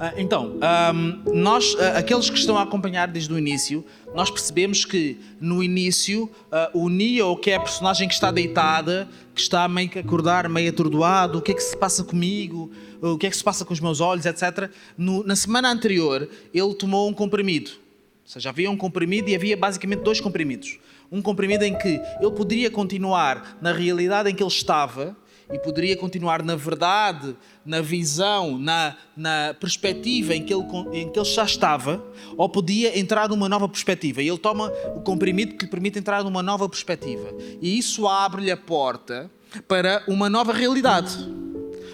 Ah, 0.00 0.14
então, 0.16 0.52
um, 0.94 1.34
nós, 1.34 1.74
uh, 1.74 1.96
aqueles 1.96 2.30
que 2.30 2.38
estão 2.38 2.56
a 2.56 2.62
acompanhar 2.62 3.08
desde 3.08 3.32
o 3.32 3.38
início, 3.38 3.84
nós 4.14 4.30
percebemos 4.30 4.84
que 4.84 5.18
no 5.40 5.62
início 5.62 6.30
uh, 6.52 6.78
o 6.78 6.88
Neo, 6.88 7.36
que 7.36 7.50
é 7.50 7.56
a 7.56 7.60
personagem 7.60 8.06
que 8.06 8.14
está 8.14 8.30
deitada, 8.30 9.08
que 9.34 9.40
está 9.40 9.66
meio 9.68 9.88
que 9.88 9.98
acordar, 9.98 10.48
meio 10.48 10.70
atordoado, 10.70 11.38
o 11.38 11.42
que 11.42 11.50
é 11.50 11.54
que 11.54 11.62
se 11.62 11.76
passa 11.76 12.04
comigo, 12.04 12.70
o 13.02 13.18
que 13.18 13.26
é 13.26 13.30
que 13.30 13.36
se 13.36 13.44
passa 13.44 13.64
com 13.64 13.74
os 13.74 13.80
meus 13.80 14.00
olhos, 14.00 14.24
etc. 14.24 14.70
No, 14.96 15.24
na 15.24 15.34
semana 15.34 15.70
anterior, 15.70 16.28
ele 16.54 16.74
tomou 16.74 17.08
um 17.08 17.12
comprimido. 17.12 17.72
Ou 17.72 18.32
seja, 18.32 18.50
havia 18.50 18.70
um 18.70 18.76
comprimido 18.76 19.28
e 19.28 19.34
havia 19.34 19.56
basicamente 19.56 20.02
dois 20.02 20.20
comprimidos. 20.20 20.78
Um 21.10 21.22
comprimido 21.22 21.64
em 21.64 21.76
que 21.76 22.00
ele 22.20 22.30
poderia 22.32 22.70
continuar 22.70 23.56
na 23.60 23.72
realidade 23.72 24.30
em 24.30 24.34
que 24.34 24.42
ele 24.42 24.50
estava 24.50 25.16
e 25.52 25.58
poderia 25.58 25.96
continuar 25.96 26.42
na 26.42 26.54
verdade, 26.56 27.34
na 27.64 27.80
visão, 27.80 28.58
na, 28.58 28.96
na 29.16 29.54
perspectiva 29.58 30.34
em 30.34 30.44
que, 30.44 30.52
ele, 30.52 30.64
em 30.92 31.10
que 31.10 31.18
ele 31.18 31.28
já 31.28 31.44
estava, 31.44 32.04
ou 32.36 32.48
podia 32.48 32.98
entrar 32.98 33.28
numa 33.28 33.48
nova 33.48 33.68
perspectiva. 33.68 34.22
E 34.22 34.28
ele 34.28 34.38
toma 34.38 34.70
o 34.94 35.00
comprimido 35.00 35.56
que 35.56 35.64
lhe 35.64 35.70
permite 35.70 35.98
entrar 35.98 36.22
numa 36.22 36.42
nova 36.42 36.68
perspectiva. 36.68 37.34
E 37.62 37.78
isso 37.78 38.06
abre-lhe 38.06 38.50
a 38.50 38.56
porta 38.56 39.30
para 39.66 40.04
uma 40.06 40.28
nova 40.28 40.52
realidade. 40.52 41.16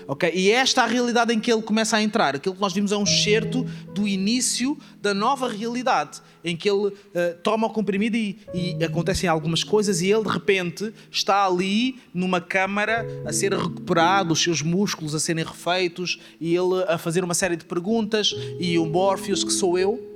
Okay? 0.07 0.33
E 0.35 0.51
é 0.51 0.55
esta 0.55 0.83
é 0.83 0.85
a 0.85 0.87
realidade 0.87 1.33
em 1.33 1.41
que 1.41 1.53
ele 1.53 1.63
começa 1.63 1.97
a 1.97 2.03
entrar. 2.03 2.35
Aquilo 2.35 2.55
que 2.55 2.61
nós 2.61 2.73
vimos 2.73 2.93
é 2.93 2.97
um 2.97 3.05
excerto 3.05 3.65
do 3.95 4.07
início 4.07 4.79
da 5.01 5.15
nova 5.15 5.49
realidade, 5.49 6.21
em 6.45 6.57
que 6.57 6.69
ele 6.69 6.89
uh, 6.89 6.95
toma 7.43 7.67
o 7.67 7.71
comprimido 7.71 8.17
e, 8.17 8.39
e, 8.53 8.85
acontecem 8.85 9.29
algumas 9.29 9.63
coisas 9.63 10.01
e 10.01 10.11
ele 10.11 10.25
de 10.25 10.31
repente 10.31 10.93
está 11.11 11.47
ali 11.47 11.99
numa 12.13 12.41
câmara 12.41 13.07
a 13.27 13.33
ser 13.33 13.53
recuperado, 13.53 14.33
os 14.33 14.43
seus 14.43 14.63
músculos 14.63 15.15
a 15.15 15.21
serem 15.21 15.45
refeitos 15.45 16.21
e 16.41 16.55
ele 16.55 16.85
a 16.89 16.99
fazer 16.99 17.25
uma 17.25 17.35
série 17.35 17.57
de 17.57 17.65
perguntas 17.65 18.35
e 18.59 18.79
o 18.79 18.87
Morpheus, 18.87 19.45
que 19.45 19.53
sou 19.53 19.79
eu, 19.79 20.15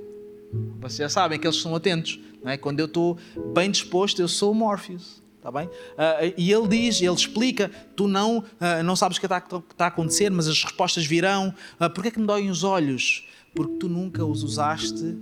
vocês 0.79 0.97
já 0.97 1.09
sabem 1.09 1.39
que 1.39 1.45
eles 1.45 1.61
são 1.61 1.75
atentos, 1.75 2.19
não 2.43 2.51
é? 2.51 2.57
Quando 2.57 2.79
eu 2.79 2.85
estou 2.85 3.17
bem 3.53 3.69
disposto, 3.69 4.19
eu 4.19 4.27
sou 4.27 4.51
o 4.51 4.55
Morpheus. 4.55 5.21
Está 5.39 5.49
bem? 5.53 5.67
Uh, 5.67 6.33
e 6.37 6.51
ele 6.51 6.67
diz, 6.67 7.01
ele 7.01 7.13
explica: 7.13 7.71
tu 7.95 8.09
não, 8.09 8.39
uh, 8.39 8.83
não 8.83 8.93
sabes 8.93 9.17
o 9.17 9.21
que 9.21 9.25
está, 9.25 9.37
está, 9.37 9.85
a 9.85 9.87
acontecer, 9.87 10.29
mas 10.29 10.49
as 10.49 10.61
respostas 10.61 11.05
virão. 11.05 11.53
Uh, 11.79 11.89
Porquê 11.89 12.09
é 12.09 12.11
que 12.11 12.19
me 12.19 12.27
doem 12.27 12.49
os 12.49 12.65
olhos? 12.65 13.25
Porque 13.55 13.77
tu 13.77 13.87
nunca 13.87 14.25
os 14.25 14.43
usaste 14.43 15.17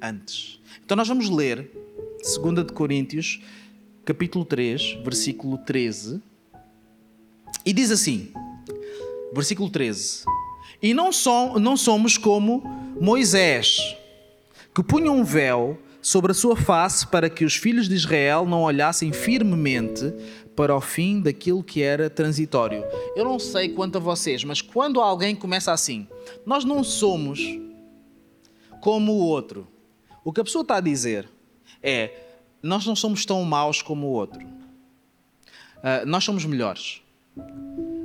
antes. 0.00 0.60
Então 0.84 0.96
nós 0.96 1.08
vamos 1.08 1.28
ler 1.28 1.68
2 2.22 2.64
de 2.64 2.72
Coríntios, 2.72 3.40
capítulo 4.04 4.44
3, 4.44 4.98
versículo 5.02 5.58
13. 5.58 6.22
E 7.66 7.72
diz 7.72 7.90
assim: 7.90 8.32
versículo 9.34 9.68
13: 9.68 10.26
E 10.80 10.94
não, 10.94 11.10
som, 11.10 11.58
não 11.58 11.76
somos 11.76 12.16
como 12.16 12.62
Moisés, 13.00 13.96
que 14.72 14.80
punha 14.80 15.10
um 15.10 15.24
véu 15.24 15.76
sobre 16.02 16.32
a 16.32 16.34
sua 16.34 16.56
face 16.56 17.06
para 17.06 17.28
que 17.28 17.44
os 17.44 17.56
filhos 17.56 17.88
de 17.88 17.94
Israel 17.94 18.46
não 18.46 18.62
olhassem 18.62 19.12
firmemente 19.12 20.12
para 20.56 20.74
o 20.74 20.80
fim 20.80 21.20
daquilo 21.20 21.62
que 21.62 21.82
era 21.82 22.10
transitório. 22.10 22.84
Eu 23.16 23.24
não 23.24 23.38
sei 23.38 23.70
quanto 23.70 23.96
a 23.96 24.00
vocês, 24.00 24.44
mas 24.44 24.60
quando 24.60 25.00
alguém 25.00 25.34
começa 25.34 25.72
assim, 25.72 26.06
nós 26.44 26.64
não 26.64 26.82
somos 26.82 27.40
como 28.80 29.12
o 29.12 29.18
outro. 29.18 29.66
O 30.24 30.32
que 30.32 30.40
a 30.40 30.44
pessoa 30.44 30.62
está 30.62 30.76
a 30.76 30.80
dizer 30.80 31.28
é: 31.82 32.10
nós 32.62 32.86
não 32.86 32.96
somos 32.96 33.24
tão 33.24 33.42
maus 33.44 33.82
como 33.82 34.06
o 34.08 34.12
outro. 34.12 34.40
Uh, 34.42 36.04
nós 36.06 36.24
somos 36.24 36.44
melhores. 36.44 37.02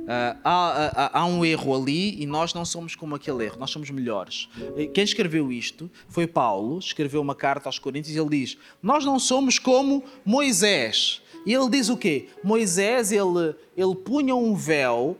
Uh, 0.06 0.38
há, 0.44 0.92
há, 0.94 1.18
há, 1.18 1.26
um 1.26 1.44
erro 1.44 1.74
ali 1.74 2.22
e 2.22 2.26
nós 2.26 2.54
não 2.54 2.64
somos 2.64 2.94
como 2.94 3.16
aquele 3.16 3.44
erro, 3.44 3.58
nós 3.58 3.70
somos 3.70 3.90
melhores. 3.90 4.48
Quem 4.94 5.02
escreveu 5.02 5.50
isto 5.50 5.90
foi 6.08 6.28
Paulo, 6.28 6.78
escreveu 6.78 7.20
uma 7.20 7.34
carta 7.34 7.68
aos 7.68 7.80
Coríntios 7.80 8.14
e 8.14 8.20
ele 8.20 8.28
diz: 8.28 8.56
Nós 8.80 9.04
não 9.04 9.18
somos 9.18 9.58
como 9.58 10.04
Moisés. 10.24 11.20
E 11.44 11.52
ele 11.52 11.68
diz 11.68 11.88
o 11.88 11.96
quê? 11.96 12.28
Moisés, 12.42 13.10
ele, 13.10 13.56
ele 13.76 13.94
punha 13.96 14.34
um 14.36 14.54
véu 14.54 15.16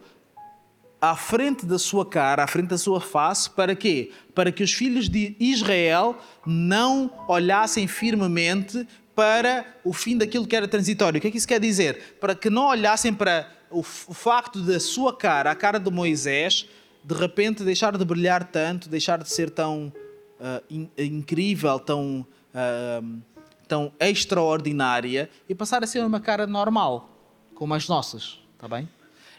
à 1.00 1.16
frente 1.16 1.66
da 1.66 1.80
sua 1.80 2.06
cara, 2.06 2.44
à 2.44 2.46
frente 2.46 2.68
da 2.68 2.78
sua 2.78 3.00
face, 3.00 3.50
para 3.50 3.74
quê? 3.74 4.12
Para 4.34 4.52
que 4.52 4.62
os 4.62 4.72
filhos 4.72 5.08
de 5.08 5.34
Israel 5.40 6.16
não 6.46 7.10
olhassem 7.28 7.88
firmemente 7.88 8.86
para 9.16 9.66
o 9.82 9.92
fim 9.92 10.16
daquilo 10.16 10.46
que 10.46 10.54
era 10.54 10.68
transitório. 10.68 11.18
O 11.18 11.20
que 11.20 11.28
é 11.28 11.30
que 11.30 11.38
isso 11.38 11.48
quer 11.48 11.58
dizer? 11.58 12.16
Para 12.20 12.34
que 12.34 12.50
não 12.50 12.66
olhassem 12.66 13.12
para 13.12 13.50
o, 13.76 13.80
o 13.80 14.14
facto 14.14 14.60
da 14.62 14.80
sua 14.80 15.14
cara, 15.14 15.50
a 15.50 15.54
cara 15.54 15.78
de 15.78 15.90
Moisés, 15.90 16.66
de 17.04 17.14
repente 17.14 17.62
deixar 17.62 17.96
de 17.96 18.04
brilhar 18.04 18.44
tanto, 18.44 18.88
deixar 18.88 19.22
de 19.22 19.30
ser 19.30 19.50
tão 19.50 19.92
uh, 20.40 20.64
in, 20.70 20.88
incrível, 20.96 21.78
tão, 21.78 22.26
uh, 22.54 23.20
tão 23.68 23.92
extraordinária 24.00 25.28
e 25.46 25.54
passar 25.54 25.84
a 25.84 25.86
ser 25.86 26.02
uma 26.04 26.20
cara 26.20 26.46
normal, 26.46 27.10
como 27.54 27.74
as 27.74 27.86
nossas, 27.86 28.40
está 28.54 28.66
bem? 28.66 28.88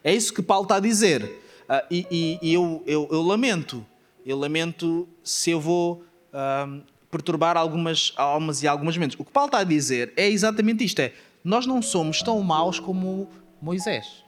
É 0.04 0.14
isso 0.14 0.32
que 0.32 0.42
Paulo 0.42 0.64
está 0.64 0.76
a 0.76 0.80
dizer. 0.80 1.24
Uh, 1.24 1.86
e, 1.90 2.08
e, 2.12 2.40
e 2.50 2.54
eu, 2.54 2.84
eu, 2.86 3.08
eu, 3.12 3.22
lamento, 3.24 3.86
eu 4.26 4.38
lamento 4.38 5.08
se 5.24 5.52
eu 5.52 5.60
vou 5.60 6.04
perturbar 7.10 7.58
algumas 7.58 8.14
almas 8.16 8.62
e 8.62 8.68
algumas 8.68 8.96
mentes. 8.96 9.20
O 9.20 9.26
que 9.26 9.32
Paulo 9.32 9.48
está 9.48 9.60
a 9.60 9.64
dizer 9.64 10.14
é 10.16 10.30
exatamente 10.30 10.84
isto: 10.84 11.00
é 11.00 11.12
nós 11.44 11.66
não 11.66 11.82
somos 11.82 12.22
tão 12.22 12.40
maus 12.42 12.80
como 12.80 13.28
Moisés. 13.60 14.27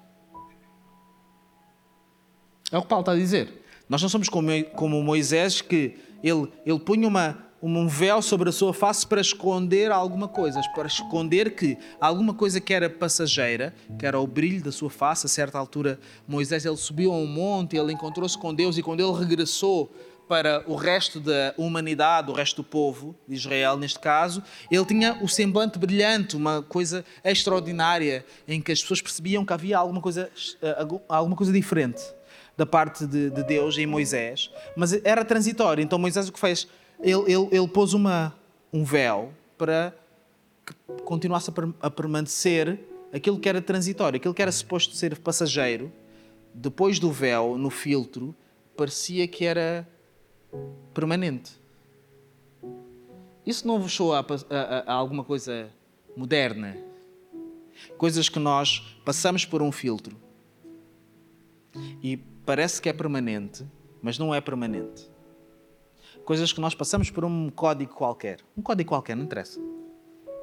É 2.72 2.78
o 2.78 2.81
que 2.81 2.88
Paulo 2.88 3.02
está 3.02 3.13
a 3.13 3.16
dizer. 3.16 3.59
Nós 3.88 4.02
não 4.02 4.09
somos 4.09 4.30
como, 4.30 5.03
Moisés, 5.03 5.62
que 5.62 5.97
ele, 6.24 6.47
ele 6.63 6.80
punha 6.80 7.07
uma, 7.07 7.38
um 7.62 7.88
véu 7.88 8.22
sobre 8.22 8.50
a 8.50 8.52
sua 8.52 8.74
face 8.74 9.06
para 9.06 9.19
esconder 9.19 9.91
alguma 9.91 10.28
coisa, 10.28 10.62
para 10.75 10.88
esconder 10.88 11.56
que 11.56 11.75
alguma 12.00 12.34
coisa 12.34 12.62
que 12.62 12.72
era 12.72 12.88
passageira, 12.88 13.74
que 13.97 14.06
era 14.06 14.19
o 14.19 14.28
brilho 14.28 14.63
da 14.63 14.72
sua 14.72 14.91
face. 14.91 15.25
A 15.25 15.29
certa 15.29 15.58
altura, 15.58 16.00
Moisés 16.28 16.66
ele 16.66 16.78
subiu 16.78 17.12
a 17.12 17.16
um 17.16 17.25
monte, 17.25 17.75
ele 17.75 17.91
encontrou-se 17.91 18.38
com 18.38 18.53
Deus 18.53 18.78
e 18.78 18.84
quando 18.84 19.00
ele 19.00 19.18
regressou 19.18 19.91
para 20.28 20.63
o 20.68 20.75
resto 20.75 21.19
da 21.19 21.56
humanidade, 21.58 22.29
o 22.29 22.34
resto 22.35 22.58
do 22.58 22.63
povo 22.63 23.16
de 23.28 23.34
Israel, 23.34 23.75
neste 23.75 23.97
caso, 23.97 24.44
ele 24.69 24.85
tinha 24.85 25.18
o 25.24 25.28
semblante 25.28 25.79
brilhante, 25.79 26.35
uma 26.35 26.62
coisa 26.62 27.03
extraordinária, 27.24 28.24
em 28.47 28.62
que 28.62 28.72
as 28.72 28.79
pessoas 28.79 29.02
percebiam 29.02 29.44
que 29.44 29.52
havia 29.52 29.79
alguma 29.79 30.00
coisa, 30.00 30.29
eh, 30.62 30.88
alguma 31.08 31.35
coisa 31.35 31.52
diferente 31.52 32.19
da 32.59 32.66
parte 32.66 33.08
de, 33.08 33.30
de 33.30 33.42
Deus 33.42 33.78
em 33.78 33.86
Moisés, 33.86 34.52
mas 34.75 34.92
era 35.06 35.24
transitório. 35.24 35.81
Então 35.81 35.97
Moisés 35.97 36.28
o 36.28 36.34
que 36.34 36.40
fez? 36.40 36.68
Ele, 37.00 37.22
ele, 37.22 37.47
ele 37.53 37.68
pôs 37.70 37.94
uma, 37.94 38.36
um 38.74 38.84
véu 38.84 39.31
para 39.58 39.96
que 40.66 40.74
continuasse 41.03 41.50
a, 41.81 41.90
permanecer 41.90 42.78
aquilo 43.14 43.40
que 43.40 43.47
era 43.47 43.62
transitório, 43.62 44.18
aquilo 44.18 44.34
que 44.34 44.42
era 44.42 44.52
suposto 44.52 44.94
ser 44.94 45.18
passageiro, 45.20 45.90
depois 46.53 47.00
do 47.00 47.09
véu, 47.09 47.58
no 47.58 47.70
filtro, 47.70 48.36
parecia 48.76 49.26
que 49.26 49.46
era 49.46 49.88
permanente. 50.94 51.53
Isso 53.46 53.66
não 53.66 53.80
vos 53.80 53.94
soa 53.94 54.20
a, 54.20 54.53
a, 54.53 54.80
a, 54.80 54.94
alguma 54.94 55.24
coisa 55.24 55.70
moderna? 56.14 56.78
Coisas 57.97 58.28
que 58.28 58.38
nós 58.38 58.97
passamos 59.06 59.46
por 59.46 59.62
um 59.62 59.72
filtro 59.72 60.18
e 62.03 62.20
parece 62.49 62.81
que 62.81 62.89
é 62.89 62.93
permanente, 62.93 63.63
mas 64.01 64.17
não 64.17 64.33
é 64.33 64.41
permanente. 64.41 65.07
Coisas 66.25 66.51
que 66.51 66.59
nós 66.59 66.73
passamos 66.73 67.11
por 67.11 67.23
um 67.23 67.47
código 67.47 67.93
qualquer. 67.93 68.39
Um 68.57 68.61
código 68.63 68.89
qualquer, 68.89 69.15
não 69.15 69.25
interessa. 69.25 69.61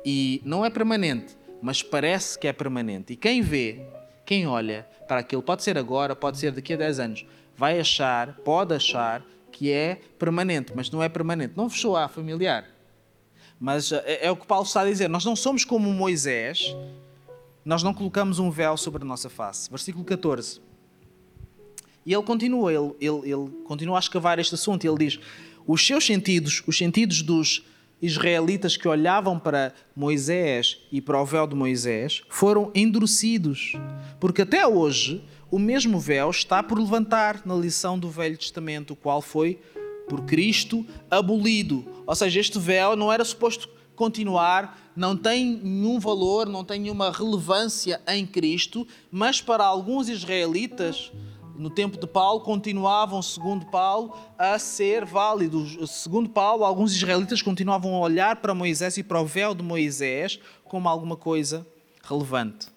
E 0.05 0.41
não 0.45 0.65
é 0.65 0.71
permanente, 0.71 1.37
mas 1.61 1.83
parece 1.83 2.39
que 2.39 2.47
é 2.47 2.53
permanente. 2.53 3.15
E 3.15 3.17
quem 3.17 3.43
vê, 3.43 3.85
quem 4.25 4.47
olha 4.47 4.87
para 5.09 5.19
aquilo, 5.19 5.43
pode 5.43 5.65
ser 5.65 5.77
agora, 5.77 6.15
pode 6.15 6.39
ser 6.39 6.53
daqui 6.53 6.75
a 6.75 6.77
10 6.77 7.01
anos, 7.01 7.27
vai 7.57 7.81
achar, 7.81 8.37
pode 8.45 8.73
achar 8.73 9.27
que 9.51 9.73
é 9.73 9.97
permanente, 10.17 10.73
mas 10.77 10.89
não 10.89 11.03
é 11.03 11.09
permanente. 11.09 11.55
Não 11.57 11.69
vos 11.69 11.81
soa 11.81 12.07
familiar. 12.07 12.67
Mas 13.59 13.91
é, 13.91 14.27
é 14.27 14.31
o 14.31 14.37
que 14.37 14.47
Paulo 14.47 14.65
está 14.65 14.83
a 14.83 14.85
dizer. 14.85 15.09
Nós 15.09 15.25
não 15.25 15.35
somos 15.35 15.65
como 15.65 15.93
Moisés, 15.93 16.73
nós 17.65 17.83
não 17.83 17.93
colocamos 17.93 18.39
um 18.39 18.49
véu 18.49 18.77
sobre 18.77 19.03
a 19.03 19.05
nossa 19.05 19.29
face. 19.29 19.69
Versículo 19.69 20.05
14. 20.05 20.65
E 22.07 22.15
ele 22.15 22.23
continua, 22.23 22.73
ele, 22.73 22.95
ele, 23.01 23.33
ele 23.33 23.51
continua 23.65 23.99
a 23.99 24.01
escavar 24.01 24.39
este 24.39 24.55
assunto. 24.55 24.87
Ele 24.87 24.97
diz: 24.97 25.19
os 25.67 25.85
seus 25.85 26.07
sentidos, 26.07 26.63
os 26.67 26.79
sentidos 26.79 27.21
dos 27.21 27.65
israelitas 28.01 28.77
que 28.77 28.87
olhavam 28.87 29.39
para 29.39 29.75
Moisés 29.95 30.79
e 30.93 31.01
para 31.01 31.21
o 31.21 31.27
véu 31.27 31.47
de 31.47 31.57
Moisés, 31.57 32.23
foram 32.29 32.71
endurecidos, 32.75 33.73
porque 34.21 34.43
até 34.43 34.67
hoje 34.67 35.25
o 35.51 35.59
mesmo 35.59 35.99
véu 35.99 36.31
está 36.31 36.63
por 36.63 36.79
levantar 36.79 37.43
na 37.45 37.55
lição 37.55 37.99
do 37.99 38.11
Velho 38.11 38.37
Testamento, 38.37 38.93
o 38.93 38.97
qual 38.97 39.21
foi 39.21 39.59
por 40.09 40.23
Cristo 40.25 40.87
abolido. 41.11 41.85
Ou 42.07 42.15
seja, 42.15 42.39
este 42.39 42.59
véu 42.59 42.95
não 42.95 43.13
era 43.13 43.25
suposto 43.25 43.69
continuar 43.97 44.79
não 44.97 45.15
tem 45.15 45.61
nenhum 45.63 46.01
valor, 46.01 46.49
não 46.49 46.65
tem 46.65 46.81
nenhuma 46.81 47.13
relevância 47.13 48.01
em 48.09 48.27
Cristo, 48.27 48.89
mas 49.11 49.43
para 49.43 49.65
alguns 49.65 50.09
israelitas, 50.09 51.13
no 51.59 51.71
tempo 51.71 51.99
de 51.99 52.07
Paulo, 52.07 52.41
continuavam, 52.41 53.21
segundo 53.23 53.67
Paulo, 53.67 54.17
a 54.39 54.59
ser 54.59 55.05
válidos. 55.05 55.91
Segundo 55.91 56.29
Paulo, 56.29 56.65
alguns 56.65 56.95
israelitas 56.95 57.43
continuavam 57.43 57.95
a 57.95 58.01
olhar 58.01 58.37
para 58.37 58.55
Moisés 58.55 58.97
e 58.97 59.03
para 59.03 59.21
o 59.21 59.27
véu 59.27 59.55
de 59.55 59.63
Moisés 59.63 60.39
como 60.65 60.89
alguma 60.89 61.17
coisa 61.17 61.67
relevante. 62.03 62.69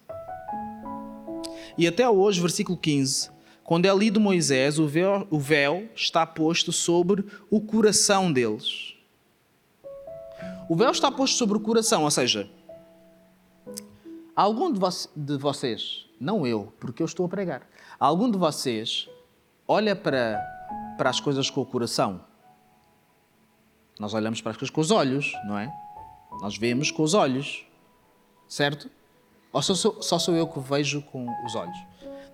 E 1.76 1.86
até 1.86 2.08
hoje, 2.08 2.40
versículo 2.40 2.76
15, 2.76 3.30
quando 3.64 3.86
é 3.86 3.94
lido 3.94 4.18
Moisés, 4.18 4.78
o 4.78 4.86
véu, 4.86 5.26
o 5.30 5.38
véu 5.38 5.88
está 5.94 6.26
posto 6.26 6.72
sobre 6.72 7.24
o 7.48 7.60
coração 7.60 8.32
deles. 8.32 8.94
O 10.68 10.74
véu 10.74 10.90
está 10.90 11.10
posto 11.10 11.36
sobre 11.36 11.56
o 11.56 11.60
coração, 11.60 12.04
ou 12.04 12.10
seja, 12.10 12.50
algum 14.34 14.72
de, 14.72 14.78
vo 14.78 14.88
de 15.14 15.36
vocês, 15.36 16.06
não 16.18 16.46
eu, 16.46 16.72
porque 16.80 17.02
eu 17.02 17.06
estou 17.06 17.26
a 17.26 17.28
pregar, 17.28 17.68
algum 18.00 18.30
de 18.30 18.38
vocês 18.38 19.08
olha 19.68 19.94
para, 19.94 20.40
para 20.96 21.10
as 21.10 21.20
coisas 21.20 21.50
com 21.50 21.60
o 21.60 21.66
coração? 21.66 22.24
Nós 23.98 24.14
olhamos 24.14 24.40
para 24.40 24.52
as 24.52 24.56
coisas 24.56 24.74
com 24.74 24.80
os 24.80 24.90
olhos, 24.90 25.32
não 25.46 25.58
é? 25.58 25.70
Nós 26.40 26.56
vemos 26.56 26.90
com 26.90 27.02
os 27.02 27.12
olhos, 27.12 27.66
certo? 28.48 28.90
Ou 29.52 29.60
só 29.60 29.74
sou, 29.74 30.02
só 30.02 30.18
sou 30.18 30.34
eu 30.34 30.48
que 30.48 30.58
vejo 30.58 31.02
com 31.02 31.28
os 31.44 31.54
olhos? 31.54 31.76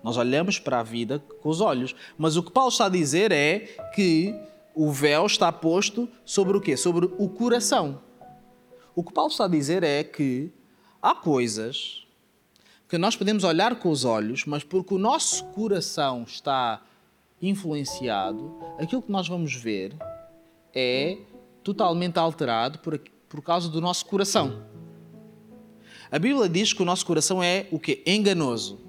Nós 0.01 0.15
olhamos 0.15 0.57
para 0.57 0.79
a 0.79 0.83
vida 0.83 1.19
com 1.41 1.49
os 1.49 1.59
olhos. 1.59 1.93
Mas 2.17 2.37
o 2.37 2.43
que 2.43 2.51
Paulo 2.51 2.69
está 2.69 2.85
a 2.85 2.89
dizer 2.89 3.33
é 3.33 3.59
que 3.93 4.33
o 4.73 4.89
véu 4.91 5.25
está 5.25 5.51
posto 5.51 6.07
sobre 6.23 6.55
o 6.55 6.61
quê? 6.61 6.77
Sobre 6.77 7.07
o 7.17 7.27
coração. 7.27 8.01
O 8.95 9.03
que 9.03 9.11
Paulo 9.11 9.31
está 9.31 9.45
a 9.45 9.49
dizer 9.49 9.83
é 9.83 10.03
que 10.03 10.53
há 11.01 11.13
coisas 11.13 12.06
que 12.87 12.97
nós 12.97 13.15
podemos 13.15 13.43
olhar 13.43 13.75
com 13.75 13.89
os 13.89 14.05
olhos, 14.05 14.45
mas 14.45 14.63
porque 14.63 14.93
o 14.93 14.97
nosso 14.97 15.43
coração 15.47 16.23
está 16.23 16.81
influenciado, 17.41 18.57
aquilo 18.79 19.01
que 19.01 19.11
nós 19.11 19.27
vamos 19.27 19.53
ver 19.53 19.93
é 20.73 21.17
totalmente 21.63 22.17
alterado 22.17 22.79
por, 22.79 22.99
por 23.27 23.41
causa 23.41 23.69
do 23.69 23.81
nosso 23.81 24.05
coração. 24.05 24.63
A 26.09 26.17
Bíblia 26.17 26.47
diz 26.47 26.71
que 26.71 26.81
o 26.81 26.85
nosso 26.85 27.05
coração 27.05 27.43
é 27.43 27.67
o 27.71 27.79
que? 27.79 28.01
Enganoso. 28.05 28.79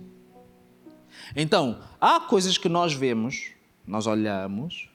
Então, 1.35 1.81
há 2.01 2.21
coisas 2.21 2.57
que 2.57 2.69
nós 2.69 2.95
vemos, 2.95 3.51
nós 3.85 4.07
olhamos, 4.07 4.89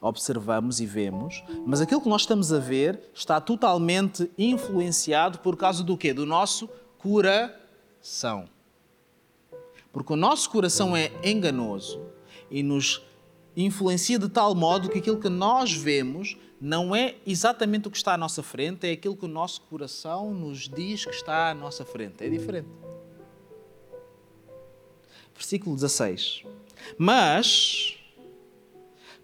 observamos 0.00 0.80
e 0.80 0.86
vemos, 0.86 1.42
mas 1.64 1.80
aquilo 1.80 2.00
que 2.00 2.08
nós 2.08 2.22
estamos 2.22 2.52
a 2.52 2.58
ver 2.58 3.00
está 3.14 3.40
totalmente 3.40 4.28
influenciado 4.36 5.38
por 5.38 5.56
causa 5.56 5.84
do 5.84 5.96
quê? 5.96 6.12
Do 6.12 6.26
nosso 6.26 6.68
coração. 6.98 7.67
Porque 9.92 10.12
o 10.12 10.16
nosso 10.16 10.50
coração 10.50 10.96
é 10.96 11.10
enganoso 11.22 12.00
e 12.50 12.62
nos 12.62 13.02
influencia 13.56 14.18
de 14.18 14.28
tal 14.28 14.54
modo 14.54 14.88
que 14.88 14.98
aquilo 14.98 15.18
que 15.18 15.28
nós 15.28 15.72
vemos 15.72 16.36
não 16.60 16.94
é 16.94 17.16
exatamente 17.26 17.88
o 17.88 17.90
que 17.90 17.96
está 17.96 18.14
à 18.14 18.16
nossa 18.16 18.42
frente, 18.42 18.86
é 18.86 18.92
aquilo 18.92 19.16
que 19.16 19.24
o 19.24 19.28
nosso 19.28 19.60
coração 19.62 20.32
nos 20.32 20.68
diz 20.68 21.04
que 21.04 21.14
está 21.14 21.50
à 21.50 21.54
nossa 21.54 21.84
frente. 21.84 22.24
É 22.24 22.28
diferente. 22.28 22.68
Versículo 25.34 25.76
16. 25.76 26.42
Mas 26.96 27.96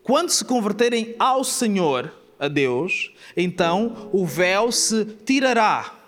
quando 0.03 0.31
se 0.31 0.44
converterem 0.44 1.17
ao 1.19 1.43
Senhor, 1.43 2.12
a 2.38 2.49
Deus, 2.49 3.12
então 3.37 4.11
o 4.12 4.26
véu 4.26 4.71
se 4.71 5.05
tirará. 5.05 6.00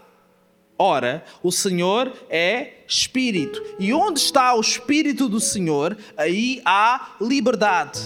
Ora, 0.79 1.25
o 1.43 1.51
Senhor 1.51 2.13
é 2.29 2.75
Espírito. 2.87 3.63
E 3.79 3.93
onde 3.95 4.21
está 4.21 4.55
o 4.55 4.61
Espírito 4.61 5.29
do 5.29 5.41
Senhor, 5.41 5.97
aí 6.17 6.61
há 6.65 7.17
liberdade. 7.21 8.01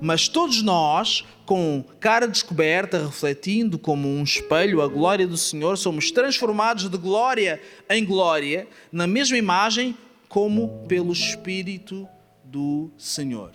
Mas 0.00 0.28
todos 0.28 0.62
nós, 0.62 1.24
com 1.46 1.84
cara 1.98 2.26
descoberta, 2.26 3.04
refletindo 3.06 3.78
como 3.78 4.08
um 4.08 4.22
espelho 4.22 4.82
a 4.82 4.88
glória 4.88 5.26
do 5.26 5.36
Senhor, 5.36 5.76
somos 5.76 6.10
transformados 6.10 6.88
de 6.88 6.96
glória 6.96 7.60
em 7.88 8.04
glória, 8.04 8.68
na 8.92 9.06
mesma 9.06 9.36
imagem, 9.36 9.96
como 10.28 10.86
pelo 10.86 11.12
Espírito 11.12 12.08
do 12.44 12.90
Senhor. 12.96 13.52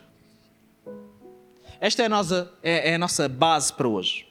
Esta 1.80 2.04
é 2.04 2.06
a 2.06 2.10
nossa, 2.10 2.51
é, 2.63 2.92
é 2.92 2.95
a 2.95 3.00
nossa 3.00 3.30
base 3.30 3.72
para 3.74 3.88
hoje. 3.88 4.27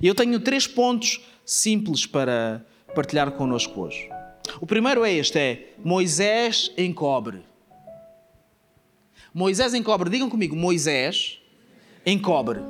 E 0.00 0.06
eu 0.06 0.14
tenho 0.14 0.38
três 0.40 0.66
pontos 0.66 1.20
simples 1.44 2.06
para 2.06 2.64
partilhar 2.94 3.30
connosco 3.32 3.80
hoje. 3.80 4.08
O 4.60 4.66
primeiro 4.66 5.04
é 5.04 5.12
este: 5.12 5.38
é 5.38 5.72
Moisés 5.78 6.72
encobre. 6.76 7.44
Moisés 9.34 9.72
encobre, 9.72 10.10
digam 10.10 10.28
comigo, 10.28 10.54
Moisés 10.54 11.38
encobre. 12.04 12.60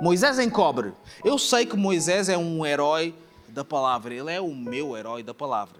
Moisés 0.00 0.38
encobre. 0.38 0.92
Eu 1.24 1.38
sei 1.38 1.66
que 1.66 1.76
Moisés 1.76 2.28
é 2.28 2.38
um 2.38 2.64
herói 2.64 3.14
da 3.48 3.64
palavra, 3.64 4.14
ele 4.14 4.30
é 4.30 4.40
o 4.40 4.54
meu 4.54 4.96
herói 4.96 5.22
da 5.22 5.34
palavra. 5.34 5.78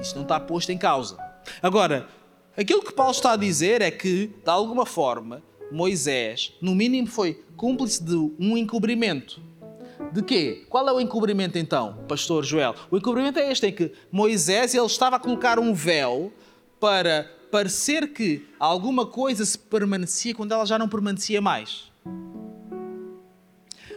Isto 0.00 0.16
não 0.16 0.22
está 0.22 0.38
posto 0.38 0.70
em 0.72 0.78
causa. 0.78 1.16
Agora, 1.62 2.06
aquilo 2.56 2.82
que 2.82 2.92
Paulo 2.92 3.12
está 3.12 3.32
a 3.32 3.36
dizer 3.36 3.80
é 3.80 3.90
que, 3.90 4.26
de 4.26 4.50
alguma 4.50 4.84
forma, 4.84 5.42
Moisés, 5.72 6.52
no 6.60 6.74
mínimo, 6.74 7.06
foi 7.06 7.42
cúmplice 7.56 8.02
de 8.02 8.14
um 8.38 8.56
encobrimento. 8.56 9.40
De 10.14 10.22
quê? 10.22 10.64
Qual 10.70 10.88
é 10.88 10.92
o 10.92 11.00
encobrimento 11.00 11.58
então, 11.58 11.98
pastor 12.06 12.44
Joel? 12.44 12.76
O 12.88 12.96
encobrimento 12.96 13.40
é 13.40 13.50
este, 13.50 13.66
é 13.66 13.72
que 13.72 13.90
Moisés 14.12 14.72
ele 14.72 14.86
estava 14.86 15.16
a 15.16 15.18
colocar 15.18 15.58
um 15.58 15.74
véu 15.74 16.32
para 16.78 17.28
parecer 17.50 18.12
que 18.12 18.46
alguma 18.60 19.06
coisa 19.06 19.44
se 19.44 19.58
permanecia 19.58 20.32
quando 20.32 20.52
ela 20.52 20.64
já 20.64 20.78
não 20.78 20.88
permanecia 20.88 21.40
mais. 21.40 21.90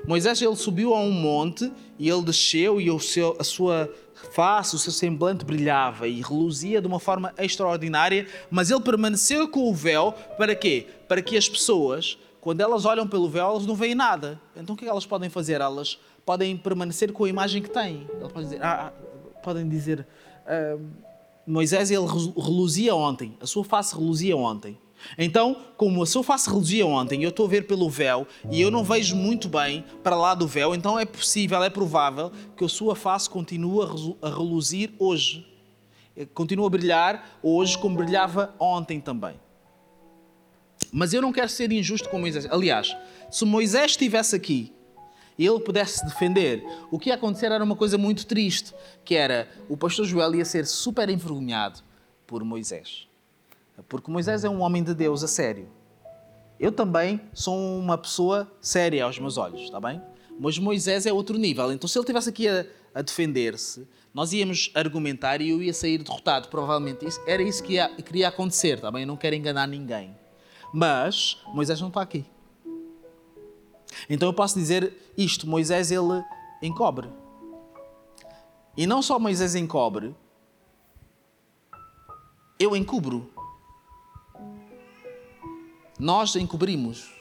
Moisés 0.08 0.42
ele 0.42 0.56
subiu 0.56 0.96
a 0.96 1.00
um 1.00 1.12
monte 1.12 1.72
e 2.00 2.10
ele 2.10 2.24
desceu 2.24 2.82
e 2.82 2.90
o 2.90 3.00
seu, 3.00 3.38
a 3.40 3.44
sua 3.44 3.88
face, 4.32 4.76
o 4.76 4.80
seu 4.80 4.92
semblante 4.92 5.46
brilhava 5.46 6.08
e 6.08 6.20
reluzia 6.24 6.82
de 6.82 6.88
uma 6.88 7.00
forma 7.00 7.32
extraordinária, 7.38 8.26
mas 8.50 8.72
ele 8.72 8.82
permaneceu 8.82 9.48
com 9.50 9.70
o 9.70 9.74
véu 9.74 10.16
para 10.36 10.56
quê? 10.56 10.88
Para 11.08 11.22
que 11.22 11.38
as 11.38 11.48
pessoas, 11.48 12.18
quando 12.42 12.62
elas 12.62 12.86
olham 12.86 13.08
pelo 13.08 13.30
véu, 13.30 13.50
elas 13.50 13.68
não 13.68 13.76
veem 13.76 13.94
nada. 13.94 14.42
Então 14.56 14.74
o 14.74 14.78
que, 14.78 14.86
é 14.86 14.88
que 14.88 14.92
elas 14.92 15.06
podem 15.06 15.30
fazer? 15.30 15.62
Elas 15.62 16.00
podem 16.28 16.58
permanecer 16.58 17.14
com 17.14 17.24
a 17.24 17.30
imagem 17.30 17.62
que 17.62 17.70
têm. 17.70 18.06
Elas 18.20 18.34
podem 18.34 18.50
dizer, 18.50 18.62
ah, 18.62 18.88
ah 18.88 19.42
podem 19.42 19.70
dizer 19.70 20.06
ah, 20.46 20.78
Moisés 21.48 21.90
ele 21.90 22.06
reluzia 22.06 22.94
ontem, 22.94 23.38
a 23.40 23.48
sua 23.48 23.64
face 23.64 23.96
reluzia 23.96 24.36
ontem. 24.36 24.78
Então, 25.18 25.56
como 25.78 26.04
a 26.04 26.06
sua 26.06 26.24
face 26.24 26.50
reluzia 26.50 26.86
ontem, 26.86 27.24
eu 27.24 27.30
estou 27.30 27.46
a 27.46 27.50
ver 27.50 27.66
pelo 27.66 27.90
véu 27.90 28.28
e 28.52 28.60
eu 28.60 28.70
não 28.70 28.84
vejo 28.84 29.16
muito 29.16 29.48
bem 29.48 29.86
para 30.04 30.18
lá 30.18 30.36
do 30.36 30.46
véu, 30.46 30.76
então 30.76 31.00
é 31.00 31.06
possível, 31.06 31.64
é 31.64 31.70
provável 31.70 32.32
que 32.58 32.66
a 32.66 32.68
sua 32.68 32.94
face 32.94 33.30
continue 33.30 33.86
a 34.22 34.30
reluzir 34.30 34.92
hoje. 35.00 35.48
Eh, 36.18 36.26
continua 36.26 36.68
a 36.68 36.70
brilhar 36.70 37.40
hoje 37.42 37.78
como 37.78 37.96
brilhava 37.96 38.54
ontem 38.60 39.00
também. 39.00 39.40
Mas 40.92 41.14
eu 41.14 41.22
não 41.22 41.32
quero 41.32 41.48
ser 41.48 41.72
injusto 41.72 42.10
com 42.10 42.20
Moisés. 42.20 42.46
Aliás, 42.50 42.94
se 43.32 43.46
Moisés 43.46 43.92
estivesse 43.92 44.36
aqui 44.36 44.74
e 45.38 45.46
ele 45.46 45.60
pudesse 45.60 46.04
defender, 46.06 46.64
o 46.90 46.98
que 46.98 47.10
ia 47.10 47.16
acontecer 47.16 47.52
era 47.52 47.64
uma 47.64 47.76
coisa 47.76 47.98
muito 47.98 48.26
triste, 48.26 48.74
que 49.06 49.16
era 49.16 49.48
o 49.70 49.78
pastor 49.78 50.06
Joel 50.06 50.36
ia 50.36 50.46
ser 50.46 50.66
super 50.66 51.10
envergonhado 51.10 51.80
por 52.26 52.44
Moisés. 52.44 53.08
Porque 53.88 54.10
Moisés 54.10 54.44
é 54.44 54.50
um 54.50 54.62
homem 54.62 54.84
de 54.84 54.94
Deus 54.94 55.24
a 55.24 55.28
sério. 55.28 55.68
Eu 56.60 56.72
também 56.72 57.22
sou 57.34 57.56
uma 57.78 57.98
pessoa 57.98 58.52
séria 58.60 59.04
aos 59.04 59.20
meus 59.20 59.38
olhos, 59.38 59.62
está 59.62 59.80
bem? 59.80 60.02
Mas 60.40 60.58
Moisés 60.58 61.06
é 61.06 61.14
outro 61.14 61.38
nível. 61.38 61.72
Então, 61.72 61.88
se 61.88 61.98
ele 61.98 62.04
estivesse 62.04 62.30
aqui 62.30 62.48
a, 62.48 62.66
a 62.96 63.02
defender-se, 63.02 63.88
nós 64.14 64.34
íamos 64.34 64.72
argumentar 64.74 65.42
e 65.42 65.50
eu 65.50 65.62
ia 65.62 65.74
sair 65.74 66.00
derrotado, 66.00 66.48
provavelmente. 66.48 67.06
Isso, 67.06 67.22
era 67.28 67.42
isso 67.44 67.64
que 67.64 67.74
ia, 67.74 67.88
queria 67.90 68.28
acontecer, 68.30 68.78
está 68.78 68.92
bem? 68.92 69.02
Eu 69.02 69.08
não 69.08 69.18
quero 69.18 69.36
enganar 69.36 69.68
ninguém. 69.68 70.16
Mas 70.74 71.38
Moisés 71.54 71.80
não 71.80 71.90
está 71.90 72.02
aqui. 72.02 72.26
Então 74.10 74.30
eu 74.30 74.34
posso 74.34 74.58
dizer 74.58 75.14
isto: 75.18 75.48
Moisés 75.48 75.92
ele 75.92 76.24
encobre. 76.62 77.10
E 78.76 78.86
não 78.86 79.02
só 79.02 79.18
Moisés 79.18 79.56
encobre, 79.56 80.16
eu 82.60 82.76
encubro. 82.76 83.32
Nós 86.00 86.36
encobrimos. 86.36 87.12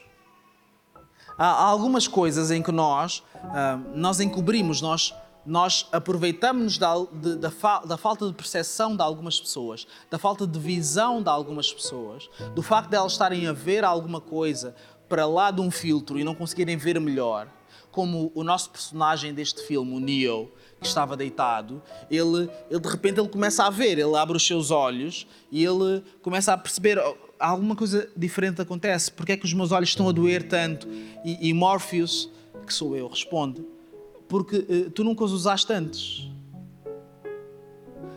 Há 1.38 1.64
algumas 1.64 2.08
coisas 2.08 2.50
em 2.50 2.62
que 2.62 2.72
nós, 2.72 3.22
ah, 3.34 3.78
nós 3.94 4.20
encobrimos, 4.20 4.80
nós, 4.80 5.14
nós 5.44 5.86
aproveitamos 5.92 6.78
da, 6.78 6.94
da, 7.12 7.50
da, 7.84 7.96
falta 7.96 8.26
de 8.26 8.32
percepção 8.32 8.96
de 8.96 9.02
algumas 9.02 9.38
pessoas, 9.38 9.86
da 10.10 10.18
falta 10.18 10.46
de 10.46 10.58
visão 10.58 11.22
de 11.22 11.28
algumas 11.28 11.70
pessoas, 11.70 12.28
do 12.54 12.62
facto 12.62 12.88
de 12.88 12.96
elas 12.96 13.12
estarem 13.12 13.46
a 13.46 13.52
ver 13.52 13.84
alguma 13.84 14.20
coisa 14.20 14.74
para 15.08 15.26
lá 15.26 15.50
de 15.50 15.60
um 15.60 15.70
filtro 15.70 16.18
e 16.18 16.24
não 16.24 16.34
conseguirem 16.34 16.76
ver 16.76 17.00
melhor, 17.00 17.48
como 17.90 18.30
o 18.34 18.44
nosso 18.44 18.70
personagem 18.70 19.32
deste 19.32 19.62
filme, 19.62 19.94
o 19.94 20.00
Neo, 20.00 20.52
que 20.80 20.86
estava 20.86 21.16
deitado, 21.16 21.82
ele, 22.10 22.50
ele 22.70 22.80
de 22.80 22.88
repente 22.88 23.18
ele 23.18 23.28
começa 23.28 23.64
a 23.64 23.70
ver, 23.70 23.98
ele 23.98 24.14
abre 24.16 24.36
os 24.36 24.46
seus 24.46 24.70
olhos 24.70 25.26
e 25.50 25.64
ele 25.64 26.04
começa 26.20 26.52
a 26.52 26.58
perceber 26.58 26.98
oh, 26.98 27.16
alguma 27.38 27.74
coisa 27.74 28.08
diferente 28.16 28.60
acontece. 28.60 29.10
Porque 29.10 29.32
é 29.32 29.36
que 29.36 29.46
os 29.46 29.54
meus 29.54 29.72
olhos 29.72 29.88
estão 29.88 30.08
a 30.08 30.12
doer 30.12 30.46
tanto? 30.46 30.86
E, 31.24 31.48
e 31.48 31.54
Morpheus, 31.54 32.30
que 32.66 32.74
sou 32.74 32.94
eu, 32.94 33.08
responde: 33.08 33.64
Porque 34.28 34.56
uh, 34.58 34.90
tu 34.90 35.02
nunca 35.02 35.24
os 35.24 35.32
usaste 35.32 35.72
antes. 35.72 36.28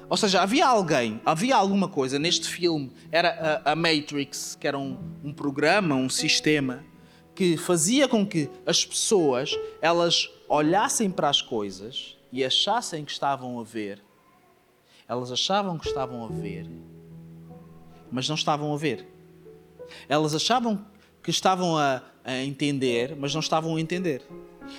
Ou 0.09 0.17
seja, 0.17 0.41
havia 0.41 0.65
alguém, 0.65 1.21
havia 1.23 1.55
alguma 1.55 1.87
coisa 1.87 2.17
neste 2.17 2.49
filme, 2.49 2.91
era 3.11 3.61
a, 3.63 3.73
a 3.73 3.75
Matrix, 3.75 4.57
que 4.59 4.67
era 4.67 4.77
um, 4.77 4.97
um 5.23 5.31
programa, 5.31 5.93
um 5.93 6.09
sistema, 6.09 6.83
que 7.35 7.55
fazia 7.55 8.07
com 8.07 8.25
que 8.25 8.49
as 8.65 8.83
pessoas 8.83 9.55
elas 9.79 10.27
olhassem 10.47 11.11
para 11.11 11.29
as 11.29 11.43
coisas 11.43 12.17
e 12.31 12.43
achassem 12.43 13.05
que 13.05 13.11
estavam 13.11 13.59
a 13.59 13.63
ver. 13.63 14.01
Elas 15.07 15.31
achavam 15.31 15.77
que 15.77 15.87
estavam 15.87 16.25
a 16.25 16.27
ver, 16.27 16.67
mas 18.11 18.27
não 18.27 18.35
estavam 18.35 18.73
a 18.73 18.77
ver. 18.77 19.07
Elas 20.07 20.33
achavam 20.33 20.83
que 21.21 21.29
estavam 21.29 21.77
a, 21.77 22.01
a 22.23 22.43
entender, 22.43 23.15
mas 23.15 23.33
não 23.33 23.41
estavam 23.41 23.75
a 23.75 23.81
entender. 23.81 24.23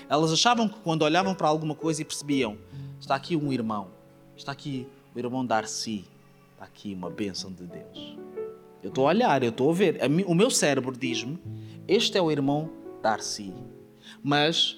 Elas 0.09 0.33
achavam 0.33 0.69
que 0.69 0.79
quando 0.81 1.03
olhavam 1.03 1.37
para 1.37 1.47
alguma 1.47 1.75
coisa 1.75 2.03
e 2.03 2.05
percebiam: 2.05 2.59
está 2.99 3.15
aqui 3.15 3.37
um 3.37 3.53
irmão, 3.53 3.93
está 4.37 4.51
aqui 4.51 4.87
o 5.15 5.19
irmão 5.19 5.45
Darcy, 5.45 6.05
está 6.53 6.65
aqui 6.65 6.95
uma 6.95 7.11
bênção 7.11 7.53
de 7.53 7.65
Deus. 7.65 8.17
Eu 8.83 8.89
estou 8.89 9.07
a 9.07 9.11
olhar, 9.11 9.43
eu 9.43 9.51
estou 9.51 9.71
a 9.71 9.75
ver. 9.75 10.01
O 10.27 10.35
meu 10.35 10.51
cérebro 10.51 10.97
diz-me: 10.97 11.39
este 11.87 12.17
é 12.17 12.23
o 12.23 12.31
irmão 12.31 12.71
Darcy. 13.03 13.53
Mas 14.23 14.77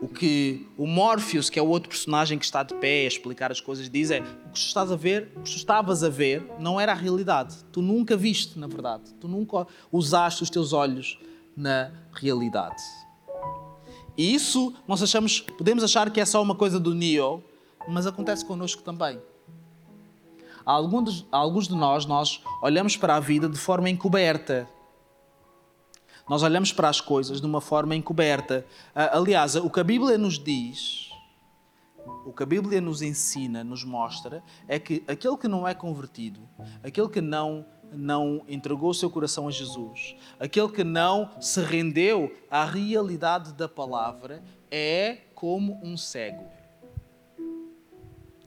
o 0.00 0.08
que 0.08 0.66
o 0.78 0.86
Morpheus, 0.86 1.50
que 1.50 1.58
é 1.58 1.62
o 1.62 1.68
outro 1.68 1.88
personagem 1.88 2.38
que 2.38 2.44
está 2.44 2.62
de 2.62 2.74
pé 2.74 3.04
a 3.04 3.08
explicar 3.08 3.52
as 3.52 3.60
coisas, 3.60 3.88
diz 3.90 4.10
é: 4.10 4.20
o 4.20 4.50
que 4.50 4.60
tu 4.60 4.66
estás 4.66 4.90
a 4.90 4.96
ver, 4.96 5.32
o 5.36 5.40
que 5.40 5.50
tu 5.50 5.56
estavas 5.56 6.02
a 6.02 6.08
ver, 6.08 6.42
não 6.58 6.80
era 6.80 6.92
a 6.92 6.94
realidade. 6.94 7.56
Tu 7.70 7.82
nunca 7.82 8.16
viste, 8.16 8.58
na 8.58 8.66
verdade. 8.66 9.12
Tu 9.20 9.28
nunca 9.28 9.66
usaste 9.92 10.42
os 10.42 10.48
teus 10.48 10.72
olhos 10.72 11.18
na 11.56 11.90
realidade. 12.12 12.82
E 14.16 14.34
isso 14.34 14.74
nós 14.88 15.02
achamos, 15.02 15.40
podemos 15.40 15.84
achar 15.84 16.10
que 16.10 16.20
é 16.20 16.24
só 16.24 16.42
uma 16.42 16.54
coisa 16.54 16.80
do 16.80 16.94
Neo, 16.94 17.42
mas 17.88 18.06
acontece 18.06 18.44
connosco 18.44 18.82
também. 18.82 19.20
Alguns, 20.64 21.26
alguns 21.32 21.68
de 21.68 21.74
nós, 21.74 22.06
nós 22.06 22.42
olhamos 22.62 22.96
para 22.96 23.16
a 23.16 23.20
vida 23.20 23.48
de 23.48 23.58
forma 23.58 23.88
encoberta. 23.88 24.68
Nós 26.28 26.42
olhamos 26.42 26.72
para 26.72 26.88
as 26.88 27.00
coisas 27.00 27.40
de 27.40 27.46
uma 27.46 27.60
forma 27.60 27.96
encoberta. 27.96 28.64
Ah, 28.94 29.18
aliás, 29.18 29.56
o 29.56 29.70
que 29.70 29.80
a 29.80 29.84
Bíblia 29.84 30.16
nos 30.16 30.38
diz, 30.38 31.10
o 32.24 32.32
que 32.32 32.42
a 32.42 32.46
Bíblia 32.46 32.80
nos 32.80 33.02
ensina, 33.02 33.64
nos 33.64 33.84
mostra, 33.84 34.42
é 34.68 34.78
que 34.78 35.02
aquele 35.08 35.36
que 35.36 35.48
não 35.48 35.66
é 35.66 35.74
convertido, 35.74 36.40
aquele 36.82 37.08
que 37.08 37.20
não 37.20 37.64
não 37.92 38.44
entregou 38.46 38.90
o 38.90 38.94
seu 38.94 39.10
coração 39.10 39.48
a 39.48 39.50
Jesus, 39.50 40.14
aquele 40.38 40.68
que 40.68 40.84
não 40.84 41.28
se 41.40 41.60
rendeu 41.60 42.32
à 42.48 42.64
realidade 42.64 43.52
da 43.54 43.68
palavra, 43.68 44.44
é 44.70 45.22
como 45.34 45.80
um 45.82 45.96
cego 45.96 46.59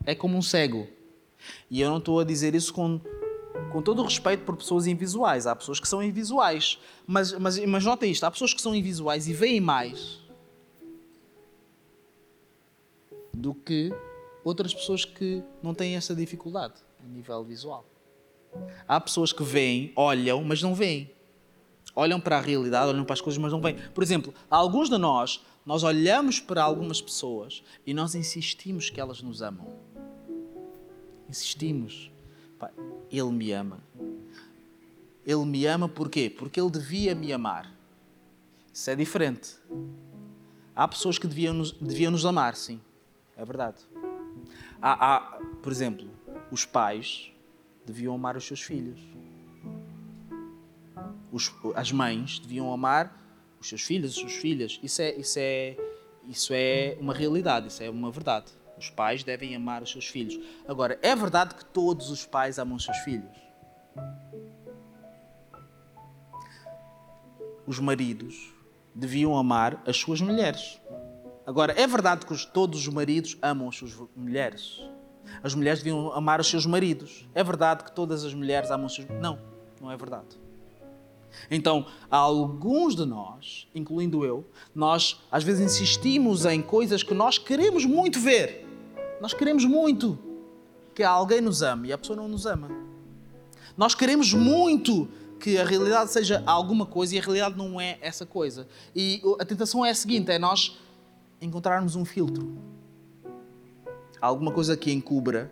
é 0.05 0.15
como 0.15 0.37
um 0.37 0.41
cego. 0.41 0.87
E 1.69 1.81
eu 1.81 1.89
não 1.89 1.97
estou 1.97 2.19
a 2.19 2.23
dizer 2.23 2.55
isso 2.55 2.73
com, 2.73 2.99
com 3.71 3.81
todo 3.81 4.01
o 4.01 4.05
respeito 4.05 4.43
por 4.43 4.55
pessoas 4.55 4.87
invisuais. 4.87 5.45
Há 5.47 5.55
pessoas 5.55 5.79
que 5.79 5.87
são 5.87 6.01
invisuais. 6.01 6.79
Mas, 7.05 7.33
mas, 7.33 7.59
mas 7.65 7.83
notem 7.83 8.11
isto: 8.11 8.23
há 8.23 8.31
pessoas 8.31 8.53
que 8.53 8.61
são 8.61 8.73
invisuais 8.73 9.27
e 9.27 9.33
veem 9.33 9.59
mais 9.59 10.21
do 13.33 13.53
que 13.53 13.91
outras 14.43 14.73
pessoas 14.73 15.03
que 15.03 15.43
não 15.61 15.73
têm 15.73 15.95
essa 15.95 16.15
dificuldade 16.15 16.75
a 17.03 17.07
nível 17.07 17.43
visual. 17.43 17.85
Há 18.87 19.01
pessoas 19.01 19.33
que 19.33 19.43
veem, 19.43 19.91
olham, 19.95 20.43
mas 20.43 20.61
não 20.61 20.75
veem. 20.75 21.09
Olham 21.95 22.19
para 22.19 22.37
a 22.37 22.41
realidade, 22.41 22.89
olham 22.89 23.03
para 23.03 23.13
as 23.13 23.21
coisas, 23.21 23.41
mas 23.41 23.51
não 23.51 23.61
veem. 23.61 23.77
Por 23.93 24.03
exemplo, 24.03 24.33
alguns 24.49 24.89
de 24.89 24.97
nós, 24.97 25.41
nós 25.65 25.83
olhamos 25.83 26.39
para 26.39 26.63
algumas 26.63 27.01
pessoas 27.01 27.63
e 27.85 27.93
nós 27.93 28.15
insistimos 28.15 28.89
que 28.89 28.99
elas 28.99 29.21
nos 29.21 29.41
amam 29.41 29.83
insistimos. 31.33 32.11
Pai, 32.59 32.71
ele 33.11 33.31
me 33.31 33.51
ama. 33.51 33.79
Ele 35.25 35.45
me 35.45 35.65
ama 35.65 35.89
porquê? 35.89 36.29
Porque 36.29 36.59
ele 36.61 36.69
devia 36.69 37.15
me 37.15 37.33
amar. 37.33 37.71
Isso 38.71 38.89
é 38.89 38.95
diferente. 38.95 39.55
Há 40.75 40.87
pessoas 40.87 41.17
que 41.17 41.27
deviam 41.27 41.53
nos, 41.53 41.71
deviam 41.71 42.11
nos 42.11 42.25
amar, 42.25 42.55
sim. 42.55 42.79
É 43.35 43.43
verdade. 43.43 43.77
Há, 44.81 45.15
há, 45.15 45.19
por 45.61 45.71
exemplo, 45.71 46.09
os 46.51 46.65
pais 46.65 47.31
deviam 47.85 48.13
amar 48.13 48.37
os 48.37 48.45
seus 48.45 48.61
filhos. 48.61 48.99
Os, 51.31 51.51
as 51.75 51.91
mães 51.91 52.39
deviam 52.39 52.71
amar 52.71 53.22
os 53.63 53.69
seus 53.69 53.81
filhos, 53.81 54.11
as 54.11 54.17
suas 54.17 54.33
filhas. 54.33 54.79
Isso 54.83 55.01
é, 55.01 55.15
isso 55.15 55.39
é, 55.39 55.77
isso 56.27 56.53
é 56.53 56.97
uma 56.99 57.13
realidade, 57.13 57.67
isso 57.67 57.81
é 57.81 57.89
uma 57.89 58.11
verdade. 58.11 58.51
Os 58.77 58.89
pais 58.89 59.23
devem 59.23 59.55
amar 59.55 59.81
os 59.81 59.91
seus 59.91 60.07
filhos. 60.07 60.39
Agora, 60.67 60.99
é 61.01 61.15
verdade 61.15 61.55
que 61.55 61.65
todos 61.65 62.09
os 62.09 62.25
pais 62.25 62.59
amam 62.59 62.75
os 62.75 62.83
seus 62.83 62.97
filhos? 62.99 63.35
Os 67.65 67.79
maridos 67.79 68.53
deviam 68.93 69.37
amar 69.37 69.81
as 69.87 69.95
suas 69.97 70.19
mulheres. 70.19 70.81
Agora, 71.45 71.73
é 71.79 71.87
verdade 71.87 72.25
que 72.25 72.47
todos 72.47 72.79
os 72.79 72.93
maridos 72.93 73.37
amam 73.41 73.69
as 73.69 73.75
suas 73.75 73.93
mulheres? 74.15 74.81
As 75.41 75.55
mulheres 75.55 75.79
deviam 75.79 76.11
amar 76.11 76.41
os 76.41 76.47
seus 76.47 76.65
maridos. 76.65 77.27
É 77.33 77.43
verdade 77.43 77.85
que 77.85 77.91
todas 77.91 78.25
as 78.25 78.33
mulheres 78.33 78.69
amam 78.69 78.87
os 78.87 78.95
seus. 78.95 79.07
Não, 79.21 79.39
não 79.79 79.89
é 79.89 79.95
verdade. 79.95 80.42
Então, 81.49 81.85
alguns 82.09 82.95
de 82.95 83.05
nós, 83.05 83.67
incluindo 83.73 84.25
eu, 84.25 84.45
nós 84.73 85.21
às 85.31 85.43
vezes 85.43 85.61
insistimos 85.61 86.45
em 86.45 86.61
coisas 86.61 87.03
que 87.03 87.13
nós 87.13 87.37
queremos 87.37 87.85
muito 87.85 88.19
ver. 88.19 88.67
Nós 89.21 89.33
queremos 89.33 89.65
muito 89.65 90.17
que 90.93 91.03
alguém 91.03 91.41
nos 91.41 91.61
ame 91.61 91.89
e 91.89 91.93
a 91.93 91.97
pessoa 91.97 92.17
não 92.17 92.27
nos 92.27 92.45
ama. 92.45 92.69
Nós 93.75 93.95
queremos 93.95 94.33
muito 94.33 95.07
que 95.39 95.57
a 95.57 95.65
realidade 95.65 96.11
seja 96.11 96.41
alguma 96.45 96.85
coisa 96.85 97.15
e 97.15 97.19
a 97.19 97.21
realidade 97.21 97.57
não 97.57 97.79
é 97.79 97.97
essa 98.01 98.25
coisa. 98.25 98.67
E 98.95 99.21
a 99.39 99.45
tentação 99.45 99.85
é 99.85 99.89
a 99.89 99.95
seguinte: 99.95 100.31
é 100.31 100.39
nós 100.39 100.77
encontrarmos 101.41 101.95
um 101.95 102.05
filtro. 102.05 102.57
Alguma 104.21 104.51
coisa 104.51 104.77
que 104.77 104.91
encubra 104.91 105.51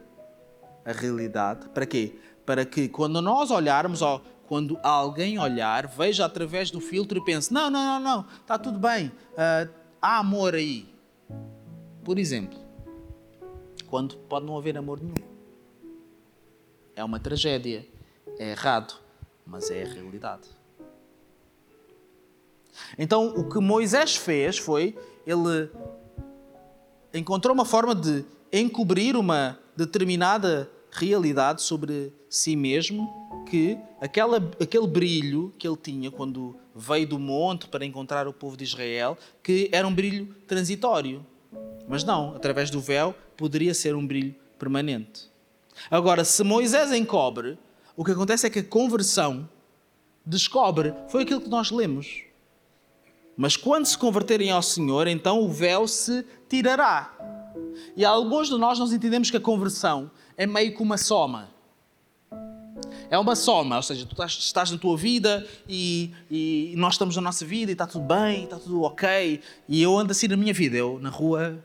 a 0.86 0.92
realidade. 0.92 1.68
Para 1.70 1.86
quê? 1.86 2.16
Para 2.46 2.64
que 2.66 2.88
quando 2.88 3.22
nós 3.22 3.52
olharmos, 3.52 4.02
ou 4.02 4.22
quando 4.52 4.78
alguém 4.84 5.40
olhar, 5.40 5.88
veja 5.88 6.26
através 6.26 6.70
do 6.70 6.82
filtro 6.82 7.18
e 7.18 7.24
pense: 7.24 7.54
não, 7.54 7.70
não, 7.70 7.86
não, 7.86 8.00
não, 8.02 8.26
está 8.42 8.60
tudo 8.60 8.78
bem, 8.78 9.08
uh, 9.08 9.74
há 10.02 10.18
amor 10.20 10.56
aí. 10.56 10.94
Por 12.04 12.20
exemplo, 12.20 12.60
quando 13.88 14.18
pode 14.18 14.46
não 14.46 14.58
haver 14.58 14.78
amor 14.78 15.00
nenhum. 15.02 15.26
É 16.94 17.02
uma 17.02 17.18
tragédia, 17.18 17.88
é 18.38 18.52
errado, 18.52 18.96
mas 19.46 19.72
é 19.72 19.84
a 19.84 19.88
realidade. 19.88 20.50
Então, 23.00 23.30
o 23.30 23.48
que 23.48 23.60
Moisés 23.60 24.18
fez 24.18 24.58
foi 24.58 25.00
ele 25.26 25.72
encontrou 27.14 27.54
uma 27.54 27.64
forma 27.64 27.96
de 27.96 28.26
encobrir 28.52 29.16
uma 29.16 29.58
determinada 29.78 30.70
realidade 30.92 31.62
sobre 31.62 32.14
si 32.30 32.58
mesmo, 32.58 33.21
que 33.52 33.78
aquela, 34.00 34.38
aquele 34.62 34.88
brilho 34.88 35.54
que 35.60 35.68
ele 35.68 35.76
tinha 35.76 36.10
quando 36.10 36.56
veio 36.74 37.06
do 37.06 37.20
monte 37.20 37.68
para 37.68 37.86
encontrar 37.86 38.26
o 38.26 38.32
povo 38.32 38.56
de 38.56 38.64
Israel, 38.64 39.18
que 39.44 39.70
era 39.74 39.86
um 39.86 39.94
brilho 39.94 40.34
transitório. 40.48 41.26
Mas 41.86 42.06
não, 42.06 42.34
através 42.34 42.70
do 42.70 42.80
véu 42.80 43.14
poderia 43.36 43.74
ser 43.74 43.94
um 43.94 44.08
brilho 44.08 44.34
permanente. 44.58 45.30
Agora, 45.90 46.24
se 46.24 46.42
Moisés 46.46 46.94
encobre, 46.94 47.60
o 47.94 48.06
que 48.06 48.12
acontece 48.12 48.48
é 48.48 48.50
que 48.50 48.60
a 48.60 48.64
conversão 48.64 49.50
descobre, 50.26 50.94
foi 51.10 51.24
aquilo 51.24 51.42
que 51.42 51.50
nós 51.50 51.72
lemos. 51.72 52.24
Mas 53.36 53.58
quando 53.58 53.86
se 53.86 53.98
converterem 53.98 54.50
ao 54.50 54.62
Senhor, 54.62 55.08
então 55.08 55.42
o 55.42 55.50
véu 55.50 55.90
se 55.90 56.26
tirará. 56.48 57.14
E 57.98 58.06
alguns 58.06 58.48
de 58.48 58.58
nós 58.58 58.80
nós 58.80 58.94
entendemos 58.94 59.30
que 59.30 59.36
a 59.36 59.42
conversão 59.42 60.10
é 60.38 60.48
meio 60.48 60.74
que 60.74 60.82
uma 60.82 60.98
soma. 60.98 61.50
É 63.12 63.20
uma 63.20 63.36
soma, 63.36 63.76
ou 63.76 63.84
seja, 63.84 64.06
tu 64.06 64.14
estás, 64.14 64.32
estás 64.32 64.72
na 64.72 64.78
tua 64.78 64.96
vida 64.96 65.46
e, 65.68 66.12
e, 66.32 66.74
nós 66.78 66.94
estamos 66.94 67.14
na 67.18 67.22
nossa 67.22 67.46
vida 67.46 67.70
e 67.70 67.74
está 67.74 67.86
tudo 67.86 68.06
bem, 68.06 68.46
está 68.46 68.58
tudo 68.58 68.84
ok. 68.84 69.42
E 69.68 69.82
eu 69.82 69.98
ando 70.00 70.14
assim 70.14 70.30
na 70.30 70.38
minha 70.38 70.54
vida, 70.54 70.78
eu 70.78 70.98
na 70.98 71.10
rua 71.10 71.62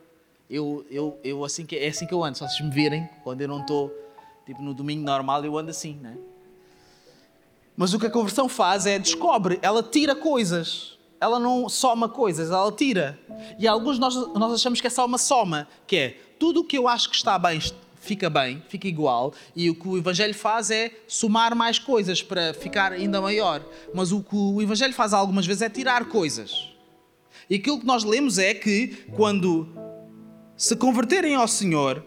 eu, 0.51 0.85
eu, 0.91 1.17
eu 1.23 1.45
assim 1.45 1.65
que, 1.65 1.77
é 1.77 1.87
assim 1.87 2.05
que 2.05 2.13
eu 2.13 2.25
ando. 2.25 2.37
Se 2.37 2.43
vocês 2.43 2.61
me 2.61 2.71
virem, 2.73 3.09
quando 3.23 3.43
eu 3.43 3.47
não 3.47 3.61
estou 3.61 3.95
tipo, 4.45 4.61
no 4.61 4.75
domingo 4.75 5.05
normal, 5.05 5.45
eu 5.45 5.57
ando 5.57 5.71
assim, 5.71 5.95
né? 6.03 6.19
Mas 7.77 7.95
o 7.95 8.01
que 8.01 8.07
a 8.07 8.11
conversão 8.11 8.49
faz 8.49 8.85
é 8.85 8.99
descobre, 8.99 9.61
ela 9.63 9.85
tira 9.85 10.17
coisas. 10.17 10.99
ela 11.21 11.39
não 11.39 11.69
soma 11.69 12.09
coisas, 12.09 12.51
ela 12.51 12.73
tira. 12.73 13.21
E 13.57 13.69
alguns 13.69 14.01
nós, 14.01 14.17
nós 14.35 14.53
achamos 14.53 14.81
que 14.81 14.89
é 14.89 14.91
só 14.91 15.07
uma 15.07 15.17
soma, 15.17 15.69
que 15.87 15.97
é 15.97 16.09
tudo 16.41 16.63
o 16.63 16.65
que 16.65 16.77
eu 16.77 16.89
acho 16.89 17.09
que 17.09 17.15
está 17.15 17.39
bem 17.39 17.61
fica 18.07 18.31
bem, 18.31 18.63
fica 18.69 18.87
igual, 18.87 19.35
e 19.55 19.69
o 19.69 19.75
que 19.75 19.89
o 19.89 19.99
Evangelho 19.99 20.35
faz 20.35 20.71
é 20.71 20.91
somar 21.07 21.55
mais 21.55 21.79
coisas 21.79 22.23
para 22.23 22.55
ficar 22.55 22.93
ainda 22.93 23.21
maior. 23.21 23.63
Mas 23.93 24.13
o 24.13 24.23
que 24.23 24.37
o 24.37 24.63
Evangelho 24.63 24.95
faz 24.95 25.13
algumas 25.13 25.47
vezes 25.47 25.63
é 25.63 25.69
tirar 25.69 26.07
coisas. 26.07 26.73
E 27.51 27.57
aquilo 27.57 27.81
que 27.81 27.87
nós 27.87 28.05
lemos 28.05 28.39
é 28.39 28.55
que 28.55 29.07
quando 29.15 29.69
se 30.57 30.75
converterem 30.77 31.35
ao 31.35 31.47
Senhor, 31.47 32.03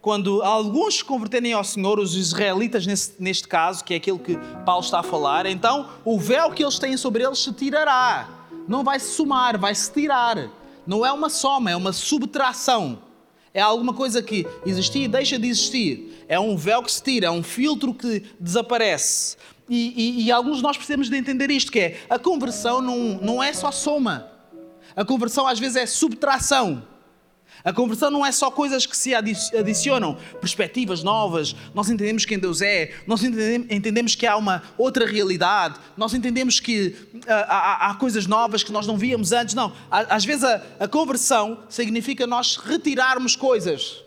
quando 0.00 0.42
alguns 0.42 0.96
se 0.96 1.04
converterem 1.04 1.52
ao 1.52 1.62
Senhor, 1.62 1.98
os 1.98 2.14
israelitas 2.16 2.86
nesse, 2.86 3.14
neste 3.18 3.46
caso, 3.46 3.84
que 3.84 3.92
é 3.92 3.98
aquilo 3.98 4.18
que 4.18 4.38
Paulo 4.64 4.82
está 4.82 5.00
a 5.00 5.02
falar, 5.02 5.44
então 5.46 5.90
o 6.04 6.18
véu 6.18 6.50
que 6.52 6.62
eles 6.62 6.78
têm 6.78 6.96
sobre 6.96 7.22
eles 7.22 7.38
se 7.38 7.52
tirará. 7.52 8.28
Não 8.66 8.82
vai 8.82 8.98
se 8.98 9.14
somar, 9.14 9.58
vai 9.58 9.74
se 9.74 9.92
tirar. 9.92 10.48
Não 10.86 11.04
é 11.04 11.12
uma 11.12 11.28
soma, 11.28 11.70
é 11.70 11.76
uma 11.76 11.92
subtração. 11.92 13.09
É 13.52 13.60
alguma 13.60 13.92
coisa 13.92 14.22
que 14.22 14.46
existia 14.64 15.04
e 15.04 15.08
deixa 15.08 15.38
de 15.38 15.48
existir. 15.48 16.24
É 16.28 16.38
um 16.38 16.56
véu 16.56 16.82
que 16.82 16.92
se 16.92 17.02
tira, 17.02 17.26
é 17.26 17.30
um 17.30 17.42
filtro 17.42 17.92
que 17.92 18.22
desaparece. 18.38 19.36
E, 19.68 19.92
e, 19.96 20.24
e 20.24 20.32
alguns 20.32 20.58
de 20.58 20.62
nós 20.62 20.76
precisamos 20.76 21.10
de 21.10 21.16
entender 21.16 21.50
isto, 21.50 21.70
que 21.70 21.80
é 21.80 22.00
a 22.08 22.18
conversão 22.18 22.80
não, 22.80 22.98
não 23.20 23.42
é 23.42 23.52
só 23.52 23.70
soma. 23.70 24.30
A 24.94 25.04
conversão 25.04 25.46
às 25.46 25.58
vezes 25.58 25.76
é 25.76 25.86
subtração. 25.86 26.82
A 27.64 27.72
conversão 27.72 28.10
não 28.10 28.24
é 28.24 28.32
só 28.32 28.50
coisas 28.50 28.86
que 28.86 28.96
se 28.96 29.14
adicionam, 29.14 30.16
perspectivas 30.40 31.02
novas, 31.02 31.54
nós 31.74 31.90
entendemos 31.90 32.24
quem 32.24 32.38
Deus 32.38 32.62
é, 32.62 32.92
nós 33.06 33.22
entendemos 33.22 34.14
que 34.14 34.26
há 34.26 34.36
uma 34.36 34.62
outra 34.78 35.06
realidade, 35.06 35.78
nós 35.96 36.14
entendemos 36.14 36.58
que 36.58 36.96
uh, 37.14 37.20
há, 37.28 37.90
há, 37.90 37.94
coisas 37.94 38.26
novas 38.26 38.62
que 38.62 38.72
nós 38.72 38.86
não 38.86 38.96
víamos 38.96 39.32
antes. 39.32 39.54
Não, 39.54 39.72
às 39.90 40.24
vezes 40.24 40.44
a, 40.44 40.62
a 40.78 40.88
conversão 40.88 41.64
significa 41.68 42.26
nós 42.26 42.56
retirarmos 42.56 43.36
coisas. 43.36 44.02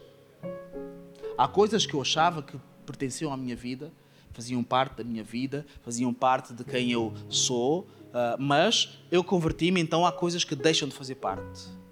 Há 1.37 1.47
coisas 1.47 1.85
que 1.85 1.93
eu 1.93 2.01
achava 2.01 2.41
que 2.41 2.57
pertenciam 2.85 3.31
à 3.31 3.37
minha 3.37 3.55
vida, 3.55 3.91
faziam 4.31 4.63
parte 4.63 4.97
da 4.97 5.03
minha 5.03 5.23
vida, 5.23 5.65
faziam 5.83 6.13
parte 6.13 6.53
de 6.53 6.63
quem 6.63 6.91
eu 6.91 7.13
sou, 7.29 7.81
uh, 7.81 8.39
mas 8.39 8.99
eu 9.11 9.23
converti-me, 9.23 9.79
então 9.79 10.05
há 10.05 10.11
coisas 10.11 10.43
que 10.43 10.55
deixam 10.55 10.87
de 10.87 10.95
fazer 10.95 11.15
parte. 11.15 11.82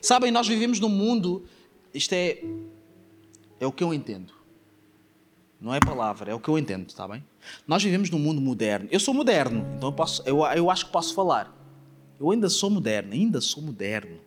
Sabem, 0.00 0.30
nós 0.30 0.46
vivemos 0.46 0.80
num 0.80 0.88
mundo, 0.88 1.44
isto 1.92 2.12
é, 2.12 2.42
é 3.60 3.66
o 3.66 3.72
que 3.72 3.82
eu 3.82 3.92
entendo. 3.92 4.32
Não 5.60 5.74
é 5.74 5.80
palavra, 5.80 6.30
é 6.30 6.34
o 6.34 6.40
que 6.40 6.48
eu 6.48 6.58
entendo, 6.58 6.88
está 6.88 7.06
bem? 7.08 7.24
Nós 7.66 7.82
vivemos 7.82 8.10
num 8.10 8.18
mundo 8.18 8.40
moderno. 8.40 8.88
Eu 8.92 9.00
sou 9.00 9.12
moderno, 9.12 9.66
então 9.76 9.88
eu, 9.88 9.92
posso, 9.92 10.22
eu, 10.24 10.44
eu 10.44 10.70
acho 10.70 10.86
que 10.86 10.92
posso 10.92 11.14
falar. 11.14 11.54
Eu 12.18 12.30
ainda 12.30 12.48
sou 12.48 12.70
moderno, 12.70 13.12
ainda 13.12 13.40
sou 13.40 13.62
moderno. 13.62 14.18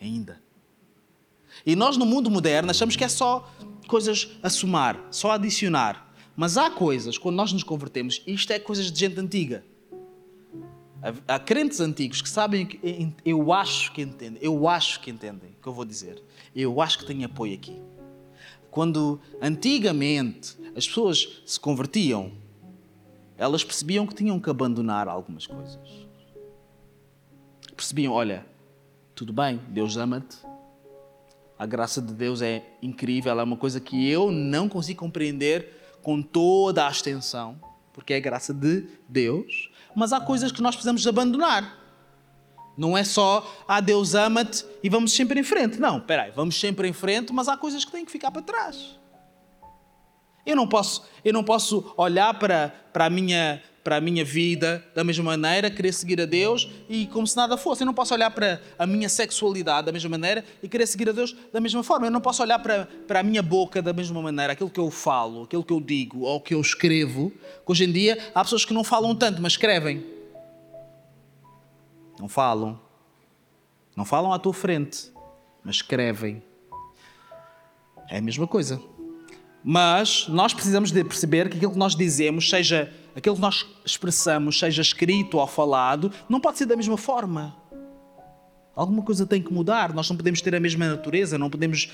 Ainda. 0.00 0.40
E 1.66 1.74
nós 1.74 1.96
no 1.96 2.06
mundo 2.06 2.30
moderno 2.30 2.70
achamos 2.70 2.96
que 2.96 3.04
é 3.04 3.08
só 3.08 3.52
coisas 3.86 4.30
a 4.42 4.48
somar, 4.48 5.08
só 5.10 5.32
adicionar. 5.32 6.14
Mas 6.36 6.56
há 6.56 6.70
coisas, 6.70 7.18
quando 7.18 7.36
nós 7.36 7.52
nos 7.52 7.62
convertemos, 7.62 8.22
isto 8.26 8.52
é 8.52 8.58
coisas 8.58 8.90
de 8.90 8.98
gente 8.98 9.18
antiga. 9.18 9.64
Há 11.26 11.38
crentes 11.38 11.80
antigos 11.80 12.20
que 12.20 12.28
sabem 12.28 12.66
que 12.66 13.14
eu 13.24 13.52
acho 13.52 13.92
que 13.92 14.02
entendem, 14.02 14.38
eu 14.42 14.68
acho 14.68 15.00
que 15.00 15.10
entendem 15.10 15.50
o 15.50 15.62
que 15.62 15.66
eu 15.66 15.72
vou 15.72 15.84
dizer. 15.84 16.22
Eu 16.54 16.80
acho 16.80 16.98
que 16.98 17.06
tenho 17.06 17.24
apoio 17.24 17.54
aqui. 17.54 17.80
Quando 18.70 19.18
antigamente 19.40 20.56
as 20.76 20.86
pessoas 20.86 21.42
se 21.46 21.58
convertiam, 21.58 22.32
elas 23.36 23.64
percebiam 23.64 24.06
que 24.06 24.14
tinham 24.14 24.38
que 24.38 24.50
abandonar 24.50 25.08
algumas 25.08 25.46
coisas. 25.46 25.78
Percebiam, 27.74 28.12
olha, 28.12 28.44
tudo 29.14 29.32
bem, 29.32 29.58
Deus 29.68 29.96
ama-te. 29.96 30.36
A 31.58 31.64
graça 31.64 32.02
de 32.02 32.12
Deus 32.12 32.42
é 32.42 32.62
incrível, 32.82 33.38
é 33.38 33.42
uma 33.42 33.56
coisa 33.56 33.80
que 33.80 34.08
eu 34.08 34.30
não 34.30 34.68
consigo 34.68 35.00
compreender 35.00 35.98
com 36.02 36.20
toda 36.20 36.86
a 36.86 36.90
extensão, 36.90 37.58
porque 37.92 38.12
é 38.12 38.16
a 38.16 38.20
graça 38.20 38.52
de 38.52 38.86
Deus 39.08 39.69
mas 39.94 40.12
há 40.12 40.20
coisas 40.20 40.52
que 40.52 40.62
nós 40.62 40.74
precisamos 40.74 41.06
abandonar. 41.06 41.78
Não 42.76 42.96
é 42.96 43.04
só, 43.04 43.46
ah, 43.68 43.80
Deus 43.80 44.14
ama-te 44.14 44.64
e 44.82 44.88
vamos 44.88 45.12
sempre 45.12 45.38
em 45.38 45.42
frente. 45.42 45.78
Não, 45.78 45.98
espera 45.98 46.22
aí, 46.22 46.30
vamos 46.30 46.58
sempre 46.58 46.88
em 46.88 46.92
frente, 46.92 47.32
mas 47.32 47.48
há 47.48 47.56
coisas 47.56 47.84
que 47.84 47.92
têm 47.92 48.04
que 48.04 48.10
ficar 48.10 48.30
para 48.30 48.42
trás. 48.42 48.98
Eu 50.46 50.56
não 50.56 50.66
posso, 50.66 51.04
eu 51.24 51.32
não 51.32 51.44
posso 51.44 51.92
olhar 51.96 52.32
para, 52.38 52.74
para, 52.92 53.06
a 53.06 53.10
minha, 53.10 53.62
para 53.82 53.96
a 53.96 54.00
minha 54.00 54.24
vida 54.24 54.84
da 54.94 55.02
mesma 55.02 55.24
maneira, 55.24 55.70
querer 55.70 55.92
seguir 55.92 56.20
a 56.20 56.26
Deus 56.26 56.68
e 56.88 57.06
como 57.06 57.26
se 57.26 57.36
nada 57.36 57.56
fosse. 57.56 57.82
Eu 57.82 57.86
não 57.86 57.94
posso 57.94 58.12
olhar 58.12 58.30
para 58.30 58.60
a 58.78 58.86
minha 58.86 59.08
sexualidade 59.08 59.86
da 59.86 59.92
mesma 59.92 60.10
maneira 60.10 60.44
e 60.62 60.68
querer 60.68 60.86
seguir 60.86 61.08
a 61.08 61.12
Deus 61.12 61.34
da 61.52 61.60
mesma 61.60 61.82
forma. 61.82 62.06
Eu 62.06 62.10
não 62.10 62.20
posso 62.20 62.42
olhar 62.42 62.58
para, 62.58 62.86
para 63.06 63.20
a 63.20 63.22
minha 63.22 63.42
boca 63.42 63.80
da 63.80 63.92
mesma 63.92 64.20
maneira, 64.20 64.52
aquilo 64.52 64.70
que 64.70 64.80
eu 64.80 64.90
falo, 64.90 65.44
aquilo 65.44 65.64
que 65.64 65.72
eu 65.72 65.80
digo 65.80 66.20
ou 66.20 66.40
que 66.40 66.54
eu 66.54 66.60
escrevo. 66.60 67.32
Hoje 67.66 67.84
em 67.84 67.92
dia 67.92 68.18
há 68.34 68.42
pessoas 68.42 68.64
que 68.64 68.74
não 68.74 68.84
falam 68.84 69.14
tanto, 69.14 69.40
mas 69.40 69.52
escrevem. 69.52 70.04
Não 72.18 72.28
falam. 72.28 72.78
Não 73.96 74.04
falam 74.04 74.32
à 74.32 74.38
tua 74.38 74.52
frente, 74.52 75.10
mas 75.64 75.76
escrevem. 75.76 76.42
É 78.08 78.18
a 78.18 78.20
mesma 78.20 78.46
coisa. 78.46 78.80
Mas 79.62 80.26
nós 80.28 80.54
precisamos 80.54 80.90
de 80.90 81.04
perceber 81.04 81.48
que 81.48 81.56
aquilo 81.56 81.72
que 81.72 81.78
nós 81.78 81.94
dizemos, 81.94 82.48
seja 82.48 82.92
aquilo 83.20 83.36
que 83.36 83.40
nós 83.40 83.66
expressamos, 83.84 84.58
seja 84.58 84.82
escrito 84.82 85.38
ou 85.38 85.46
falado, 85.46 86.10
não 86.28 86.40
pode 86.40 86.58
ser 86.58 86.66
da 86.66 86.76
mesma 86.76 86.96
forma. 86.96 87.54
Alguma 88.74 89.02
coisa 89.02 89.26
tem 89.26 89.42
que 89.42 89.52
mudar. 89.52 89.94
Nós 89.94 90.08
não 90.08 90.16
podemos 90.16 90.40
ter 90.40 90.54
a 90.54 90.60
mesma 90.60 90.88
natureza, 90.88 91.38
não 91.38 91.50
podemos 91.50 91.90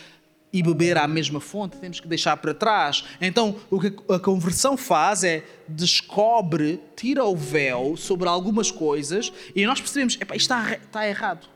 ir 0.53 0.63
beber 0.63 0.97
à 0.97 1.09
mesma 1.09 1.41
fonte, 1.41 1.77
temos 1.77 1.99
que 1.99 2.07
deixar 2.07 2.37
para 2.37 2.55
trás. 2.55 3.05
Então, 3.21 3.57
o 3.69 3.81
que 3.81 3.93
a 4.09 4.19
conversão 4.19 4.77
faz 4.77 5.25
é 5.25 5.45
descobre, 5.69 6.81
tira 6.95 7.25
o 7.25 7.35
véu 7.35 7.97
sobre 7.97 8.29
algumas 8.29 8.71
coisas 8.71 9.33
e 9.55 9.67
nós 9.67 9.81
percebemos, 9.81 10.15
isto 10.15 10.35
está, 10.35 10.75
está 10.75 11.09
errado. 11.09 11.49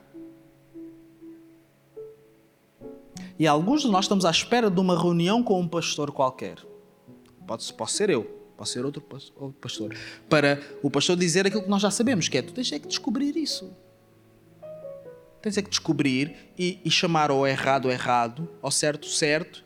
E 3.39 3.47
alguns 3.47 3.83
de 3.83 3.89
nós 3.89 4.05
estamos 4.05 4.25
à 4.25 4.31
espera 4.31 4.69
de 4.69 4.81
uma 4.81 5.01
reunião 5.01 5.43
com 5.43 5.59
um 5.61 5.69
pastor 5.69 6.11
qualquer. 6.11 6.59
Pode, 7.47 7.73
pode 7.73 7.93
ser 7.93 8.11
eu, 8.11 8.40
pode 8.61 8.69
ser 8.69 8.85
outro 8.85 9.03
pastor. 9.59 9.97
Para 10.29 10.61
o 10.83 10.91
pastor 10.91 11.17
dizer 11.17 11.47
aquilo 11.47 11.63
que 11.63 11.71
nós 11.71 11.81
já 11.81 11.91
sabemos, 11.91 12.29
que 12.29 12.37
é 12.37 12.43
tu 12.43 12.53
tens 12.53 12.71
é 12.71 12.79
que 12.79 12.87
descobrir 12.87 13.35
isso. 13.35 13.75
Tens 15.41 15.57
é 15.57 15.63
que 15.63 15.71
descobrir 15.71 16.37
e, 16.59 16.79
e 16.85 16.91
chamar 16.91 17.31
ao 17.31 17.47
errado 17.47 17.91
errado, 17.91 18.47
ao 18.61 18.71
certo 18.71 19.07
certo, 19.07 19.65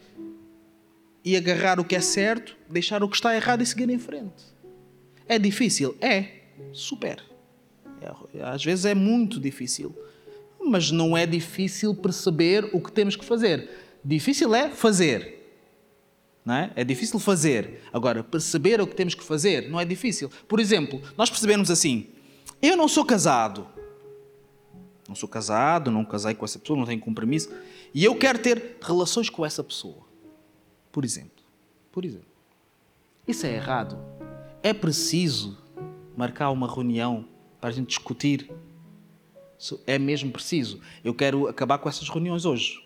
e 1.24 1.37
agarrar 1.37 1.80
o 1.80 1.85
que 1.85 1.96
é 1.96 2.00
certo, 2.00 2.57
deixar 2.70 3.02
o 3.02 3.09
que 3.09 3.16
está 3.16 3.35
errado 3.35 3.62
e 3.62 3.66
seguir 3.66 3.90
em 3.90 3.98
frente. 3.98 4.44
É 5.26 5.40
difícil? 5.40 5.96
É. 6.00 6.42
Super. 6.72 7.20
É, 8.00 8.44
às 8.44 8.64
vezes 8.64 8.85
é 8.85 8.94
muito 8.94 9.40
difícil 9.40 9.92
mas 10.66 10.90
não 10.90 11.14
é 11.14 11.26
difícil 11.26 11.94
perceber 11.94 12.70
o 12.72 12.80
que 12.80 12.90
temos 12.90 13.16
que 13.16 13.24
fazer. 13.24 13.68
Difícil 14.02 14.54
é 14.54 14.70
fazer. 14.70 15.34
É? 16.46 16.83
é 16.83 16.85
difícil 16.85 17.18
fazer. 17.18 17.80
Agora, 17.92 18.22
perceber 18.22 18.80
o 18.80 18.87
que 18.87 18.94
temos 18.94 19.14
que 19.14 19.24
fazer 19.24 19.70
não 19.70 19.80
é 19.80 19.85
difícil. 19.85 20.30
Por 20.46 20.61
exemplo, 20.61 21.00
nós 21.16 21.30
percebemos 21.30 21.70
assim: 21.70 22.09
eu 22.61 22.76
não 22.76 22.87
sou 22.87 23.04
casado. 23.04 23.66
Não 25.09 25.14
sou 25.14 25.28
casado, 25.28 25.90
não 25.90 26.04
casei 26.04 26.35
com 26.35 26.44
essa 26.44 26.59
pessoa, 26.59 26.78
não 26.78 26.87
tenho 26.87 27.00
compromisso. 27.00 27.50
E 27.92 28.04
eu 28.04 28.16
quero 28.16 28.38
ter 28.38 28.76
relações 28.83 29.28
com 29.28 29.44
essa 29.44 29.62
pessoa. 29.62 30.07
Por 30.90 31.04
exemplo. 31.04 31.42
Por 31.92 32.04
exemplo. 32.04 32.26
Isso 33.26 33.46
é 33.46 33.54
errado. 33.54 33.98
É 34.62 34.72
preciso 34.72 35.59
marcar 36.16 36.50
uma 36.50 36.72
reunião 36.72 37.26
para 37.61 37.70
a 37.70 37.72
gente 37.72 37.88
discutir 37.88 38.50
é 39.87 39.98
mesmo 39.98 40.30
preciso. 40.30 40.80
Eu 41.02 41.14
quero 41.14 41.46
acabar 41.46 41.78
com 41.78 41.88
essas 41.88 42.09
reuniões 42.09 42.44
hoje. 42.44 42.84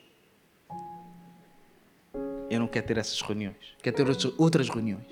Eu 2.50 2.60
não 2.60 2.66
quero 2.66 2.86
ter 2.86 2.98
essas 2.98 3.20
reuniões. 3.20 3.56
Quero 3.82 3.96
ter 3.96 4.32
outras 4.38 4.68
reuniões. 4.68 5.06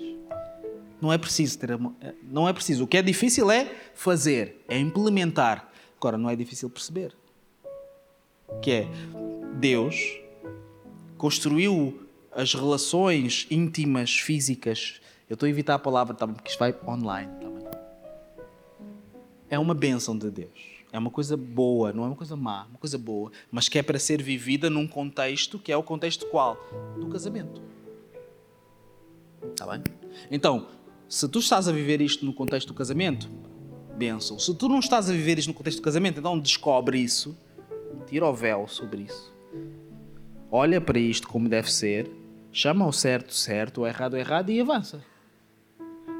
Não 0.99 1.13
é 1.13 1.17
preciso 1.17 1.59
ter. 1.59 1.77
Não 2.23 2.49
é 2.49 2.53
preciso. 2.53 2.83
O 2.83 2.87
que 2.87 2.97
é 2.97 3.01
difícil 3.01 3.51
é 3.51 3.71
fazer, 3.93 4.63
é 4.67 4.77
implementar. 4.77 5.71
Agora, 5.97 6.17
não 6.17 6.29
é 6.29 6.35
difícil 6.35 6.69
perceber. 6.69 7.15
Que 8.61 8.71
é 8.71 8.87
Deus 9.55 10.19
construiu 11.17 12.07
as 12.31 12.53
relações 12.53 13.47
íntimas, 13.49 14.17
físicas. 14.17 15.01
Eu 15.29 15.33
estou 15.33 15.47
a 15.47 15.49
evitar 15.49 15.75
a 15.75 15.79
palavra, 15.79 16.15
tá, 16.15 16.27
porque 16.27 16.49
isto 16.49 16.59
vai 16.59 16.75
online. 16.87 17.31
Tá 17.41 17.47
é 19.49 19.57
uma 19.57 19.73
bênção 19.73 20.17
de 20.17 20.29
Deus 20.29 20.76
é 20.97 20.99
uma 20.99 21.11
coisa 21.11 21.37
boa, 21.37 21.93
não 21.93 22.03
é 22.03 22.07
uma 22.07 22.15
coisa 22.15 22.35
má, 22.35 22.65
é 22.65 22.69
uma 22.69 22.79
coisa 22.79 22.97
boa, 22.97 23.31
mas 23.51 23.69
que 23.69 23.77
é 23.77 23.83
para 23.83 23.99
ser 23.99 24.21
vivida 24.21 24.69
num 24.69 24.87
contexto 24.87 25.59
que 25.59 25.71
é 25.71 25.77
o 25.77 25.83
contexto 25.83 26.25
qual? 26.27 26.57
Do 26.99 27.07
casamento. 27.07 27.61
Está 29.51 29.67
bem? 29.67 29.83
Então, 30.31 30.67
se 31.07 31.27
tu 31.29 31.39
estás 31.39 31.67
a 31.67 31.71
viver 31.71 32.01
isto 32.01 32.25
no 32.25 32.33
contexto 32.33 32.69
do 32.69 32.73
casamento, 32.73 33.29
bênção. 33.95 34.39
Se 34.39 34.53
tu 34.55 34.67
não 34.67 34.79
estás 34.79 35.09
a 35.09 35.13
viver 35.13 35.37
isto 35.37 35.49
no 35.49 35.53
contexto 35.53 35.77
do 35.77 35.83
casamento, 35.83 36.19
então 36.19 36.37
descobre 36.39 36.99
isso, 36.99 37.37
tira 38.07 38.25
o 38.25 38.33
véu 38.33 38.67
sobre 38.67 39.03
isso, 39.03 39.33
olha 40.51 40.81
para 40.81 40.97
isto 40.97 41.27
como 41.27 41.47
deve 41.47 41.71
ser, 41.71 42.09
chama 42.51 42.87
o 42.87 42.91
certo 42.91 43.33
certo, 43.33 43.81
o 43.81 43.87
errado 43.87 44.17
errado 44.17 44.49
e 44.49 44.59
avança. 44.59 45.03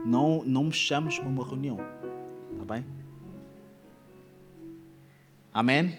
Não, 0.05 0.43
não 0.45 0.65
me 0.65 0.71
chames 0.71 1.17
para 1.17 1.27
uma 1.27 1.43
reunião, 1.43 1.79
está 2.53 2.75
bem? 2.75 2.85
Amém? 5.57 5.97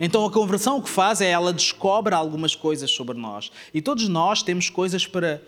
Então 0.00 0.26
a 0.26 0.32
conversão 0.32 0.78
o 0.78 0.82
que 0.82 0.90
faz 0.90 1.20
é 1.20 1.30
ela 1.30 1.52
descobre 1.52 2.12
algumas 2.12 2.56
coisas 2.56 2.90
sobre 2.90 3.16
nós. 3.16 3.52
E 3.72 3.80
todos 3.80 4.08
nós 4.08 4.42
temos 4.42 4.68
coisas 4.68 5.06
para 5.06 5.40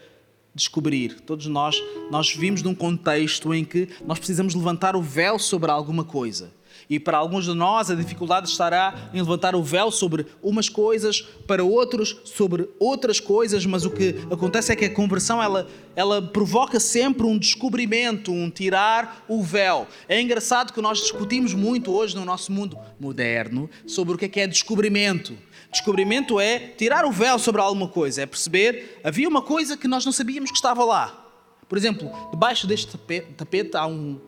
descobrir. 0.54 1.20
Todos 1.22 1.46
nós, 1.46 1.82
nós 2.08 2.32
vivemos 2.32 2.62
num 2.62 2.72
contexto 2.72 3.52
em 3.52 3.64
que 3.64 3.88
nós 4.06 4.18
precisamos 4.18 4.54
levantar 4.54 4.94
o 4.94 5.02
véu 5.02 5.40
sobre 5.40 5.72
alguma 5.72 6.04
coisa. 6.04 6.52
E 6.90 6.98
para 6.98 7.18
alguns 7.18 7.44
de 7.44 7.52
nós 7.52 7.90
a 7.90 7.94
dificuldade 7.94 8.48
estará 8.48 9.10
em 9.12 9.18
levantar 9.18 9.54
o 9.54 9.62
véu 9.62 9.90
sobre 9.90 10.26
umas 10.42 10.68
coisas, 10.68 11.20
para 11.46 11.62
outros 11.62 12.16
sobre 12.24 12.68
outras 12.78 13.20
coisas, 13.20 13.66
mas 13.66 13.84
o 13.84 13.90
que 13.90 14.14
acontece 14.30 14.72
é 14.72 14.76
que 14.76 14.86
a 14.86 14.94
conversão 14.94 15.42
ela, 15.42 15.68
ela 15.94 16.22
provoca 16.22 16.80
sempre 16.80 17.26
um 17.26 17.36
descobrimento, 17.36 18.32
um 18.32 18.48
tirar 18.48 19.24
o 19.28 19.42
véu. 19.42 19.86
É 20.08 20.20
engraçado 20.20 20.72
que 20.72 20.80
nós 20.80 20.98
discutimos 20.98 21.52
muito 21.52 21.92
hoje 21.92 22.16
no 22.16 22.24
nosso 22.24 22.50
mundo 22.50 22.78
moderno 22.98 23.68
sobre 23.86 24.14
o 24.14 24.18
que 24.18 24.24
é, 24.24 24.28
que 24.28 24.40
é 24.40 24.46
descobrimento. 24.46 25.36
Descobrimento 25.70 26.40
é 26.40 26.58
tirar 26.58 27.04
o 27.04 27.12
véu 27.12 27.38
sobre 27.38 27.60
alguma 27.60 27.88
coisa, 27.88 28.22
é 28.22 28.26
perceber 28.26 28.98
havia 29.04 29.28
uma 29.28 29.42
coisa 29.42 29.76
que 29.76 29.86
nós 29.86 30.06
não 30.06 30.12
sabíamos 30.12 30.50
que 30.50 30.56
estava 30.56 30.82
lá. 30.84 31.26
Por 31.68 31.76
exemplo, 31.76 32.10
debaixo 32.30 32.66
deste 32.66 32.92
tapete, 32.92 33.26
tapete 33.34 33.76
há 33.76 33.86
um 33.86 34.18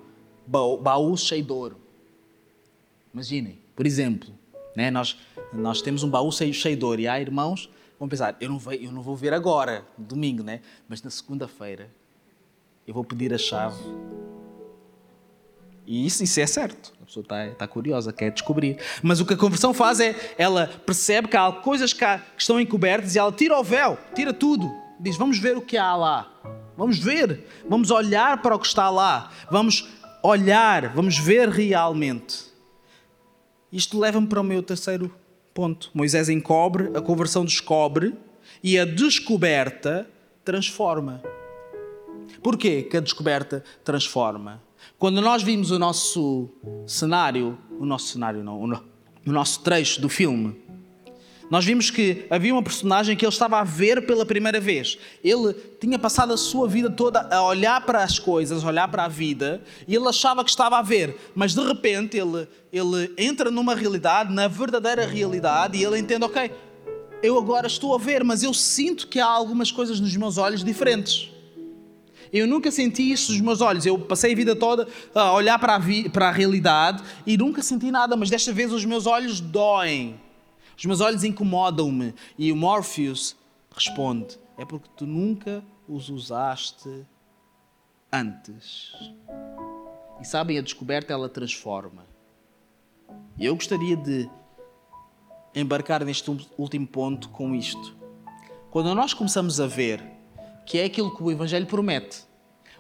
baú, 0.46 0.76
baú 0.76 1.16
cheio 1.16 1.42
de 1.42 1.52
ouro. 1.52 1.89
Imaginem, 3.12 3.58
por 3.74 3.86
exemplo, 3.86 4.30
né, 4.76 4.90
nós, 4.90 5.16
nós 5.52 5.82
temos 5.82 6.02
um 6.02 6.10
baú 6.10 6.30
cheio, 6.30 6.54
cheio 6.54 6.76
de 6.76 6.84
ouro 6.84 7.00
e 7.00 7.08
há 7.08 7.20
irmãos 7.20 7.68
vão 7.98 8.08
pensar, 8.08 8.34
eu 8.40 8.48
não, 8.48 8.58
vou, 8.58 8.72
eu 8.72 8.90
não 8.90 9.02
vou 9.02 9.14
ver 9.14 9.34
agora, 9.34 9.84
domingo, 9.98 10.42
né? 10.42 10.60
mas 10.88 11.02
na 11.02 11.10
segunda-feira 11.10 11.90
eu 12.86 12.94
vou 12.94 13.04
pedir 13.04 13.32
a 13.34 13.38
chave. 13.38 13.76
E 15.86 16.06
isso, 16.06 16.22
isso 16.22 16.40
é 16.40 16.46
certo. 16.46 16.92
A 17.02 17.04
pessoa 17.04 17.22
está, 17.22 17.46
está 17.48 17.66
curiosa, 17.66 18.12
quer 18.12 18.30
descobrir. 18.30 18.78
Mas 19.02 19.20
o 19.20 19.26
que 19.26 19.34
a 19.34 19.36
conversão 19.36 19.74
faz 19.74 20.00
é, 20.00 20.14
ela 20.38 20.66
percebe 20.86 21.28
que 21.28 21.36
há 21.36 21.50
coisas 21.50 21.92
que, 21.92 22.04
há, 22.04 22.18
que 22.18 22.40
estão 22.40 22.60
encobertas 22.60 23.14
e 23.14 23.18
ela 23.18 23.32
tira 23.32 23.58
o 23.58 23.64
véu, 23.64 23.98
tira 24.14 24.32
tudo. 24.32 24.72
Diz, 24.98 25.16
vamos 25.16 25.38
ver 25.38 25.56
o 25.56 25.60
que 25.60 25.76
há 25.76 25.94
lá. 25.96 26.32
Vamos 26.76 26.98
ver, 26.98 27.46
vamos 27.68 27.90
olhar 27.90 28.40
para 28.40 28.54
o 28.54 28.58
que 28.58 28.66
está 28.66 28.88
lá. 28.88 29.30
Vamos 29.50 29.88
olhar, 30.22 30.88
vamos 30.94 31.18
ver 31.18 31.48
realmente. 31.48 32.49
Isto 33.72 33.98
leva-me 33.98 34.26
para 34.26 34.40
o 34.40 34.44
meu 34.44 34.62
terceiro 34.62 35.14
ponto. 35.54 35.90
Moisés 35.94 36.28
encobre, 36.28 36.90
a 36.94 37.00
conversão 37.00 37.44
descobre 37.44 38.14
e 38.62 38.78
a 38.78 38.84
descoberta 38.84 40.08
transforma. 40.44 41.22
Porquê 42.42 42.82
que 42.82 42.96
a 42.96 43.00
descoberta 43.00 43.62
transforma? 43.84 44.62
Quando 44.98 45.20
nós 45.20 45.42
vimos 45.42 45.70
o 45.70 45.78
nosso 45.78 46.48
cenário, 46.86 47.58
o 47.78 47.84
nosso 47.84 48.08
cenário 48.08 48.42
não, 48.42 48.62
o 48.62 49.32
nosso 49.32 49.60
trecho 49.60 50.00
do 50.00 50.08
filme, 50.08 50.56
nós 51.50 51.64
vimos 51.64 51.90
que 51.90 52.24
havia 52.30 52.54
uma 52.54 52.62
personagem 52.62 53.16
que 53.16 53.24
ele 53.24 53.32
estava 53.32 53.58
a 53.58 53.64
ver 53.64 54.06
pela 54.06 54.24
primeira 54.24 54.60
vez. 54.60 54.96
Ele 55.22 55.52
tinha 55.80 55.98
passado 55.98 56.32
a 56.32 56.36
sua 56.36 56.68
vida 56.68 56.88
toda 56.88 57.28
a 57.28 57.42
olhar 57.42 57.84
para 57.84 58.04
as 58.04 58.20
coisas, 58.20 58.62
a 58.62 58.68
olhar 58.68 58.86
para 58.86 59.04
a 59.04 59.08
vida, 59.08 59.60
e 59.88 59.96
ele 59.96 60.08
achava 60.08 60.44
que 60.44 60.50
estava 60.50 60.78
a 60.78 60.82
ver, 60.82 61.16
mas 61.34 61.52
de 61.52 61.60
repente 61.60 62.16
ele, 62.16 62.46
ele 62.72 63.12
entra 63.18 63.50
numa 63.50 63.74
realidade, 63.74 64.32
na 64.32 64.46
verdadeira 64.46 65.04
realidade, 65.04 65.76
e 65.76 65.84
ele 65.84 65.98
entende: 65.98 66.24
ok, 66.24 66.52
eu 67.20 67.36
agora 67.36 67.66
estou 67.66 67.96
a 67.96 67.98
ver, 67.98 68.22
mas 68.22 68.44
eu 68.44 68.54
sinto 68.54 69.08
que 69.08 69.18
há 69.18 69.26
algumas 69.26 69.72
coisas 69.72 69.98
nos 69.98 70.16
meus 70.16 70.38
olhos 70.38 70.62
diferentes. 70.62 71.30
Eu 72.32 72.46
nunca 72.46 72.70
senti 72.70 73.10
isso 73.10 73.32
nos 73.32 73.40
meus 73.40 73.60
olhos. 73.60 73.84
Eu 73.84 73.98
passei 73.98 74.32
a 74.32 74.36
vida 74.36 74.54
toda 74.54 74.86
a 75.12 75.32
olhar 75.32 75.58
para 75.58 75.74
a, 75.74 75.80
para 76.12 76.28
a 76.28 76.30
realidade 76.30 77.02
e 77.26 77.36
nunca 77.36 77.60
senti 77.60 77.90
nada, 77.90 78.16
mas 78.16 78.30
desta 78.30 78.52
vez 78.52 78.72
os 78.72 78.84
meus 78.84 79.04
olhos 79.04 79.40
doem. 79.40 80.14
Os 80.80 80.86
meus 80.86 81.02
olhos 81.02 81.24
incomodam-me. 81.24 82.14
E 82.38 82.50
o 82.50 82.56
Morpheus 82.56 83.36
responde: 83.70 84.38
É 84.56 84.64
porque 84.64 84.88
tu 84.96 85.06
nunca 85.06 85.62
os 85.86 86.08
usaste 86.08 87.04
antes. 88.10 88.94
E 90.18 90.24
sabem, 90.24 90.56
a 90.56 90.62
descoberta 90.62 91.12
ela 91.12 91.28
transforma. 91.28 92.06
E 93.36 93.44
eu 93.44 93.54
gostaria 93.54 93.94
de 93.94 94.30
embarcar 95.54 96.02
neste 96.02 96.30
último 96.56 96.86
ponto 96.86 97.28
com 97.28 97.54
isto. 97.54 97.94
Quando 98.70 98.94
nós 98.94 99.12
começamos 99.12 99.60
a 99.60 99.66
ver 99.66 100.02
que 100.64 100.78
é 100.78 100.84
aquilo 100.84 101.14
que 101.14 101.22
o 101.22 101.30
Evangelho 101.30 101.66
promete, 101.66 102.24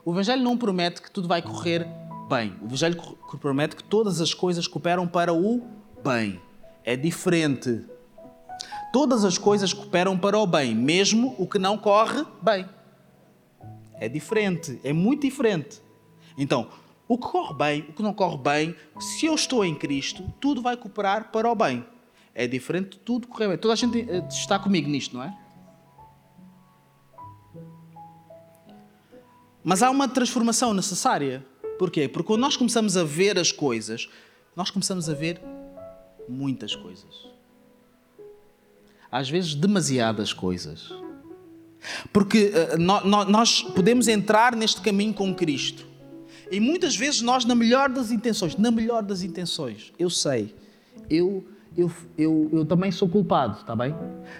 o 0.06 0.12
Evangelho 0.12 0.42
não 0.42 0.56
promete 0.56 1.02
que 1.02 1.10
tudo 1.10 1.28
vai 1.28 1.42
correr 1.42 1.86
bem. 2.30 2.56
O 2.62 2.64
Evangelho 2.64 2.96
promete 3.38 3.76
que 3.76 3.84
todas 3.84 4.22
as 4.22 4.32
coisas 4.32 4.66
cooperam 4.66 5.06
para 5.06 5.34
o 5.34 5.60
bem 6.02 6.40
é 6.84 6.96
diferente. 6.96 7.84
Todas 8.92 9.24
as 9.24 9.38
coisas 9.38 9.72
cooperam 9.72 10.18
para 10.18 10.38
o 10.38 10.46
bem, 10.46 10.74
mesmo 10.74 11.34
o 11.38 11.46
que 11.46 11.58
não 11.58 11.78
corre 11.78 12.24
bem. 12.42 12.68
É 13.94 14.08
diferente, 14.08 14.80
é 14.82 14.92
muito 14.92 15.22
diferente. 15.22 15.80
Então, 16.36 16.68
o 17.06 17.18
que 17.18 17.28
corre 17.28 17.54
bem, 17.54 17.80
o 17.88 17.92
que 17.92 18.02
não 18.02 18.14
corre 18.14 18.38
bem, 18.38 18.76
se 18.98 19.26
eu 19.26 19.34
estou 19.34 19.64
em 19.64 19.74
Cristo, 19.74 20.32
tudo 20.40 20.62
vai 20.62 20.76
cooperar 20.76 21.30
para 21.30 21.50
o 21.50 21.54
bem. 21.54 21.84
É 22.34 22.46
diferente 22.46 22.92
de 22.92 22.98
tudo 22.98 23.28
correr 23.28 23.48
bem. 23.48 23.58
Toda 23.58 23.74
a 23.74 23.76
gente 23.76 24.00
eh, 24.08 24.26
está 24.28 24.58
comigo 24.58 24.88
nisto, 24.88 25.16
não 25.16 25.22
é? 25.22 25.36
Mas 29.62 29.82
há 29.82 29.90
uma 29.90 30.08
transformação 30.08 30.72
necessária. 30.72 31.44
Porquê? 31.78 32.08
Porque 32.08 32.26
quando 32.26 32.40
nós 32.40 32.56
começamos 32.56 32.96
a 32.96 33.04
ver 33.04 33.38
as 33.38 33.52
coisas, 33.52 34.08
nós 34.56 34.70
começamos 34.70 35.08
a 35.08 35.14
ver 35.14 35.40
muitas 36.30 36.74
coisas. 36.74 37.28
Às 39.10 39.28
vezes, 39.28 39.54
demasiadas 39.54 40.32
coisas. 40.32 40.92
Porque 42.12 42.52
no, 42.78 43.04
nós 43.24 43.62
podemos 43.62 44.06
entrar 44.06 44.54
neste 44.54 44.80
caminho 44.80 45.14
com 45.14 45.34
Cristo. 45.34 45.86
E 46.50 46.60
muitas 46.60 46.96
vezes 46.96 47.22
nós, 47.22 47.44
na 47.44 47.54
melhor 47.54 47.88
das 47.88 48.10
intenções, 48.10 48.56
na 48.56 48.70
melhor 48.70 49.02
das 49.02 49.22
intenções, 49.22 49.92
eu 49.98 50.10
sei, 50.10 50.54
eu, 51.08 51.46
eu, 51.76 51.90
eu, 52.18 52.50
eu 52.52 52.64
também 52.64 52.90
sou 52.90 53.08
culpado, 53.08 53.60
está 53.60 53.74
bem? 53.76 53.94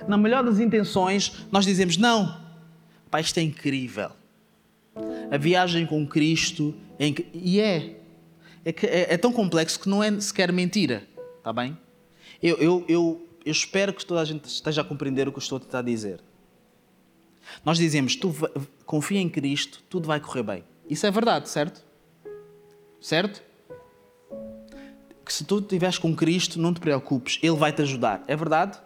Na 0.09 0.19
melhor 0.19 0.45
das 0.45 0.59
intenções, 0.59 1.33
nós 1.53 1.65
dizemos: 1.65 1.97
não, 1.97 2.37
Pai, 3.11 3.21
isto 3.21 3.39
é 3.39 3.43
incrível. 3.43 4.11
A 5.31 5.37
viagem 5.37 5.87
com 5.87 6.07
Cristo 6.07 6.75
é. 6.99 7.13
E 7.33 7.61
é. 7.61 7.97
É, 8.63 8.73
que 8.73 8.87
é, 8.87 9.15
é 9.15 9.17
tão 9.17 9.33
complexo 9.33 9.81
que 9.81 9.89
não 9.89 10.03
é 10.03 10.21
sequer 10.21 10.53
mentira. 10.53 11.03
Está 11.41 11.55
bem? 11.55 11.77
Eu, 12.43 12.57
eu, 12.59 12.85
eu, 12.87 13.29
eu 13.47 13.53
espero 13.53 13.95
que 13.95 14.05
toda 14.05 14.21
a 14.21 14.25
gente 14.27 14.45
esteja 14.45 14.83
a 14.83 14.85
compreender 14.85 15.27
o 15.27 15.33
que 15.33 15.39
eu 15.39 15.43
estou 15.43 15.57
a 15.57 15.61
tentar 15.61 15.81
dizer. 15.81 16.23
Nós 17.65 17.79
dizemos, 17.79 18.15
tu 18.15 18.31
confia 18.85 19.19
em 19.19 19.29
Cristo, 19.29 19.83
tudo 19.89 20.07
vai 20.07 20.21
correr 20.21 20.43
bem. 20.43 20.65
Isso 20.89 21.07
é 21.07 21.11
verdade, 21.11 21.49
certo? 21.49 21.83
Certo? 23.01 23.43
Que 25.25 25.33
se 25.33 25.45
tu 25.45 25.61
estiveres 25.61 25.97
com 25.97 26.15
Cristo, 26.15 26.61
não 26.61 26.75
te 26.75 26.81
preocupes, 26.81 27.39
Ele 27.43 27.57
vai 27.57 27.73
te 27.73 27.81
ajudar. 27.81 28.23
É 28.29 28.37
verdade? 28.37 28.79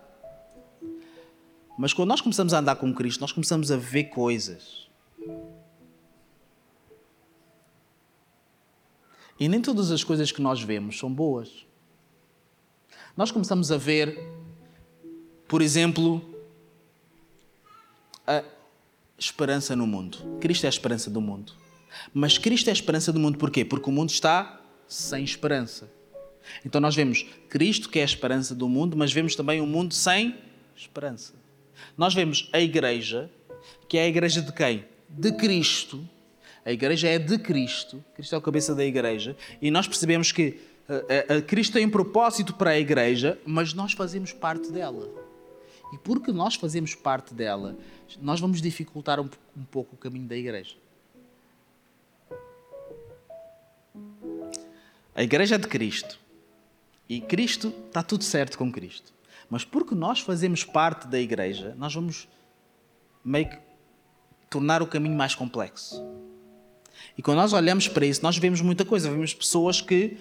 Mas 1.77 1.93
quando 1.93 2.11
nós 2.11 2.21
começamos 2.21 2.55
a 2.55 2.61
andar 2.61 2.77
com 2.77 2.95
Cristo, 2.95 3.21
nós 3.21 3.33
começamos 3.33 3.73
a 3.73 3.77
ver 3.77 4.05
coisas. 4.05 4.88
E 9.40 9.49
nem 9.49 9.61
todas 9.61 9.90
as 9.90 10.05
coisas 10.05 10.31
que 10.31 10.40
nós 10.40 10.62
vemos 10.62 10.97
são 10.97 11.12
boas 11.12 11.67
nós 13.16 13.31
começamos 13.31 13.70
a 13.70 13.77
ver, 13.77 14.18
por 15.46 15.62
exemplo, 15.62 16.22
a 18.27 18.42
esperança 19.18 19.77
no 19.77 19.87
mundo. 19.87 20.18
Cristo 20.40 20.64
é 20.64 20.66
a 20.66 20.70
esperança 20.70 21.11
do 21.11 21.20
mundo. 21.20 21.53
Mas 22.12 22.38
Cristo 22.38 22.68
é 22.68 22.70
a 22.70 22.74
esperança 22.74 23.12
do 23.12 23.20
mundo 23.20 23.38
porquê? 23.38 23.64
Porque 23.64 23.88
o 23.88 23.92
mundo 23.92 24.11
está 24.11 24.61
sem 24.88 25.22
esperança. 25.22 25.88
Então 26.64 26.81
nós 26.81 26.94
vemos 26.94 27.24
Cristo 27.48 27.88
que 27.88 28.00
é 28.00 28.03
a 28.03 28.05
esperança 28.05 28.55
do 28.55 28.68
mundo, 28.68 28.96
mas 28.96 29.12
vemos 29.12 29.37
também 29.37 29.61
um 29.61 29.66
mundo 29.66 29.94
sem 29.94 30.37
esperança. 30.77 31.35
Nós 31.96 32.14
vemos 32.14 32.48
a 32.53 32.61
igreja, 32.61 33.31
que 33.88 33.96
é 33.96 34.03
a 34.03 34.09
igreja 34.09 34.42
de 34.42 34.53
quem? 34.53 34.85
De 35.09 35.33
Cristo. 35.33 36.07
A 36.64 36.72
igreja 36.72 37.09
é 37.09 37.18
de 37.18 37.38
Cristo. 37.38 38.05
Cristo 38.14 38.35
é 38.35 38.38
o 38.38 38.40
cabeça 38.40 38.74
da 38.74 38.85
igreja. 38.85 39.37
E 39.62 39.70
nós 39.70 39.87
percebemos 39.87 40.33
que 40.33 40.59
Cristo 41.47 41.75
tem 41.75 41.87
um 41.87 41.90
propósito 41.90 42.55
para 42.55 42.70
a 42.70 42.79
igreja, 42.79 43.38
mas 43.47 43.73
nós 43.73 43.92
fazemos 43.92 44.33
parte 44.33 44.70
dela. 44.70 45.09
E 45.92 45.99
porque 45.99 46.33
nós 46.33 46.57
fazemos 46.57 46.94
parte 46.94 47.33
dela, 47.33 47.77
nós 48.20 48.40
vamos 48.40 48.61
dificultar 48.61 49.20
um, 49.20 49.29
um 49.57 49.64
pouco 49.64 49.94
o 49.94 49.99
caminho 49.99 50.27
da 50.27 50.37
igreja. 50.37 50.77
A 55.14 55.23
igreja 55.23 55.55
é 55.55 55.59
de 55.59 55.68
Cristo. 55.68 56.18
E 57.09 57.20
Cristo 57.20 57.73
está 57.87 58.03
tudo 58.03 58.25
certo 58.25 58.59
com 58.59 58.73
Cristo. 58.73 59.12
Mas 59.49 59.64
porque 59.64 59.94
nós 59.94 60.20
fazemos 60.20 60.64
parte 60.64 61.07
da 61.07 61.20
igreja, 61.20 61.75
nós 61.79 61.94
vamos 61.94 62.27
meio 63.25 63.49
que 63.49 63.59
tornar 64.51 64.83
o 64.83 64.87
caminho 64.87 65.14
mais 65.14 65.35
complexo. 65.35 66.03
E 67.16 67.23
quando 67.23 67.38
nós 67.38 67.53
olhamos 67.53 67.87
para 67.87 68.05
isso, 68.05 68.23
nós 68.23 68.37
vemos 68.37 68.61
muita 68.61 68.85
coisa. 68.85 69.11
Vemos 69.11 69.33
pessoas 69.33 69.81
que 69.81 70.16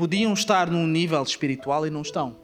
podiam 0.00 0.32
estar 0.32 0.70
num 0.70 0.86
nível 0.86 1.22
espiritual 1.22 1.86
e 1.86 1.90
não 1.90 2.00
estão. 2.00 2.34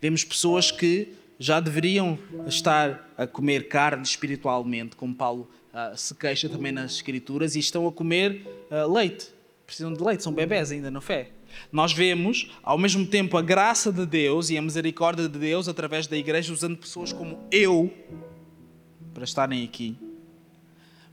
Vemos 0.00 0.24
pessoas 0.24 0.72
que 0.72 1.14
já 1.38 1.60
deveriam 1.60 2.18
estar 2.48 3.12
a 3.16 3.28
comer 3.28 3.68
carne 3.68 4.02
espiritualmente, 4.02 4.96
como 4.96 5.14
Paulo 5.14 5.48
uh, 5.72 5.96
se 5.96 6.12
queixa 6.16 6.48
também 6.48 6.72
nas 6.72 6.94
Escrituras, 6.94 7.54
e 7.54 7.60
estão 7.60 7.86
a 7.86 7.92
comer 7.92 8.44
uh, 8.72 8.92
leite. 8.92 9.28
Precisam 9.64 9.92
de 9.92 10.02
leite, 10.02 10.24
são 10.24 10.32
bebés 10.32 10.72
ainda 10.72 10.90
na 10.90 11.00
fé. 11.00 11.30
Nós 11.70 11.92
vemos, 11.92 12.50
ao 12.60 12.76
mesmo 12.76 13.06
tempo, 13.06 13.36
a 13.36 13.42
graça 13.42 13.92
de 13.92 14.04
Deus 14.04 14.50
e 14.50 14.58
a 14.58 14.62
misericórdia 14.62 15.28
de 15.28 15.38
Deus 15.38 15.68
através 15.68 16.08
da 16.08 16.16
igreja, 16.16 16.52
usando 16.52 16.76
pessoas 16.76 17.12
como 17.12 17.38
eu 17.52 17.88
para 19.14 19.22
estarem 19.22 19.62
aqui. 19.62 19.96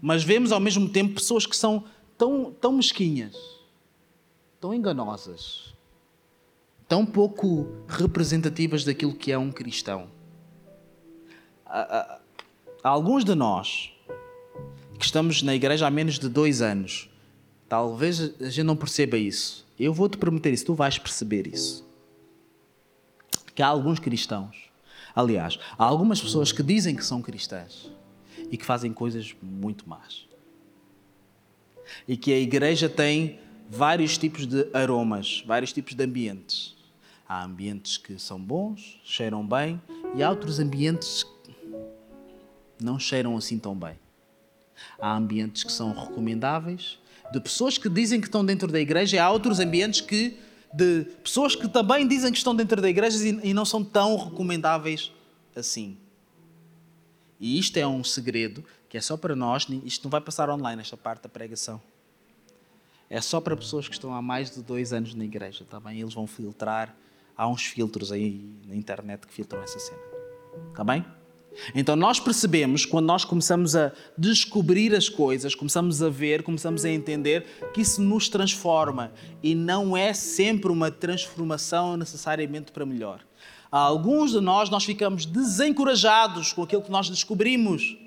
Mas 0.01 0.23
vemos, 0.23 0.51
ao 0.51 0.59
mesmo 0.59 0.89
tempo, 0.89 1.13
pessoas 1.13 1.45
que 1.45 1.55
são 1.55 1.83
tão, 2.17 2.51
tão 2.51 2.71
mesquinhas, 2.71 3.54
tão 4.59 4.73
enganosas, 4.73 5.73
tão 6.87 7.05
pouco 7.05 7.67
representativas 7.87 8.83
daquilo 8.83 9.13
que 9.13 9.31
é 9.31 9.37
um 9.37 9.51
cristão. 9.51 10.09
Há, 11.65 12.19
alguns 12.83 13.25
de 13.25 13.35
nós 13.35 13.91
que 14.97 15.05
estamos 15.05 15.41
na 15.41 15.53
igreja 15.55 15.87
há 15.87 15.91
menos 15.91 16.17
de 16.17 16.29
dois 16.29 16.61
anos, 16.61 17.09
talvez 17.67 18.19
a 18.39 18.49
gente 18.49 18.63
não 18.63 18.75
perceba 18.75 19.17
isso 19.17 19.65
eu 19.79 19.93
vou 19.93 20.07
te 20.07 20.17
prometer 20.17 20.53
isso, 20.53 20.65
tu 20.65 20.73
vais 20.73 20.97
perceber 20.97 21.47
isso. 21.47 21.85
Que 23.53 23.61
há 23.61 23.67
alguns 23.67 23.99
cristãos, 23.99 24.69
aliás, 25.13 25.59
há 25.77 25.83
algumas 25.83 26.21
pessoas 26.21 26.51
que 26.51 26.63
dizem 26.63 26.95
que 26.95 27.05
são 27.05 27.21
cristãs 27.21 27.91
e 28.51 28.57
que 28.57 28.65
fazem 28.65 28.93
coisas 28.93 29.35
muito 29.41 29.87
más. 29.87 30.27
E 32.07 32.17
que 32.17 32.33
a 32.33 32.39
igreja 32.39 32.89
tem 32.89 33.39
vários 33.69 34.17
tipos 34.17 34.45
de 34.45 34.67
aromas, 34.73 35.43
vários 35.45 35.73
tipos 35.73 35.93
de 35.93 36.03
ambientes. 36.03 36.75
Há 37.27 37.43
ambientes 37.43 37.97
que 37.97 38.19
são 38.19 38.39
bons, 38.39 38.99
cheiram 39.03 39.45
bem, 39.45 39.81
e 40.15 40.21
há 40.21 40.29
outros 40.29 40.59
ambientes 40.59 41.23
que 41.23 42.83
não 42.83 42.99
cheiram 42.99 43.35
assim 43.35 43.57
tão 43.57 43.75
bem. 43.75 43.99
Há 44.99 45.15
ambientes 45.15 45.63
que 45.63 45.71
são 45.71 45.93
recomendáveis 45.93 46.99
de 47.31 47.39
pessoas 47.39 47.77
que 47.77 47.89
dizem 47.89 48.21
que 48.21 48.27
estão 48.27 48.45
dentro 48.45 48.71
da 48.71 48.79
igreja 48.79 49.15
e 49.15 49.19
há 49.19 49.29
outros 49.29 49.59
ambientes 49.59 50.01
que 50.01 50.37
de 50.73 51.05
pessoas 51.23 51.55
que 51.55 51.67
também 51.69 52.05
dizem 52.05 52.31
que 52.31 52.37
estão 52.37 52.53
dentro 52.53 52.81
da 52.81 52.89
igreja 52.89 53.17
e, 53.25 53.53
não 53.53 53.63
são 53.63 53.83
tão 53.83 54.17
recomendáveis 54.17 55.11
assim. 55.55 55.97
E 57.39 57.57
isto 57.57 57.77
é 57.77 57.87
um 57.87 58.03
segredo 58.03 58.63
que 58.89 58.97
é 58.97 59.01
só 59.01 59.15
para 59.15 59.35
nós, 59.35 59.67
isto 59.85 60.03
não 60.03 60.11
vai 60.11 60.21
passar 60.21 60.49
online, 60.49 60.81
esta 60.81 60.97
parte 60.97 61.23
da 61.23 61.29
pregação. 61.29 61.81
É 63.09 63.21
só 63.21 63.39
para 63.39 63.55
pessoas 63.55 63.87
que 63.87 63.93
estão 63.93 64.13
há 64.13 64.21
mais 64.21 64.51
de 64.51 64.63
dois 64.63 64.91
anos 64.91 65.13
na 65.13 65.23
igreja, 65.23 65.63
está 65.63 65.79
bem? 65.79 65.99
Eles 65.99 66.13
vão 66.13 66.25
filtrar. 66.25 66.95
Há 67.37 67.47
uns 67.47 67.65
filtros 67.65 68.11
aí 68.11 68.49
na 68.67 68.75
internet 68.75 69.27
que 69.27 69.33
filtram 69.33 69.61
essa 69.61 69.77
cena. 69.77 69.99
Está 70.71 70.83
bem? 70.83 71.05
Então 71.73 71.95
nós 71.95 72.19
percebemos, 72.19 72.85
quando 72.85 73.05
nós 73.05 73.23
começamos 73.23 73.75
a 73.75 73.91
descobrir 74.17 74.93
as 74.93 75.07
coisas, 75.07 75.55
começamos 75.55 76.01
a 76.01 76.09
ver, 76.09 76.43
começamos 76.43 76.83
a 76.83 76.89
entender 76.89 77.45
que 77.73 77.81
isso 77.81 78.01
nos 78.01 78.27
transforma 78.27 79.11
e 79.41 79.55
não 79.55 79.95
é 79.95 80.13
sempre 80.13 80.71
uma 80.71 80.91
transformação 80.91 81.95
necessariamente 81.95 82.71
para 82.71 82.85
melhor. 82.85 83.21
Há 83.71 83.79
alguns 83.79 84.31
de 84.31 84.41
nós, 84.41 84.69
nós 84.69 84.83
ficamos 84.83 85.25
desencorajados 85.25 86.53
com 86.53 86.63
aquilo 86.63 86.81
que 86.81 86.91
nós 86.91 87.09
descobrimos. 87.09 87.97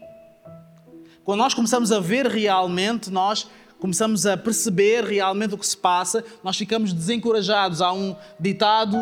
Quando 1.25 1.41
nós 1.41 1.53
começamos 1.53 1.93
a 1.93 2.01
ver 2.01 2.27
realmente, 2.27 3.11
nós 3.11 3.51
começamos 3.81 4.27
a 4.27 4.37
perceber 4.37 5.05
realmente 5.05 5.55
o 5.55 5.59
que 5.59 5.67
se 5.67 5.77
passa, 5.77 6.25
nós 6.43 6.57
ficamos 6.57 6.93
desencorajados. 6.93 7.81
Há 7.81 7.93
um 7.93 8.17
ditado 8.39 8.97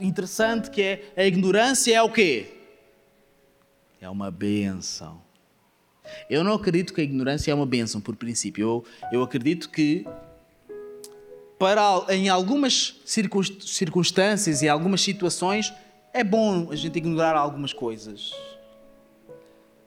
interessante 0.00 0.70
que 0.70 0.82
é 0.82 1.12
a 1.16 1.26
ignorância 1.26 1.94
é 1.94 2.02
o 2.02 2.10
quê? 2.10 2.52
é 4.06 4.10
uma 4.10 4.30
benção. 4.30 5.20
Eu 6.30 6.44
não 6.44 6.52
acredito 6.52 6.94
que 6.94 7.00
a 7.00 7.04
ignorância 7.04 7.50
é 7.50 7.54
uma 7.54 7.66
benção, 7.66 8.00
por 8.00 8.14
princípio. 8.14 8.62
Eu, 8.62 8.84
eu 9.12 9.22
acredito 9.22 9.68
que 9.68 10.06
para, 11.58 12.04
em 12.10 12.28
algumas 12.28 13.00
circunstâncias 13.04 14.62
e 14.62 14.68
algumas 14.68 15.00
situações 15.00 15.72
é 16.12 16.22
bom 16.22 16.70
a 16.70 16.76
gente 16.76 16.96
ignorar 16.96 17.36
algumas 17.36 17.72
coisas. 17.72 18.30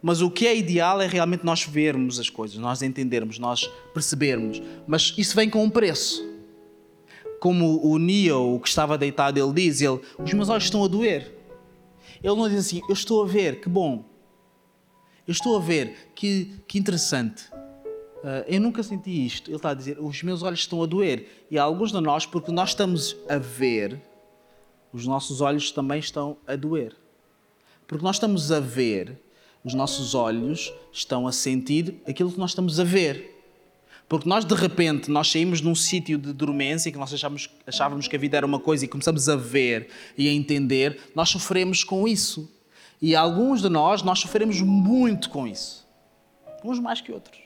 Mas 0.02 0.22
o 0.22 0.32
que 0.32 0.48
é 0.48 0.56
ideal 0.56 1.02
é 1.02 1.08
realmente 1.08 1.46
nós 1.46 1.64
vermos 1.64 2.20
as 2.20 2.30
coisas, 2.30 2.58
nós 2.58 2.82
entendermos, 2.82 3.38
nós 3.38 3.70
percebermos. 3.94 4.62
Mas 4.88 5.14
isso 5.18 5.36
vem 5.36 5.50
com 5.50 5.64
um 5.64 5.70
preço. 5.70 6.28
Como 7.40 7.86
o 7.86 7.98
Neo, 7.98 8.60
que 8.62 8.68
estava 8.68 8.98
deitado, 8.98 9.40
ele 9.40 9.54
diz: 9.54 9.82
ele, 9.82 10.00
os 10.18 10.34
meus 10.34 10.50
olhos 10.50 10.66
estão 10.66 10.84
a 10.84 10.88
doer. 10.88 11.40
Ele 12.24 12.36
não 12.36 12.50
diz 12.50 12.60
assim, 12.60 12.82
eu 12.88 12.94
estou 12.94 13.24
a 13.24 13.28
ver, 13.28 13.62
que 13.62 13.70
bom. 13.70 14.06
Eu 15.26 15.32
estou 15.32 15.56
a 15.56 15.60
ver, 15.60 16.12
que, 16.16 16.62
que 16.68 16.78
interessante. 16.78 17.46
Uh, 17.54 18.44
eu 18.48 18.60
nunca 18.60 18.84
senti 18.84 19.26
isto. 19.26 19.50
Ele 19.50 19.56
está 19.56 19.70
a 19.70 19.74
dizer, 19.74 19.98
os 20.00 20.22
meus 20.24 20.44
olhos 20.44 20.60
estão 20.60 20.84
a 20.84 20.86
doer. 20.86 21.46
E 21.50 21.58
há 21.58 21.64
alguns 21.64 21.92
de 21.92 22.02
nós, 22.02 22.26
porque 22.26 22.52
nós 22.52 22.70
estamos 22.70 23.16
a 23.30 23.38
ver, 23.38 24.02
os 24.92 25.06
nossos 25.06 25.40
olhos 25.40 25.72
também 25.72 26.00
estão 26.00 26.38
a 26.46 26.56
doer. 26.56 26.96
Porque 27.88 28.04
nós 28.04 28.18
estamos 28.18 28.52
a 28.52 28.60
ver, 28.60 29.20
os 29.64 29.74
nossos 29.74 30.16
olhos 30.16 30.74
estão 30.92 31.28
a 31.28 31.32
sentir 31.32 32.02
aquilo 32.08 32.32
que 32.32 32.40
nós 32.40 32.52
estamos 32.52 32.80
a 32.80 32.84
ver. 32.84 33.38
Porque 34.08 34.28
nós, 34.28 34.44
de 34.44 34.56
repente, 34.56 35.12
nós 35.12 35.32
saímos 35.32 35.62
num 35.62 35.76
sítio 35.76 36.18
de 36.18 36.34
dormência 36.34 36.92
que 36.92 36.98
nós 36.98 37.14
achávamos, 37.14 37.50
achávamos 37.68 38.08
que 38.08 38.16
a 38.16 38.20
vida 38.20 38.38
era 38.38 38.46
uma 38.46 38.60
coisa 38.60 38.86
e 38.86 38.88
começamos 38.88 39.30
a 39.30 39.36
ver 39.36 39.90
e 40.18 40.28
a 40.28 40.32
entender, 40.32 41.00
nós 41.14 41.30
sofremos 41.30 41.84
com 41.84 42.08
isso. 42.08 42.52
E 43.00 43.16
alguns 43.16 43.62
de 43.62 43.70
nós, 43.70 44.02
nós 44.02 44.20
sofremos 44.20 44.62
muito 44.62 45.30
com 45.30 45.48
isso. 45.48 45.88
Uns 46.64 46.80
mais 46.80 47.02
que 47.02 47.12
outros. 47.12 47.38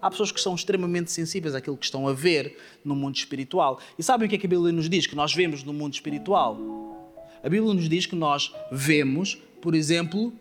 Há 0.00 0.10
pessoas 0.10 0.32
que 0.32 0.40
são 0.40 0.54
extremamente 0.54 1.12
sensíveis 1.12 1.54
àquilo 1.54 1.76
que 1.76 1.84
estão 1.84 2.08
a 2.08 2.14
ver 2.14 2.56
no 2.82 2.96
mundo 2.96 3.16
espiritual. 3.16 3.78
E 3.98 4.02
sabem 4.02 4.26
o 4.26 4.30
que 4.30 4.36
é 4.36 4.38
que 4.38 4.46
a 4.46 4.48
Bíblia 4.48 4.72
nos 4.72 4.88
diz? 4.88 5.06
Que 5.06 5.14
nós 5.14 5.34
vemos 5.34 5.62
no 5.62 5.74
mundo 5.74 5.92
espiritual? 5.92 6.58
A 7.42 7.48
Bíblia 7.48 7.74
nos 7.74 7.88
diz 7.88 8.06
que 8.06 8.16
nós 8.16 8.52
vemos, 8.72 9.36
por 9.60 9.74
exemplo, 9.74 10.32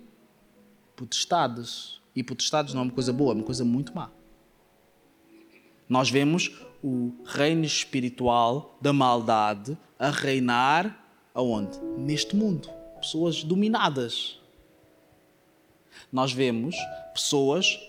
potestades. 0.99 2.01
E 2.13 2.21
potestades 2.21 2.73
não 2.73 2.81
é 2.81 2.83
uma 2.85 2.91
coisa 2.91 3.13
boa, 3.13 3.31
é 3.31 3.35
uma 3.35 3.43
coisa 3.43 3.63
muito 3.63 3.95
má. 3.95 4.09
Nós 5.87 6.09
vemos 6.09 6.51
o 6.83 7.13
reino 7.25 7.63
espiritual 7.63 8.77
da 8.81 8.91
maldade 8.91 9.77
a 9.97 10.09
reinar 10.09 11.05
aonde? 11.33 11.79
Neste 11.97 12.35
mundo. 12.35 12.69
Pessoas 12.99 13.43
dominadas. 13.43 14.39
Nós 16.11 16.33
vemos 16.33 16.75
pessoas 17.13 17.79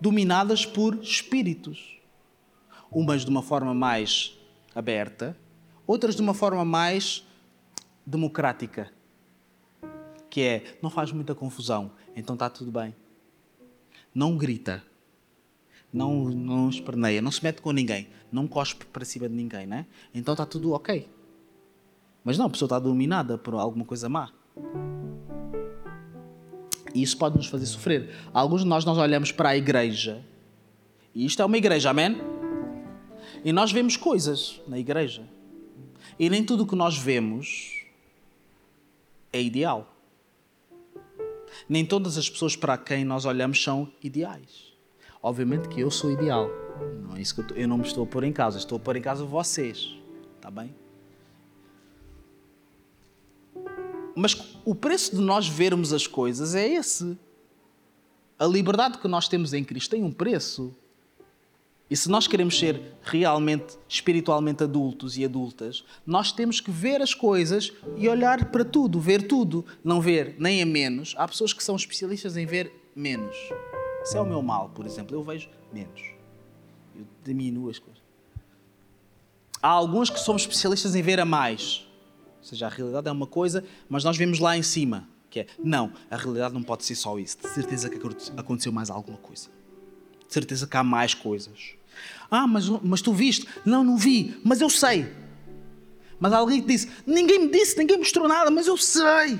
dominadas 0.00 0.64
por 0.64 0.94
espíritos. 1.02 1.98
Umas 2.90 3.24
de 3.24 3.30
uma 3.30 3.42
forma 3.42 3.74
mais 3.74 4.32
aberta, 4.74 5.36
outras 5.86 6.16
de 6.16 6.22
uma 6.22 6.34
forma 6.34 6.64
mais 6.64 7.24
democrática. 8.06 8.90
Que 10.30 10.40
é, 10.42 10.78
não 10.80 10.88
faz 10.88 11.12
muita 11.12 11.34
confusão, 11.34 11.90
então 12.16 12.34
está 12.34 12.48
tudo 12.48 12.70
bem. 12.70 12.94
Não 14.14 14.36
grita, 14.36 14.82
não, 15.92 16.24
não 16.24 16.70
esperneia, 16.70 17.20
não 17.20 17.30
se 17.30 17.42
mete 17.42 17.60
com 17.60 17.72
ninguém, 17.72 18.08
não 18.30 18.46
cospe 18.46 18.86
para 18.86 19.04
cima 19.04 19.28
de 19.28 19.34
ninguém, 19.34 19.66
né? 19.66 19.86
Então 20.14 20.32
está 20.32 20.46
tudo 20.46 20.72
ok. 20.72 21.08
Mas 22.24 22.38
não, 22.38 22.46
a 22.46 22.50
pessoa 22.50 22.66
está 22.66 22.78
dominada 22.78 23.36
por 23.36 23.54
alguma 23.54 23.84
coisa 23.84 24.08
má. 24.08 24.30
E 26.94 27.02
isso 27.02 27.16
pode 27.16 27.36
nos 27.36 27.46
fazer 27.46 27.66
sofrer. 27.66 28.14
Alguns 28.32 28.62
de 28.62 28.68
nós, 28.68 28.84
nós 28.84 28.98
olhamos 28.98 29.32
para 29.32 29.50
a 29.50 29.56
igreja, 29.56 30.24
e 31.14 31.24
isto 31.24 31.42
é 31.42 31.44
uma 31.44 31.56
igreja, 31.56 31.90
amém? 31.90 32.20
E 33.44 33.52
nós 33.52 33.72
vemos 33.72 33.96
coisas 33.96 34.60
na 34.66 34.78
igreja. 34.78 35.22
E 36.18 36.28
nem 36.28 36.44
tudo 36.44 36.64
o 36.64 36.66
que 36.66 36.76
nós 36.76 36.96
vemos 36.96 37.84
é 39.32 39.40
ideal. 39.40 39.96
Nem 41.68 41.84
todas 41.84 42.18
as 42.18 42.28
pessoas 42.28 42.56
para 42.56 42.76
quem 42.76 43.04
nós 43.04 43.24
olhamos 43.24 43.62
são 43.62 43.92
ideais. 44.02 44.70
Obviamente 45.22 45.68
que 45.68 45.80
eu 45.80 45.90
sou 45.90 46.10
ideal. 46.10 46.48
Não 47.02 47.16
é 47.16 47.20
isso 47.20 47.34
que 47.34 47.52
eu, 47.52 47.56
eu 47.56 47.68
não 47.68 47.78
me 47.78 47.86
estou 47.86 48.04
a 48.04 48.06
pôr 48.06 48.24
em 48.24 48.32
casa, 48.32 48.58
estou 48.58 48.76
a 48.76 48.80
pôr 48.80 48.96
em 48.96 49.02
casa 49.02 49.24
vocês. 49.24 49.96
Está 50.36 50.50
bem? 50.50 50.74
Mas 54.14 54.56
o 54.64 54.74
preço 54.74 55.16
de 55.16 55.22
nós 55.22 55.46
vermos 55.46 55.92
as 55.92 56.06
coisas 56.06 56.54
é 56.54 56.66
esse. 56.66 57.18
A 58.38 58.46
liberdade 58.46 58.98
que 58.98 59.06
nós 59.06 59.28
temos 59.28 59.52
em 59.52 59.62
Cristo 59.62 59.90
tem 59.90 60.02
um 60.02 60.12
preço. 60.12 60.74
E 61.90 61.96
se 61.96 62.08
nós 62.08 62.28
queremos 62.28 62.56
ser 62.56 62.80
realmente 63.02 63.76
espiritualmente 63.88 64.62
adultos 64.62 65.18
e 65.18 65.24
adultas, 65.24 65.84
nós 66.06 66.30
temos 66.30 66.60
que 66.60 66.70
ver 66.70 67.02
as 67.02 67.12
coisas 67.14 67.72
e 67.96 68.08
olhar 68.08 68.44
para 68.52 68.64
tudo, 68.64 69.00
ver 69.00 69.26
tudo, 69.26 69.66
não 69.82 70.00
ver 70.00 70.36
nem 70.38 70.62
a 70.62 70.66
menos. 70.66 71.16
Há 71.18 71.26
pessoas 71.26 71.52
que 71.52 71.64
são 71.64 71.74
especialistas 71.74 72.36
em 72.36 72.46
ver 72.46 72.72
menos. 72.94 73.36
Se 74.04 74.16
é 74.16 74.20
o 74.20 74.24
meu 74.24 74.40
mal, 74.40 74.68
por 74.68 74.86
exemplo, 74.86 75.16
eu 75.16 75.24
vejo 75.24 75.48
menos. 75.72 76.00
Eu 76.94 77.04
diminuo 77.24 77.68
as 77.68 77.80
coisas. 77.80 78.00
Há 79.60 79.68
alguns 79.68 80.08
que 80.08 80.20
somos 80.20 80.42
especialistas 80.42 80.94
em 80.94 81.02
ver 81.02 81.18
a 81.18 81.24
mais. 81.24 81.84
Ou 82.38 82.44
seja, 82.44 82.66
a 82.66 82.68
realidade 82.68 83.08
é 83.08 83.12
uma 83.12 83.26
coisa, 83.26 83.64
mas 83.88 84.04
nós 84.04 84.16
vemos 84.16 84.38
lá 84.38 84.56
em 84.56 84.62
cima, 84.62 85.08
que 85.28 85.40
é, 85.40 85.46
não, 85.58 85.92
a 86.08 86.16
realidade 86.16 86.54
não 86.54 86.62
pode 86.62 86.84
ser 86.84 86.94
só 86.94 87.18
isso. 87.18 87.36
De 87.38 87.48
certeza 87.48 87.90
que 87.90 87.98
aconteceu 88.36 88.70
mais 88.70 88.90
alguma 88.90 89.18
coisa. 89.18 89.48
De 90.26 90.32
certeza 90.32 90.68
que 90.68 90.76
há 90.76 90.84
mais 90.84 91.14
coisas. 91.14 91.79
Ah, 92.30 92.46
mas, 92.46 92.68
mas 92.68 93.02
tu 93.02 93.12
viste? 93.12 93.46
Não, 93.64 93.82
não 93.82 93.96
vi, 93.96 94.40
mas 94.44 94.60
eu 94.60 94.70
sei. 94.70 95.06
Mas 96.18 96.32
alguém 96.32 96.60
disse: 96.60 96.90
Ninguém 97.06 97.40
me 97.40 97.48
disse, 97.50 97.78
ninguém 97.78 97.98
mostrou 97.98 98.28
nada, 98.28 98.50
mas 98.50 98.66
eu 98.66 98.76
sei. 98.76 99.38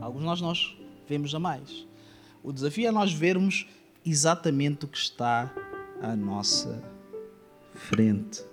Alguns 0.00 0.20
de 0.20 0.26
nós, 0.26 0.40
nós 0.40 0.76
vemos 1.08 1.34
a 1.34 1.38
mais. 1.38 1.86
O 2.42 2.52
desafio 2.52 2.88
é 2.88 2.92
nós 2.92 3.12
vermos 3.12 3.66
exatamente 4.04 4.84
o 4.84 4.88
que 4.88 4.98
está 4.98 5.52
à 6.00 6.14
nossa 6.14 6.82
frente. 7.74 8.44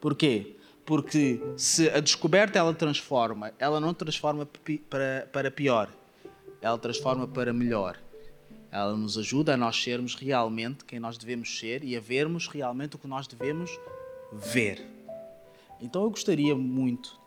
Porquê? 0.00 0.56
Porque 0.84 1.40
se 1.56 1.88
a 1.88 2.00
descoberta 2.00 2.58
ela 2.58 2.74
transforma, 2.74 3.52
ela 3.58 3.80
não 3.80 3.94
transforma 3.94 4.46
para, 4.90 5.28
para 5.32 5.50
pior, 5.50 5.88
ela 6.60 6.76
transforma 6.76 7.26
para 7.26 7.52
melhor. 7.52 7.96
Ela 8.72 8.96
nos 8.96 9.18
ajuda 9.18 9.52
a 9.52 9.56
nós 9.56 9.76
sermos 9.76 10.14
realmente 10.14 10.86
quem 10.86 10.98
nós 10.98 11.18
devemos 11.18 11.58
ser 11.58 11.84
e 11.84 11.94
a 11.94 12.00
vermos 12.00 12.48
realmente 12.48 12.96
o 12.96 12.98
que 12.98 13.06
nós 13.06 13.26
devemos 13.26 13.70
ver. 14.32 14.82
Então 15.78 16.04
eu 16.04 16.10
gostaria 16.10 16.56
muito, 16.56 17.20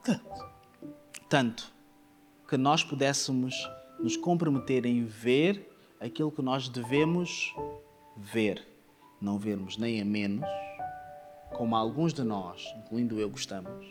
tanto, 1.29 1.71
que 2.49 2.57
nós 2.57 2.83
pudéssemos 2.83 3.53
nos 3.99 4.17
comprometer 4.17 4.87
em 4.87 5.05
ver 5.05 5.69
aquilo 5.99 6.31
que 6.31 6.41
nós 6.41 6.67
devemos 6.67 7.53
ver. 8.17 8.65
Não 9.21 9.37
vermos 9.37 9.77
nem 9.77 10.01
a 10.01 10.05
menos, 10.05 10.49
como 11.51 11.75
alguns 11.75 12.11
de 12.11 12.23
nós, 12.23 12.65
incluindo 12.77 13.19
eu, 13.19 13.29
gostamos, 13.29 13.85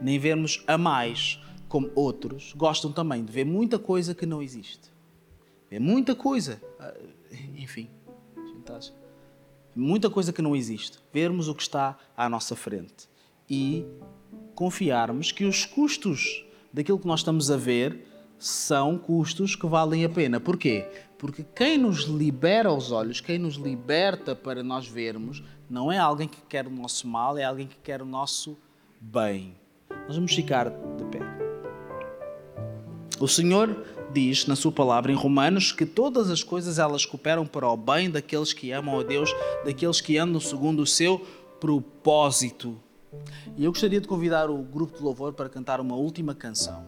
nem 0.00 0.20
vermos 0.20 0.62
a 0.68 0.78
mais, 0.78 1.40
como 1.68 1.90
outros 1.96 2.52
gostam 2.52 2.92
também 2.92 3.24
de 3.24 3.32
ver 3.32 3.44
muita 3.44 3.76
coisa 3.76 4.14
que 4.14 4.26
não 4.26 4.40
existe. 4.40 4.91
É 5.72 5.78
muita 5.78 6.14
coisa. 6.14 6.60
Ah, 6.78 6.92
enfim, 7.56 7.88
muita 9.74 10.10
coisa 10.10 10.30
que 10.30 10.42
não 10.42 10.54
existe. 10.54 10.98
Vermos 11.10 11.48
o 11.48 11.54
que 11.54 11.62
está 11.62 11.96
à 12.14 12.28
nossa 12.28 12.54
frente 12.54 13.08
e 13.48 13.86
confiarmos 14.54 15.32
que 15.32 15.44
os 15.46 15.64
custos 15.64 16.44
daquilo 16.70 16.98
que 16.98 17.06
nós 17.06 17.20
estamos 17.20 17.50
a 17.50 17.56
ver 17.56 18.06
são 18.38 18.98
custos 18.98 19.56
que 19.56 19.66
valem 19.66 20.04
a 20.04 20.10
pena. 20.10 20.38
Porquê? 20.38 20.86
Porque 21.16 21.42
quem 21.42 21.78
nos 21.78 22.00
libera 22.00 22.70
os 22.70 22.92
olhos, 22.92 23.22
quem 23.22 23.38
nos 23.38 23.54
liberta 23.54 24.36
para 24.36 24.62
nós 24.62 24.86
vermos, 24.86 25.42
não 25.70 25.90
é 25.90 25.96
alguém 25.96 26.28
que 26.28 26.42
quer 26.42 26.66
o 26.66 26.70
nosso 26.70 27.08
mal, 27.08 27.38
é 27.38 27.44
alguém 27.44 27.66
que 27.66 27.78
quer 27.78 28.02
o 28.02 28.06
nosso 28.06 28.58
bem. 29.00 29.54
Nós 30.06 30.16
vamos 30.16 30.34
ficar 30.34 30.68
de 30.68 31.04
pé. 31.10 31.20
O 33.18 33.26
Senhor 33.26 33.86
diz 34.12 34.46
na 34.46 34.54
sua 34.54 34.70
palavra 34.70 35.10
em 35.10 35.14
Romanos 35.14 35.72
que 35.72 35.86
todas 35.86 36.30
as 36.30 36.42
coisas 36.42 36.78
elas 36.78 37.06
cooperam 37.06 37.46
para 37.46 37.68
o 37.68 37.76
bem 37.76 38.10
daqueles 38.10 38.52
que 38.52 38.70
amam 38.70 39.00
a 39.00 39.02
Deus, 39.02 39.34
daqueles 39.64 40.00
que 40.00 40.18
andam 40.18 40.40
segundo 40.40 40.82
o 40.82 40.86
seu 40.86 41.18
propósito. 41.58 42.78
E 43.56 43.64
eu 43.64 43.72
gostaria 43.72 44.00
de 44.00 44.08
convidar 44.08 44.50
o 44.50 44.58
grupo 44.58 44.98
de 44.98 45.02
louvor 45.02 45.32
para 45.32 45.48
cantar 45.48 45.80
uma 45.80 45.96
última 45.96 46.34
canção. 46.34 46.86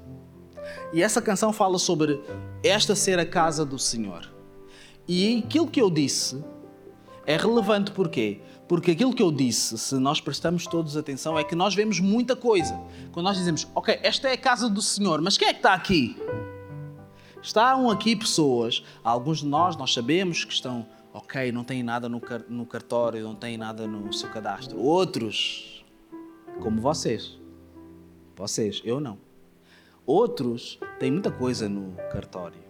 E 0.92 1.02
essa 1.02 1.20
canção 1.20 1.52
fala 1.52 1.78
sobre 1.78 2.20
esta 2.62 2.94
ser 2.94 3.18
a 3.18 3.26
casa 3.26 3.64
do 3.64 3.78
Senhor. 3.78 4.32
E 5.06 5.44
aquilo 5.46 5.66
que 5.66 5.80
eu 5.80 5.90
disse 5.90 6.42
é 7.26 7.36
relevante 7.36 7.90
porquê? 7.90 8.40
Porque 8.66 8.92
aquilo 8.92 9.14
que 9.14 9.22
eu 9.22 9.30
disse, 9.30 9.76
se 9.76 9.94
nós 9.96 10.20
prestamos 10.20 10.66
todos 10.66 10.96
atenção, 10.96 11.38
é 11.38 11.44
que 11.44 11.54
nós 11.54 11.74
vemos 11.74 12.00
muita 12.00 12.34
coisa. 12.34 12.80
Quando 13.12 13.24
nós 13.24 13.36
dizemos, 13.36 13.66
ok, 13.74 13.98
esta 14.02 14.28
é 14.28 14.32
a 14.32 14.38
casa 14.38 14.70
do 14.70 14.80
Senhor, 14.80 15.20
mas 15.20 15.36
quem 15.36 15.48
é 15.48 15.52
que 15.52 15.58
está 15.58 15.74
aqui? 15.74 16.16
Estão 17.44 17.90
aqui 17.90 18.16
pessoas, 18.16 18.82
alguns 19.04 19.40
de 19.40 19.46
nós, 19.46 19.76
nós 19.76 19.92
sabemos 19.92 20.46
que 20.46 20.52
estão, 20.54 20.88
ok, 21.12 21.52
não 21.52 21.62
têm 21.62 21.82
nada 21.82 22.08
no, 22.08 22.18
car 22.18 22.42
no 22.48 22.64
cartório, 22.64 23.22
não 23.22 23.34
têm 23.34 23.58
nada 23.58 23.86
no 23.86 24.10
seu 24.14 24.30
cadastro. 24.30 24.78
Outros, 24.78 25.84
como 26.62 26.80
vocês, 26.80 27.38
vocês, 28.34 28.80
eu 28.82 28.98
não. 28.98 29.18
Outros 30.06 30.78
têm 30.98 31.10
muita 31.10 31.30
coisa 31.30 31.68
no 31.68 31.94
cartório, 32.10 32.62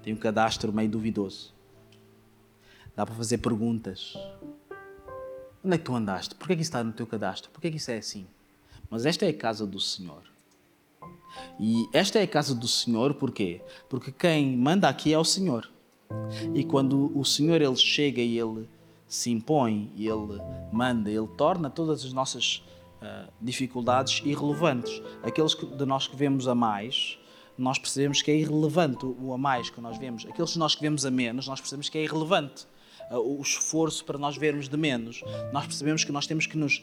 têm 0.00 0.14
um 0.14 0.16
cadastro 0.16 0.72
meio 0.72 0.88
duvidoso. 0.88 1.52
Dá 2.94 3.04
para 3.04 3.16
fazer 3.16 3.38
perguntas. 3.38 4.16
Onde 5.64 5.74
é 5.74 5.78
que 5.78 5.84
tu 5.84 5.92
andaste? 5.92 6.36
Porquê 6.36 6.52
é 6.52 6.56
que 6.56 6.62
isso 6.62 6.70
está 6.70 6.84
no 6.84 6.92
teu 6.92 7.04
cadastro? 7.06 7.50
Porquê 7.50 7.66
é 7.66 7.70
que 7.72 7.78
isso 7.78 7.90
é 7.90 7.98
assim? 7.98 8.28
Mas 8.88 9.06
esta 9.06 9.26
é 9.26 9.30
a 9.30 9.36
casa 9.36 9.66
do 9.66 9.80
Senhor. 9.80 10.29
E 11.58 11.88
esta 11.92 12.18
é 12.18 12.22
a 12.22 12.28
casa 12.28 12.54
do 12.54 12.66
Senhor, 12.66 13.14
porquê? 13.14 13.60
Porque 13.88 14.10
quem 14.10 14.56
manda 14.56 14.88
aqui 14.88 15.12
é 15.12 15.18
o 15.18 15.24
Senhor. 15.24 15.70
E 16.54 16.64
quando 16.64 17.16
o 17.16 17.24
Senhor 17.24 17.60
ele 17.60 17.76
chega 17.76 18.20
e 18.20 18.38
ele 18.38 18.68
se 19.06 19.30
impõe, 19.30 19.92
ele 19.96 20.40
manda, 20.72 21.10
ele 21.10 21.28
torna 21.36 21.68
todas 21.68 22.04
as 22.04 22.12
nossas 22.12 22.62
uh, 23.02 23.30
dificuldades 23.40 24.22
irrelevantes. 24.24 25.02
Aqueles 25.22 25.54
de 25.54 25.84
nós 25.84 26.06
que 26.06 26.16
vemos 26.16 26.48
a 26.48 26.54
mais, 26.54 27.18
nós 27.56 27.78
percebemos 27.78 28.22
que 28.22 28.30
é 28.30 28.36
irrelevante 28.36 29.04
o 29.04 29.32
a 29.32 29.38
mais 29.38 29.70
que 29.70 29.80
nós 29.80 29.98
vemos. 29.98 30.24
Aqueles 30.26 30.52
de 30.52 30.58
nós 30.58 30.74
que 30.74 30.80
vemos 30.80 31.04
a 31.04 31.10
menos, 31.10 31.46
nós 31.46 31.60
percebemos 31.60 31.88
que 31.88 31.98
é 31.98 32.04
irrelevante 32.04 32.66
uh, 33.10 33.18
o 33.18 33.40
esforço 33.40 34.04
para 34.04 34.18
nós 34.18 34.36
vermos 34.36 34.68
de 34.68 34.76
menos. 34.76 35.22
Nós 35.52 35.66
percebemos 35.66 36.04
que 36.04 36.12
nós 36.12 36.26
temos 36.26 36.46
que 36.46 36.56
nos 36.56 36.78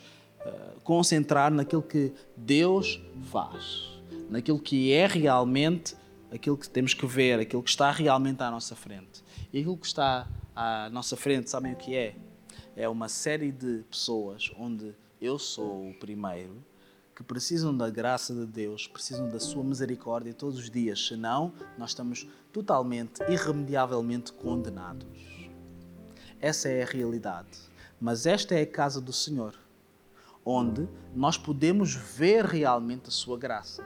uh, 0.46 0.82
concentrar 0.84 1.52
naquilo 1.52 1.82
que 1.82 2.14
Deus 2.36 3.02
faz 3.32 3.97
naquilo 4.30 4.60
que 4.60 4.92
é 4.92 5.08
realmente 5.08 5.96
aquilo 6.32 6.58
que 6.58 6.70
temos 6.70 6.94
que 6.94 7.06
ver, 7.06 7.40
aquilo 7.40 7.63
que 7.63 7.70
está 7.70 7.92
realmente 7.92 8.42
à 8.44 8.52
nossa 8.52 8.76
frente. 8.76 9.24
E 9.52 9.60
aquilo 9.60 9.78
que 9.78 9.88
está 9.88 10.28
à 10.56 10.90
nossa 10.90 11.16
frente, 11.16 11.50
sabem 11.50 11.74
o 11.74 11.76
que 11.76 11.96
é? 11.96 12.16
É 12.76 12.88
uma 12.88 13.08
série 13.08 13.52
de 13.52 13.84
pessoas 13.90 14.52
onde 14.58 14.94
eu 15.22 15.40
sou 15.40 15.90
o 15.90 15.94
primeiro 15.94 16.63
que 17.16 17.24
precisam 17.24 17.76
da 17.76 17.90
graça 17.90 18.32
de 18.32 18.46
Deus, 18.46 18.88
precisam 18.88 19.28
da 19.28 19.40
sua 19.40 19.63
misericórdia 19.63 20.36
todos 20.36 20.60
os 20.60 20.70
dias, 20.70 21.08
senão 21.08 21.52
nós 21.76 21.90
estamos 21.90 22.28
totalmente, 22.54 23.24
irremediavelmente 23.24 24.32
condenados. 24.34 25.08
Essa 26.40 26.70
é 26.70 26.84
a 26.84 26.86
realidade. 26.86 27.58
Mas 28.00 28.28
esta 28.28 28.54
é 28.54 28.62
a 28.62 28.68
casa 28.68 29.02
do 29.02 29.12
Senhor, 29.12 29.56
onde 30.46 30.88
nós 31.16 31.36
podemos 31.36 31.96
ver 31.96 32.46
realmente 32.46 33.08
a 33.08 33.12
sua 33.12 33.36
graça. 33.36 33.84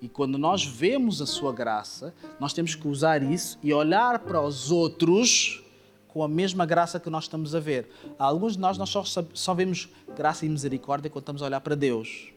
E 0.00 0.08
quando 0.08 0.36
nós 0.36 0.64
vemos 0.64 1.22
a 1.22 1.26
sua 1.26 1.52
graça, 1.52 2.14
nós 2.38 2.52
temos 2.52 2.74
que 2.74 2.86
usar 2.86 3.22
isso 3.22 3.58
e 3.62 3.72
olhar 3.72 4.18
para 4.20 4.40
os 4.42 4.70
outros 4.70 5.62
com 6.08 6.22
a 6.22 6.28
mesma 6.28 6.64
graça 6.64 6.98
que 6.98 7.10
nós 7.10 7.24
estamos 7.24 7.54
a 7.54 7.60
ver. 7.60 7.88
alguns 8.18 8.54
de 8.54 8.58
nós, 8.58 8.78
nós 8.78 8.88
só, 8.88 9.04
só 9.04 9.54
vemos 9.54 9.88
graça 10.16 10.46
e 10.46 10.48
misericórdia 10.48 11.10
quando 11.10 11.22
estamos 11.22 11.42
a 11.42 11.46
olhar 11.46 11.60
para 11.60 11.74
Deus. 11.74 12.32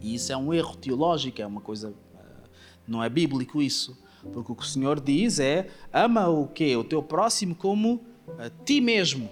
E 0.00 0.14
isso 0.14 0.32
é 0.32 0.36
um 0.36 0.52
erro 0.52 0.76
teológico, 0.76 1.40
é 1.40 1.46
uma 1.46 1.60
coisa. 1.60 1.94
Eh, 2.14 2.48
não 2.88 3.02
é 3.02 3.08
bíblico 3.08 3.62
isso. 3.62 3.96
Porque 4.32 4.52
o 4.52 4.54
que 4.56 4.62
o 4.62 4.66
Senhor 4.66 4.98
diz 5.00 5.38
é: 5.38 5.68
ama 5.92 6.28
o 6.28 6.48
quê? 6.48 6.76
O 6.76 6.82
teu 6.82 7.02
próximo 7.02 7.54
como 7.54 8.04
a 8.36 8.50
ti 8.50 8.80
mesmo. 8.80 9.30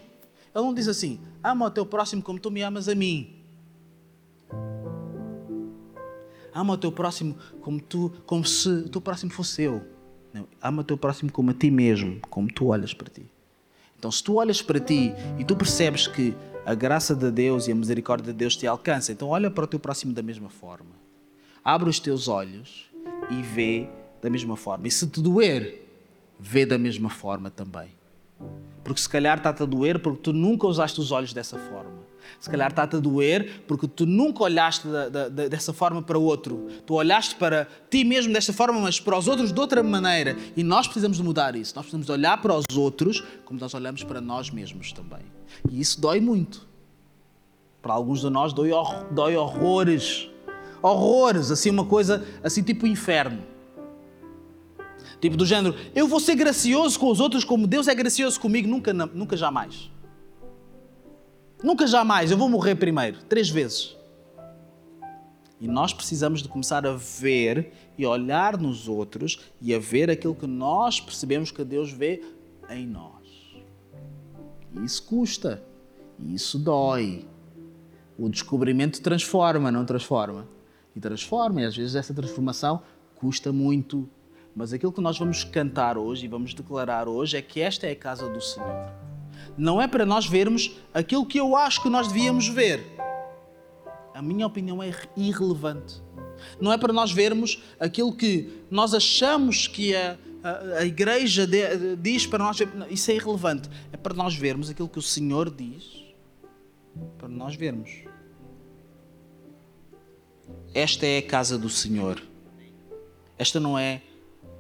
Ele 0.55 0.65
não 0.65 0.73
diz 0.73 0.87
assim: 0.87 1.21
ama 1.43 1.67
o 1.67 1.71
teu 1.71 1.85
próximo 1.85 2.23
como 2.23 2.39
tu 2.39 2.53
me 2.53 2.63
amas 2.63 2.89
a 2.89 2.95
mim. 2.95 3.40
Ama 6.55 6.75
o 6.75 6.77
teu 6.77 6.93
próximo 6.93 7.37
como, 7.61 7.81
tu, 7.81 8.13
como 8.27 8.45
se 8.45 8.69
o 8.69 8.89
teu 8.89 9.01
próximo 9.01 9.31
fosse 9.31 9.63
eu. 9.63 9.83
Não, 10.33 10.47
ama 10.63 10.83
o 10.83 10.85
teu 10.85 10.97
próximo 10.97 11.31
como 11.31 11.51
a 11.51 11.55
ti 11.55 11.71
mesmo, 11.71 12.21
como 12.29 12.53
tu 12.53 12.67
olhas 12.67 12.95
para 12.95 13.09
ti. 13.09 13.27
Então, 13.99 14.11
se 14.11 14.23
tu 14.23 14.37
olhas 14.37 14.63
para 14.63 14.81
ti 14.81 15.13
e 15.39 15.45
tu 15.45 15.55
percebes 15.55 16.07
que 16.07 16.35
a 16.65 16.75
graça 16.75 17.15
de 17.15 17.31
Deus 17.31 17.69
e 17.69 17.73
a 17.73 17.75
misericórdia 17.75 18.33
de 18.33 18.39
Deus 18.39 18.57
te 18.57 18.67
alcança, 18.67 19.13
então 19.13 19.29
olha 19.29 19.51
para 19.51 19.65
o 19.65 19.67
teu 19.67 19.79
próximo 19.79 20.13
da 20.13 20.23
mesma 20.23 20.49
forma. 20.49 20.91
Abre 21.63 21.91
os 21.91 22.01
teus 22.01 22.29
olhos 22.29 22.91
e 23.31 23.43
vê 23.43 23.89
da 24.23 24.31
mesma 24.31 24.57
forma. 24.57 24.87
E 24.87 24.91
se 24.91 25.07
te 25.07 25.21
doer, 25.21 25.87
vê 26.39 26.65
da 26.65 26.79
mesma 26.79 27.11
forma 27.11 27.51
também. 27.51 27.89
Porque 28.83 29.01
se 29.01 29.09
calhar 29.09 29.37
está-te 29.37 29.63
a 29.63 29.67
doer 29.67 29.99
porque 29.99 30.23
tu 30.23 30.33
nunca 30.33 30.67
usaste 30.67 31.01
os 31.01 31.13
olhos 31.13 31.33
dessa 31.33 31.59
forma. 31.59 32.00
Se 32.41 32.49
calhar 32.49 32.71
está-te 32.71 32.97
a 32.97 32.99
doer 32.99 33.63
porque 33.69 33.87
tu 33.87 34.07
nunca 34.07 34.43
olhaste 34.43 34.89
da, 34.89 35.09
da, 35.11 35.29
da, 35.29 35.49
dessa 35.49 35.75
forma 35.75 36.03
para 36.03 36.19
o 36.19 36.23
outro. 36.23 36.69
Tu 36.87 36.95
olhaste 36.95 37.35
para 37.35 37.69
ti 37.91 38.03
mesmo 38.03 38.33
desta 38.33 38.51
forma, 38.51 38.81
mas 38.81 38.99
para 38.99 39.19
os 39.19 39.29
outros 39.29 39.53
de 39.53 39.61
outra 39.61 39.83
maneira. 39.83 40.35
E 40.57 40.63
nós 40.63 40.87
precisamos 40.87 41.19
de 41.19 41.23
mudar 41.23 41.55
isso. 41.55 41.75
Nós 41.77 41.85
precisamos 41.85 42.07
de 42.07 42.13
olhar 42.13 42.41
para 42.41 42.57
os 42.57 42.65
outros 42.75 43.23
como 43.45 43.61
nós 43.61 43.75
olhamos 43.75 44.03
para 44.03 44.23
nós 44.23 44.49
mesmos 44.49 44.91
também. 44.91 45.21
E 45.71 45.79
isso 45.79 46.01
dói 46.01 46.19
muito. 46.19 46.67
Para 47.83 47.93
alguns 47.93 48.23
de 48.23 48.31
nós 48.31 48.55
dói, 48.55 48.71
dói 49.11 49.37
horrores. 49.37 50.27
Horrores, 50.81 51.51
assim 51.51 51.69
uma 51.69 51.85
coisa, 51.85 52.27
assim 52.43 52.63
tipo 52.63 52.87
inferno. 52.87 53.43
Tipo 55.21 55.37
do 55.37 55.45
género, 55.45 55.77
eu 55.95 56.09
vou 56.09 56.19
ser 56.19 56.37
gracioso 56.37 56.99
com 56.99 57.11
os 57.11 57.21
outros 57.21 57.45
como 57.45 57.67
Deus 57.67 57.87
é 57.87 57.95
gracioso 57.95 58.41
comigo, 58.41 58.67
nunca, 58.67 58.95
nunca 58.95 59.37
jamais. 59.37 59.91
Nunca 61.63 61.87
jamais, 61.87 62.31
eu 62.31 62.39
vou 62.39 62.49
morrer 62.49 62.75
primeiro, 62.75 63.19
três 63.25 63.51
vezes. 63.51 63.97
E 65.61 65.69
nós 65.69 65.93
precisamos 65.93 66.43
de 66.43 66.49
começar 66.49 66.87
a 66.87 66.93
ver 66.93 67.73
e 67.99 68.07
olhar 68.07 68.57
nos 68.57 68.89
outros 68.89 69.41
e 69.61 69.75
a 69.75 69.79
ver 69.79 70.11
aquilo 70.11 70.35
que 70.35 70.47
nós 70.47 71.01
percebemos 71.01 71.51
que 71.51 71.63
Deus 71.63 71.93
vê 71.93 72.23
em 72.71 72.87
nós. 72.87 73.29
E 74.75 74.83
isso 74.83 75.03
custa, 75.03 75.63
e 76.19 76.35
isso 76.35 76.59
dói. 76.59 77.27
O 78.19 78.31
descobrimento 78.31 79.03
transforma, 79.03 79.71
não 79.71 79.85
transforma? 79.85 80.49
E 80.97 81.01
transforma, 81.01 81.61
e 81.61 81.65
às 81.67 81.77
vezes 81.77 81.95
essa 81.95 82.15
transformação 82.15 82.83
custa 83.17 83.53
muito. 83.53 84.09
Mas 84.57 84.73
aquilo 84.73 84.93
que 84.93 85.01
nós 85.01 85.19
vamos 85.19 85.45
cantar 85.45 85.99
hoje 85.99 86.25
e 86.25 86.29
vamos 86.29 86.55
declarar 86.55 87.07
hoje 87.07 87.37
é 87.37 87.43
que 87.43 87.61
esta 87.61 87.87
é 87.87 87.93
a 87.93 87.97
casa 87.97 88.31
do 88.31 88.41
Senhor. 88.41 89.10
Não 89.57 89.81
é 89.81 89.87
para 89.87 90.07
nós 90.07 90.27
vermos 90.27 90.77
aquilo 90.93 91.27
que 91.27 91.39
eu 91.39 91.57
acho 91.57 91.83
que 91.83 91.89
nós 91.89 92.09
devíamos 92.09 92.49
ver. 92.49 92.85
A 94.15 94.23
minha 94.23 94.47
opinião 94.47 94.83
é 94.83 94.93
irrelevante. 95.17 96.03
Não 96.61 96.73
é 96.73 96.79
para 96.79 96.93
nós 96.93 97.13
vermos 97.13 97.63
aquilo 97.79 98.13
que 98.13 98.63
nós 98.71 98.95
achamos 98.95 99.67
que 99.67 99.95
a, 99.95 100.17
a, 100.43 100.79
a 100.79 100.85
igreja 100.85 101.47
de, 101.47 101.97
diz 101.97 102.27
para 102.27 102.43
nós. 102.45 102.59
Isso 102.91 103.11
é 103.11 103.15
irrelevante. 103.15 103.69
É 103.93 103.97
para 103.97 104.15
nós 104.15 104.35
vermos 104.35 104.71
aquilo 104.71 104.89
que 104.89 104.99
o 104.99 105.03
Senhor 105.03 105.51
diz. 105.51 106.05
Para 107.19 107.29
nós 107.29 107.55
vermos. 107.55 107.91
Esta 110.73 111.07
é 111.07 111.19
a 111.19 111.23
casa 111.23 111.59
do 111.59 111.69
Senhor. 111.69 112.23
Esta 113.39 113.59
não 113.59 113.79
é 113.79 114.03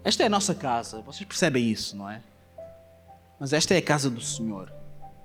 esta 0.02 0.22
é 0.22 0.26
a 0.26 0.30
nossa 0.30 0.54
casa, 0.54 1.02
vocês 1.02 1.26
percebem 1.26 1.70
isso, 1.70 1.94
não 1.94 2.08
é? 2.08 2.22
Mas 3.38 3.52
esta 3.52 3.74
é 3.74 3.78
a 3.78 3.82
casa 3.82 4.08
do 4.08 4.20
Senhor. 4.20 4.72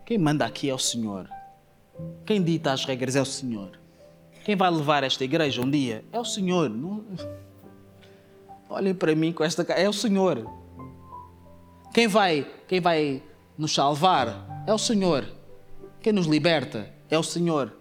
Quem 0.06 0.20
manda 0.20 0.46
aqui 0.46 0.70
é 0.70 0.74
o 0.74 0.78
Senhor. 0.78 1.28
Quem 2.26 2.44
dita 2.44 2.72
as 2.72 2.86
regras 2.86 3.16
é 3.16 3.22
o 3.22 3.26
Senhor. 3.26 3.72
Quem 4.44 4.56
vai 4.56 4.70
levar 4.70 5.04
esta 5.04 5.24
igreja 5.24 5.62
um 5.64 5.70
dia 5.70 6.06
é 6.12 6.20
o 6.20 6.26
Senhor. 6.26 6.70
Não... 6.70 7.04
Olhem 8.70 8.94
para 8.94 9.16
mim 9.16 9.34
com 9.34 9.44
esta 9.44 9.66
casa, 9.66 9.80
é 9.80 9.90
o 9.90 9.94
Senhor. 9.94 10.48
Quem 11.92 12.08
vai, 12.08 12.48
quem 12.68 12.80
vai 12.80 13.24
nos 13.58 13.74
salvar 13.74 14.64
é 14.68 14.74
o 14.74 14.78
Senhor. 14.78 15.26
Quem 16.02 16.14
nos 16.14 16.28
liberta 16.28 16.88
é 17.10 17.18
o 17.18 17.24
Senhor. 17.24 17.74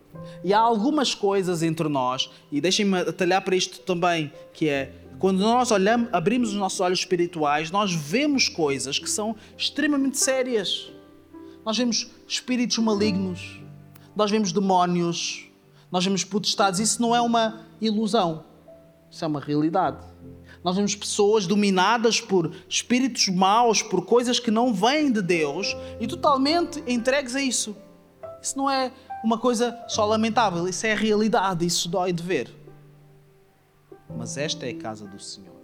E 0.42 0.54
há 0.54 0.58
algumas 0.60 1.14
coisas 1.14 1.62
entre 1.62 1.88
nós, 1.88 2.30
e 2.50 2.60
deixem-me 2.60 3.00
atalhar 3.00 3.42
para 3.42 3.56
isto 3.56 3.80
também, 3.80 4.32
que 4.54 4.68
é 4.68 4.94
quando 5.18 5.40
nós 5.40 5.70
olhamos, 5.70 6.08
abrimos 6.12 6.50
os 6.50 6.56
nossos 6.56 6.80
olhos 6.80 7.00
espirituais, 7.00 7.70
nós 7.70 7.92
vemos 7.92 8.48
coisas 8.48 8.98
que 8.98 9.10
são 9.10 9.36
extremamente 9.58 10.18
sérias. 10.18 10.93
Nós 11.64 11.76
vemos 11.76 12.10
espíritos 12.26 12.78
malignos, 12.78 13.60
nós 14.14 14.30
vemos 14.30 14.52
demónios, 14.52 15.46
nós 15.90 16.04
vemos 16.04 16.24
potestades. 16.24 16.80
Isso 16.80 17.00
não 17.00 17.14
é 17.14 17.20
uma 17.20 17.62
ilusão, 17.80 18.44
isso 19.10 19.24
é 19.24 19.28
uma 19.28 19.40
realidade. 19.40 20.04
Nós 20.62 20.76
vemos 20.76 20.94
pessoas 20.94 21.46
dominadas 21.46 22.20
por 22.20 22.54
espíritos 22.68 23.28
maus, 23.28 23.82
por 23.82 24.04
coisas 24.04 24.40
que 24.40 24.50
não 24.50 24.72
vêm 24.72 25.12
de 25.12 25.20
Deus 25.20 25.76
e 26.00 26.06
totalmente 26.06 26.82
entregues 26.86 27.34
a 27.34 27.40
isso. 27.40 27.76
Isso 28.40 28.56
não 28.56 28.68
é 28.70 28.92
uma 29.22 29.38
coisa 29.38 29.78
só 29.88 30.04
lamentável, 30.04 30.68
isso 30.68 30.86
é 30.86 30.92
a 30.92 30.96
realidade, 30.96 31.64
isso 31.66 31.88
dói 31.88 32.12
de 32.12 32.22
ver 32.22 32.64
mas 34.16 34.36
esta 34.36 34.66
é 34.66 34.70
a 34.70 34.74
casa 34.74 35.06
do 35.06 35.18
Senhor. 35.18 35.54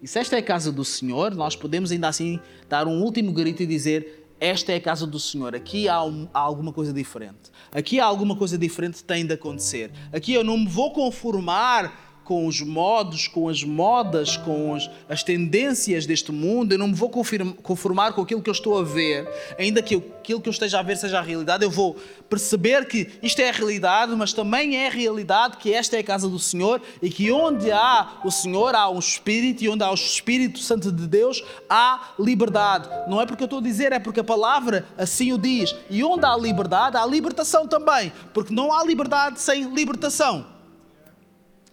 E 0.00 0.06
se 0.06 0.18
esta 0.18 0.36
é 0.36 0.38
a 0.38 0.42
casa 0.42 0.70
do 0.70 0.84
Senhor, 0.84 1.34
nós 1.34 1.56
podemos 1.56 1.90
ainda 1.90 2.08
assim 2.08 2.40
dar 2.68 2.86
um 2.86 3.02
último 3.02 3.32
grito 3.32 3.62
e 3.62 3.66
dizer: 3.66 4.27
Esta 4.40 4.72
é 4.72 4.76
a 4.76 4.80
casa 4.80 5.06
do 5.06 5.18
Senhor. 5.18 5.54
Aqui 5.54 5.88
há, 5.88 6.02
um, 6.02 6.28
há 6.32 6.38
alguma 6.38 6.72
coisa 6.72 6.92
diferente. 6.92 7.50
Aqui 7.72 7.98
há 7.98 8.04
alguma 8.04 8.36
coisa 8.36 8.56
diferente 8.56 8.98
que 8.98 9.04
tem 9.04 9.26
de 9.26 9.34
acontecer. 9.34 9.90
Aqui 10.12 10.32
eu 10.32 10.44
não 10.44 10.56
me 10.56 10.68
vou 10.68 10.92
conformar 10.92 12.07
com 12.28 12.46
os 12.46 12.60
modos, 12.60 13.26
com 13.26 13.48
as 13.48 13.64
modas, 13.64 14.36
com 14.36 14.74
as, 14.74 14.90
as 15.08 15.22
tendências 15.22 16.04
deste 16.04 16.30
mundo, 16.30 16.72
eu 16.72 16.78
não 16.78 16.88
me 16.88 16.94
vou 16.94 17.08
conformar 17.08 18.12
com 18.12 18.20
aquilo 18.20 18.42
que 18.42 18.50
eu 18.50 18.52
estou 18.52 18.78
a 18.78 18.82
ver, 18.82 19.26
ainda 19.58 19.80
que 19.80 19.94
aquilo 19.94 20.38
que 20.38 20.46
eu 20.46 20.50
esteja 20.50 20.78
a 20.78 20.82
ver 20.82 20.98
seja 20.98 21.20
a 21.20 21.22
realidade, 21.22 21.64
eu 21.64 21.70
vou 21.70 21.96
perceber 22.28 22.86
que 22.86 23.08
isto 23.22 23.40
é 23.40 23.48
a 23.48 23.52
realidade, 23.52 24.14
mas 24.14 24.34
também 24.34 24.76
é 24.76 24.88
a 24.88 24.90
realidade 24.90 25.56
que 25.56 25.72
esta 25.72 25.96
é 25.96 26.00
a 26.00 26.04
casa 26.04 26.28
do 26.28 26.38
Senhor 26.38 26.82
e 27.00 27.08
que 27.08 27.32
onde 27.32 27.72
há 27.72 28.18
o 28.22 28.30
Senhor 28.30 28.74
há 28.74 28.90
um 28.90 28.98
Espírito 28.98 29.64
e 29.64 29.70
onde 29.70 29.82
há 29.82 29.90
o 29.90 29.94
Espírito 29.94 30.58
Santo 30.58 30.92
de 30.92 31.06
Deus 31.06 31.42
há 31.66 32.10
liberdade. 32.18 32.90
Não 33.08 33.22
é 33.22 33.24
porque 33.24 33.42
eu 33.42 33.46
estou 33.46 33.60
a 33.60 33.62
dizer, 33.62 33.90
é 33.90 33.98
porque 33.98 34.20
a 34.20 34.24
palavra 34.24 34.86
assim 34.98 35.32
o 35.32 35.38
diz. 35.38 35.74
E 35.88 36.04
onde 36.04 36.26
há 36.26 36.36
liberdade, 36.36 36.98
há 36.98 37.06
libertação 37.06 37.66
também, 37.66 38.12
porque 38.34 38.52
não 38.52 38.70
há 38.70 38.84
liberdade 38.84 39.40
sem 39.40 39.74
libertação. 39.74 40.57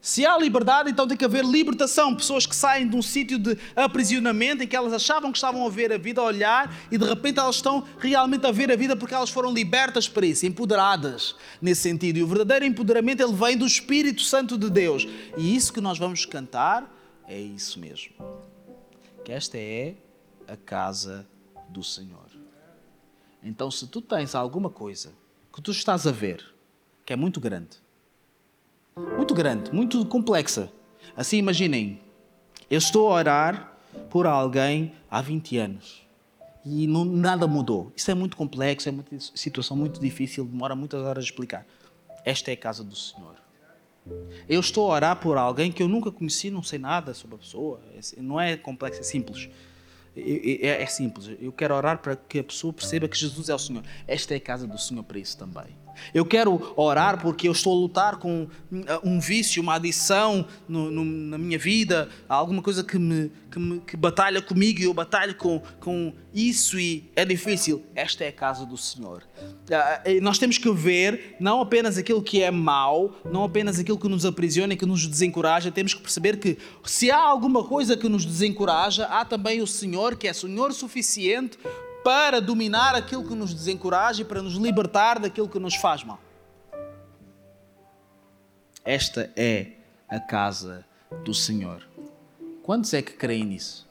Se 0.05 0.23
há 0.23 0.37
liberdade, 0.37 0.91
então 0.91 1.07
tem 1.07 1.17
que 1.17 1.25
haver 1.25 1.43
libertação. 1.43 2.15
Pessoas 2.15 2.45
que 2.45 2.55
saem 2.55 2.87
de 2.87 2.95
um 2.95 3.01
sítio 3.01 3.39
de 3.39 3.57
aprisionamento 3.75 4.61
em 4.61 4.67
que 4.67 4.75
elas 4.75 4.93
achavam 4.93 5.31
que 5.31 5.37
estavam 5.39 5.65
a 5.65 5.69
ver 5.71 5.91
a 5.91 5.97
vida, 5.97 6.21
a 6.21 6.25
olhar, 6.25 6.71
e 6.91 6.97
de 6.99 7.03
repente 7.03 7.39
elas 7.39 7.55
estão 7.55 7.83
realmente 7.97 8.45
a 8.45 8.51
ver 8.51 8.71
a 8.71 8.75
vida 8.75 8.95
porque 8.95 9.15
elas 9.15 9.31
foram 9.31 9.51
libertas 9.51 10.07
para 10.07 10.27
isso, 10.27 10.45
empoderadas 10.45 11.35
nesse 11.59 11.81
sentido. 11.81 12.19
E 12.19 12.23
o 12.23 12.27
verdadeiro 12.27 12.65
empoderamento 12.65 13.23
ele 13.23 13.33
vem 13.33 13.57
do 13.57 13.65
Espírito 13.65 14.21
Santo 14.21 14.59
de 14.59 14.69
Deus. 14.69 15.07
E 15.35 15.55
isso 15.55 15.73
que 15.73 15.81
nós 15.81 15.97
vamos 15.97 16.23
cantar 16.23 16.87
é 17.27 17.41
isso 17.41 17.79
mesmo. 17.79 18.13
Que 19.23 19.31
esta 19.31 19.57
é 19.57 19.95
a 20.47 20.55
casa 20.55 21.27
do 21.67 21.83
Senhor. 21.83 22.29
Então, 23.41 23.71
se 23.71 23.87
tu 23.87 24.03
tens 24.03 24.35
alguma 24.35 24.69
coisa 24.69 25.11
que 25.51 25.63
tu 25.63 25.71
estás 25.71 26.05
a 26.05 26.11
ver 26.11 26.45
que 27.03 27.11
é 27.11 27.15
muito 27.15 27.39
grande, 27.39 27.83
muito 28.97 29.33
grande, 29.33 29.73
muito 29.73 30.05
complexa. 30.05 30.71
Assim, 31.17 31.37
imaginem, 31.37 31.99
eu 32.69 32.77
estou 32.77 33.09
a 33.09 33.15
orar 33.15 33.77
por 34.09 34.25
alguém 34.25 34.93
há 35.11 35.21
20 35.21 35.57
anos 35.57 36.07
e 36.65 36.87
não, 36.87 37.03
nada 37.03 37.45
mudou. 37.45 37.91
Isso 37.95 38.09
é 38.09 38.13
muito 38.13 38.37
complexo, 38.37 38.87
é 38.87 38.91
uma 38.91 39.03
situação 39.19 39.75
muito 39.75 39.99
difícil, 39.99 40.45
demora 40.45 40.75
muitas 40.75 41.01
horas 41.01 41.23
a 41.23 41.27
explicar. 41.27 41.65
Esta 42.23 42.51
é 42.51 42.53
a 42.53 42.57
casa 42.57 42.83
do 42.83 42.95
Senhor. 42.95 43.35
Eu 44.47 44.59
estou 44.59 44.89
a 44.89 44.95
orar 44.95 45.19
por 45.19 45.37
alguém 45.37 45.71
que 45.71 45.83
eu 45.83 45.87
nunca 45.89 46.11
conheci, 46.11 46.49
não 46.49 46.63
sei 46.63 46.79
nada 46.79 47.13
sobre 47.13 47.35
a 47.35 47.39
pessoa. 47.39 47.81
É 47.93 48.21
não 48.21 48.39
é 48.39 48.55
complexo, 48.55 49.01
é 49.01 49.03
simples. 49.03 49.49
É, 50.15 50.67
é, 50.67 50.81
é 50.83 50.85
simples. 50.85 51.29
Eu 51.41 51.51
quero 51.51 51.75
orar 51.75 51.97
para 51.97 52.15
que 52.15 52.39
a 52.39 52.43
pessoa 52.43 52.71
perceba 52.71 53.07
que 53.07 53.17
Jesus 53.17 53.49
é 53.49 53.55
o 53.55 53.59
Senhor. 53.59 53.83
Esta 54.07 54.33
é 54.33 54.37
a 54.37 54.41
casa 54.41 54.65
do 54.65 54.77
Senhor 54.77 55.03
para 55.03 55.19
isso 55.19 55.37
também. 55.37 55.84
Eu 56.13 56.25
quero 56.25 56.73
orar 56.75 57.21
porque 57.21 57.47
eu 57.47 57.51
estou 57.51 57.73
a 57.73 57.79
lutar 57.79 58.17
com 58.17 58.47
um 59.03 59.19
vício, 59.19 59.61
uma 59.61 59.75
adição 59.75 60.45
no, 60.67 60.91
no, 60.91 61.05
na 61.05 61.37
minha 61.37 61.57
vida, 61.57 62.09
alguma 62.27 62.61
coisa 62.61 62.83
que 62.83 62.97
me, 62.97 63.31
que 63.51 63.59
me 63.59 63.79
que 63.79 63.95
batalha 63.97 64.41
comigo 64.41 64.81
e 64.81 64.83
eu 64.83 64.93
batalho 64.93 65.35
com, 65.35 65.61
com 65.79 66.13
isso 66.33 66.79
e 66.79 67.09
é 67.15 67.23
difícil. 67.23 67.83
Esta 67.95 68.23
é 68.23 68.27
a 68.29 68.33
casa 68.33 68.65
do 68.65 68.77
Senhor. 68.77 69.23
Ah, 69.71 70.03
nós 70.21 70.37
temos 70.37 70.57
que 70.57 70.71
ver 70.71 71.35
não 71.39 71.61
apenas 71.61 71.97
aquilo 71.97 72.21
que 72.21 72.41
é 72.41 72.51
mau, 72.51 73.15
não 73.25 73.43
apenas 73.43 73.79
aquilo 73.79 73.97
que 73.97 74.07
nos 74.07 74.25
aprisiona 74.25 74.73
e 74.73 74.77
que 74.77 74.85
nos 74.85 75.07
desencoraja, 75.07 75.71
temos 75.71 75.93
que 75.93 76.01
perceber 76.01 76.37
que 76.37 76.57
se 76.83 77.09
há 77.09 77.19
alguma 77.19 77.63
coisa 77.63 77.95
que 77.95 78.09
nos 78.09 78.25
desencoraja, 78.25 79.05
há 79.05 79.23
também 79.23 79.61
o 79.61 79.67
Senhor 79.67 80.15
que 80.15 80.27
é 80.27 80.33
Senhor 80.33 80.73
suficiente 80.73 81.57
para 82.05 82.39
dominar 82.39 82.93
aquilo 82.93 83.27
que 83.27 83.33
nos 83.33 83.51
desencoraja 83.51 84.21
e 84.21 84.25
para 84.25 84.39
nos 84.39 84.53
libertar 84.53 85.17
daquilo 85.17 85.49
que 85.49 85.57
nos 85.57 85.73
faz 85.73 86.03
mal. 86.03 86.19
Esta 88.85 89.31
é 89.35 89.71
a 90.07 90.19
casa 90.19 90.85
do 91.23 91.33
Senhor. 91.33 91.81
Quantos 92.61 92.93
é 92.93 93.01
que 93.01 93.13
creem 93.13 93.43
nisso? 93.43 93.89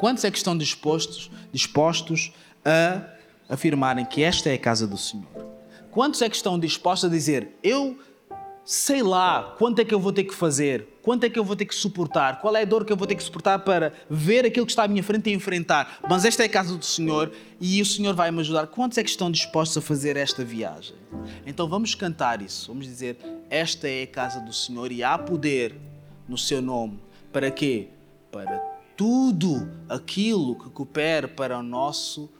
Quantos 0.00 0.24
é 0.24 0.32
que 0.32 0.36
estão 0.36 0.58
dispostos, 0.58 1.30
dispostos 1.52 2.32
a 2.64 3.06
afirmarem 3.48 4.04
que 4.04 4.24
esta 4.24 4.50
é 4.50 4.54
a 4.54 4.58
casa 4.58 4.84
do 4.84 4.98
Senhor? 4.98 5.46
Quantos 5.92 6.22
é 6.22 6.28
que 6.28 6.34
estão 6.34 6.58
dispostos 6.58 7.08
a 7.08 7.12
dizer: 7.12 7.56
Eu 7.62 8.00
sei 8.64 9.02
lá 9.02 9.54
quanto 9.58 9.80
é 9.80 9.84
que 9.84 9.94
eu 9.94 9.98
vou 9.98 10.12
ter 10.12 10.24
que 10.24 10.34
fazer, 10.34 10.86
quanto 11.02 11.24
é 11.24 11.30
que 11.30 11.38
eu 11.38 11.44
vou 11.44 11.56
ter 11.56 11.64
que 11.64 11.74
suportar, 11.74 12.40
qual 12.40 12.54
é 12.56 12.62
a 12.62 12.64
dor 12.64 12.84
que 12.84 12.92
eu 12.92 12.96
vou 12.96 13.06
ter 13.06 13.14
que 13.14 13.22
suportar 13.22 13.58
para 13.60 13.92
ver 14.08 14.46
aquilo 14.46 14.64
que 14.64 14.72
está 14.72 14.84
à 14.84 14.88
minha 14.88 15.02
frente 15.02 15.30
e 15.30 15.32
enfrentar. 15.32 15.98
Mas 16.08 16.24
esta 16.24 16.42
é 16.42 16.46
a 16.46 16.48
casa 16.48 16.76
do 16.76 16.84
Senhor 16.84 17.32
e 17.60 17.80
o 17.82 17.86
Senhor 17.86 18.14
vai 18.14 18.30
me 18.30 18.40
ajudar. 18.40 18.66
Quantos 18.68 18.98
é 18.98 19.02
que 19.02 19.10
estão 19.10 19.30
dispostos 19.30 19.78
a 19.78 19.80
fazer 19.80 20.16
esta 20.16 20.44
viagem? 20.44 20.94
Então 21.46 21.68
vamos 21.68 21.94
cantar 21.94 22.40
isso, 22.40 22.68
vamos 22.68 22.86
dizer: 22.86 23.16
Esta 23.50 23.88
é 23.88 24.04
a 24.04 24.06
casa 24.06 24.40
do 24.40 24.52
Senhor 24.52 24.92
e 24.92 25.02
há 25.02 25.18
poder 25.18 25.74
no 26.28 26.38
seu 26.38 26.62
nome. 26.62 26.98
Para 27.32 27.50
quê? 27.50 27.88
Para 28.30 28.72
tudo 28.96 29.68
aquilo 29.88 30.54
que 30.56 30.70
coopera 30.70 31.26
para 31.26 31.58
o 31.58 31.62
nosso 31.62 32.30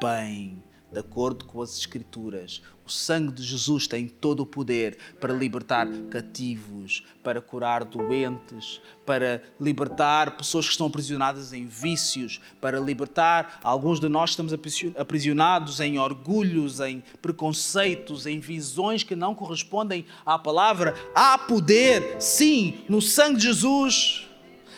bem 0.00 0.62
de 0.90 0.98
acordo 0.98 1.44
com 1.44 1.60
as 1.60 1.76
Escrituras. 1.76 2.62
O 2.88 2.90
sangue 2.90 3.32
de 3.32 3.42
Jesus 3.42 3.86
tem 3.86 4.08
todo 4.08 4.40
o 4.40 4.46
poder 4.46 4.96
para 5.20 5.34
libertar 5.34 5.86
cativos, 6.08 7.04
para 7.22 7.38
curar 7.38 7.84
doentes, 7.84 8.80
para 9.04 9.42
libertar 9.60 10.38
pessoas 10.38 10.64
que 10.64 10.70
estão 10.70 10.86
aprisionadas 10.86 11.52
em 11.52 11.66
vícios, 11.66 12.40
para 12.62 12.80
libertar 12.80 13.60
alguns 13.62 14.00
de 14.00 14.08
nós 14.08 14.30
estamos 14.30 14.54
aprisionados 14.96 15.80
em 15.80 15.98
orgulhos, 15.98 16.80
em 16.80 17.04
preconceitos, 17.20 18.24
em 18.24 18.40
visões 18.40 19.02
que 19.02 19.14
não 19.14 19.34
correspondem 19.34 20.06
à 20.24 20.38
palavra. 20.38 20.94
Há 21.14 21.36
poder, 21.36 22.16
sim, 22.18 22.78
no 22.88 23.02
sangue 23.02 23.36
de 23.36 23.48
Jesus. 23.48 24.26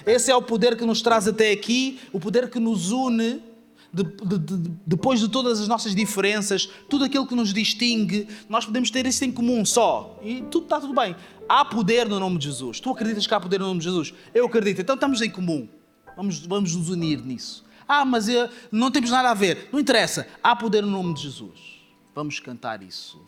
Esse 0.04 0.32
é 0.32 0.34
o 0.34 0.42
poder 0.42 0.76
que 0.76 0.84
nos 0.84 1.00
traz 1.00 1.28
até 1.28 1.52
aqui, 1.52 2.00
o 2.12 2.18
poder 2.18 2.50
que 2.50 2.58
nos 2.58 2.90
une 2.90 3.49
de, 3.92 4.04
de, 4.04 4.38
de, 4.38 4.70
depois 4.86 5.20
de 5.20 5.28
todas 5.28 5.60
as 5.60 5.68
nossas 5.68 5.94
diferenças, 5.94 6.68
tudo 6.88 7.04
aquilo 7.04 7.26
que 7.26 7.34
nos 7.34 7.52
distingue, 7.52 8.28
nós 8.48 8.64
podemos 8.64 8.90
ter 8.90 9.04
isso 9.06 9.24
em 9.24 9.32
comum 9.32 9.64
só. 9.64 10.18
E 10.22 10.42
tudo 10.42 10.64
está 10.64 10.80
tudo 10.80 10.94
bem. 10.94 11.16
Há 11.48 11.64
poder 11.64 12.08
no 12.08 12.20
nome 12.20 12.38
de 12.38 12.44
Jesus. 12.44 12.78
Tu 12.78 12.90
acreditas 12.90 13.26
que 13.26 13.34
há 13.34 13.40
poder 13.40 13.58
no 13.58 13.66
nome 13.66 13.80
de 13.80 13.86
Jesus? 13.86 14.14
Eu 14.32 14.46
acredito. 14.46 14.80
Então 14.80 14.94
estamos 14.94 15.20
em 15.20 15.30
comum. 15.30 15.68
Vamos, 16.16 16.46
vamos 16.46 16.74
nos 16.74 16.88
unir 16.88 17.20
nisso. 17.24 17.64
Ah, 17.88 18.04
mas 18.04 18.28
eu, 18.28 18.48
não 18.70 18.90
temos 18.90 19.10
nada 19.10 19.30
a 19.30 19.34
ver. 19.34 19.68
Não 19.72 19.80
interessa. 19.80 20.28
Há 20.42 20.54
poder 20.54 20.82
no 20.82 20.90
nome 20.90 21.14
de 21.14 21.22
Jesus. 21.22 21.80
Vamos 22.14 22.38
cantar 22.38 22.82
isso. 22.82 23.20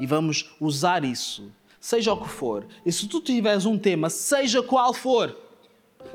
E 0.00 0.06
vamos 0.06 0.50
usar 0.58 1.04
isso. 1.04 1.52
Seja 1.78 2.12
o 2.12 2.22
que 2.22 2.28
for. 2.28 2.66
E 2.86 2.90
se 2.90 3.06
tu 3.06 3.20
tiveres 3.20 3.66
um 3.66 3.78
tema, 3.78 4.08
seja 4.08 4.62
qual 4.62 4.94
for, 4.94 5.36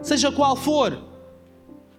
seja 0.02 0.32
qual 0.32 0.56
for, 0.56 1.12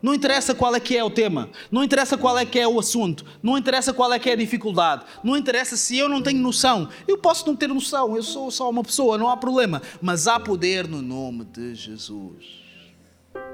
não 0.05 0.13
interessa 0.13 0.55
qual 0.55 0.75
é 0.75 0.81
que 0.81 0.95
é 0.95 1.03
o 1.03 1.09
tema, 1.09 1.49
não 1.71 1.83
interessa 1.83 2.19
qual 2.19 2.37
é 2.37 2.45
que 2.45 2.59
é 2.59 2.69
o 2.69 2.79
assunto, 2.79 3.25
não 3.43 3.57
interessa 3.57 3.91
qual 3.91 4.13
é 4.13 4.19
que 4.19 4.29
é 4.29 4.35
a 4.35 4.37
dificuldade, 4.37 5.03
não 5.23 5.35
interessa 5.35 5.79
se 5.79 5.97
eu 5.97 6.11
não 6.11 6.21
tenho 6.21 6.43
noção. 6.43 6.91
Eu 7.09 7.17
posso 7.17 7.47
não 7.47 7.57
ter 7.57 7.69
noção, 7.69 8.15
eu 8.15 8.23
sou 8.23 8.51
só 8.51 8.69
uma 8.69 8.83
pessoa, 8.83 9.17
não 9.17 9.31
há 9.31 9.37
problema, 9.39 9.81
mas 10.03 10.29
há 10.29 10.39
poder 10.39 10.87
no 10.87 11.01
nome 11.01 11.47
de 11.47 11.75
Jesus. 11.75 12.45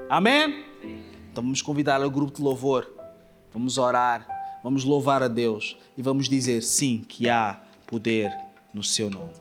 Amém? 0.09 0.65
Então 1.31 1.41
vamos 1.41 1.61
convidar 1.61 2.03
o 2.03 2.11
grupo 2.11 2.35
de 2.35 2.41
louvor. 2.41 2.85
Vamos 3.53 3.77
orar, 3.77 4.27
vamos 4.61 4.83
louvar 4.83 5.23
a 5.23 5.29
Deus 5.29 5.77
e 5.97 6.01
vamos 6.01 6.27
dizer 6.27 6.63
sim 6.63 7.01
que 7.07 7.29
há 7.29 7.61
poder 7.87 8.29
no 8.73 8.83
seu 8.83 9.09
nome. 9.09 9.31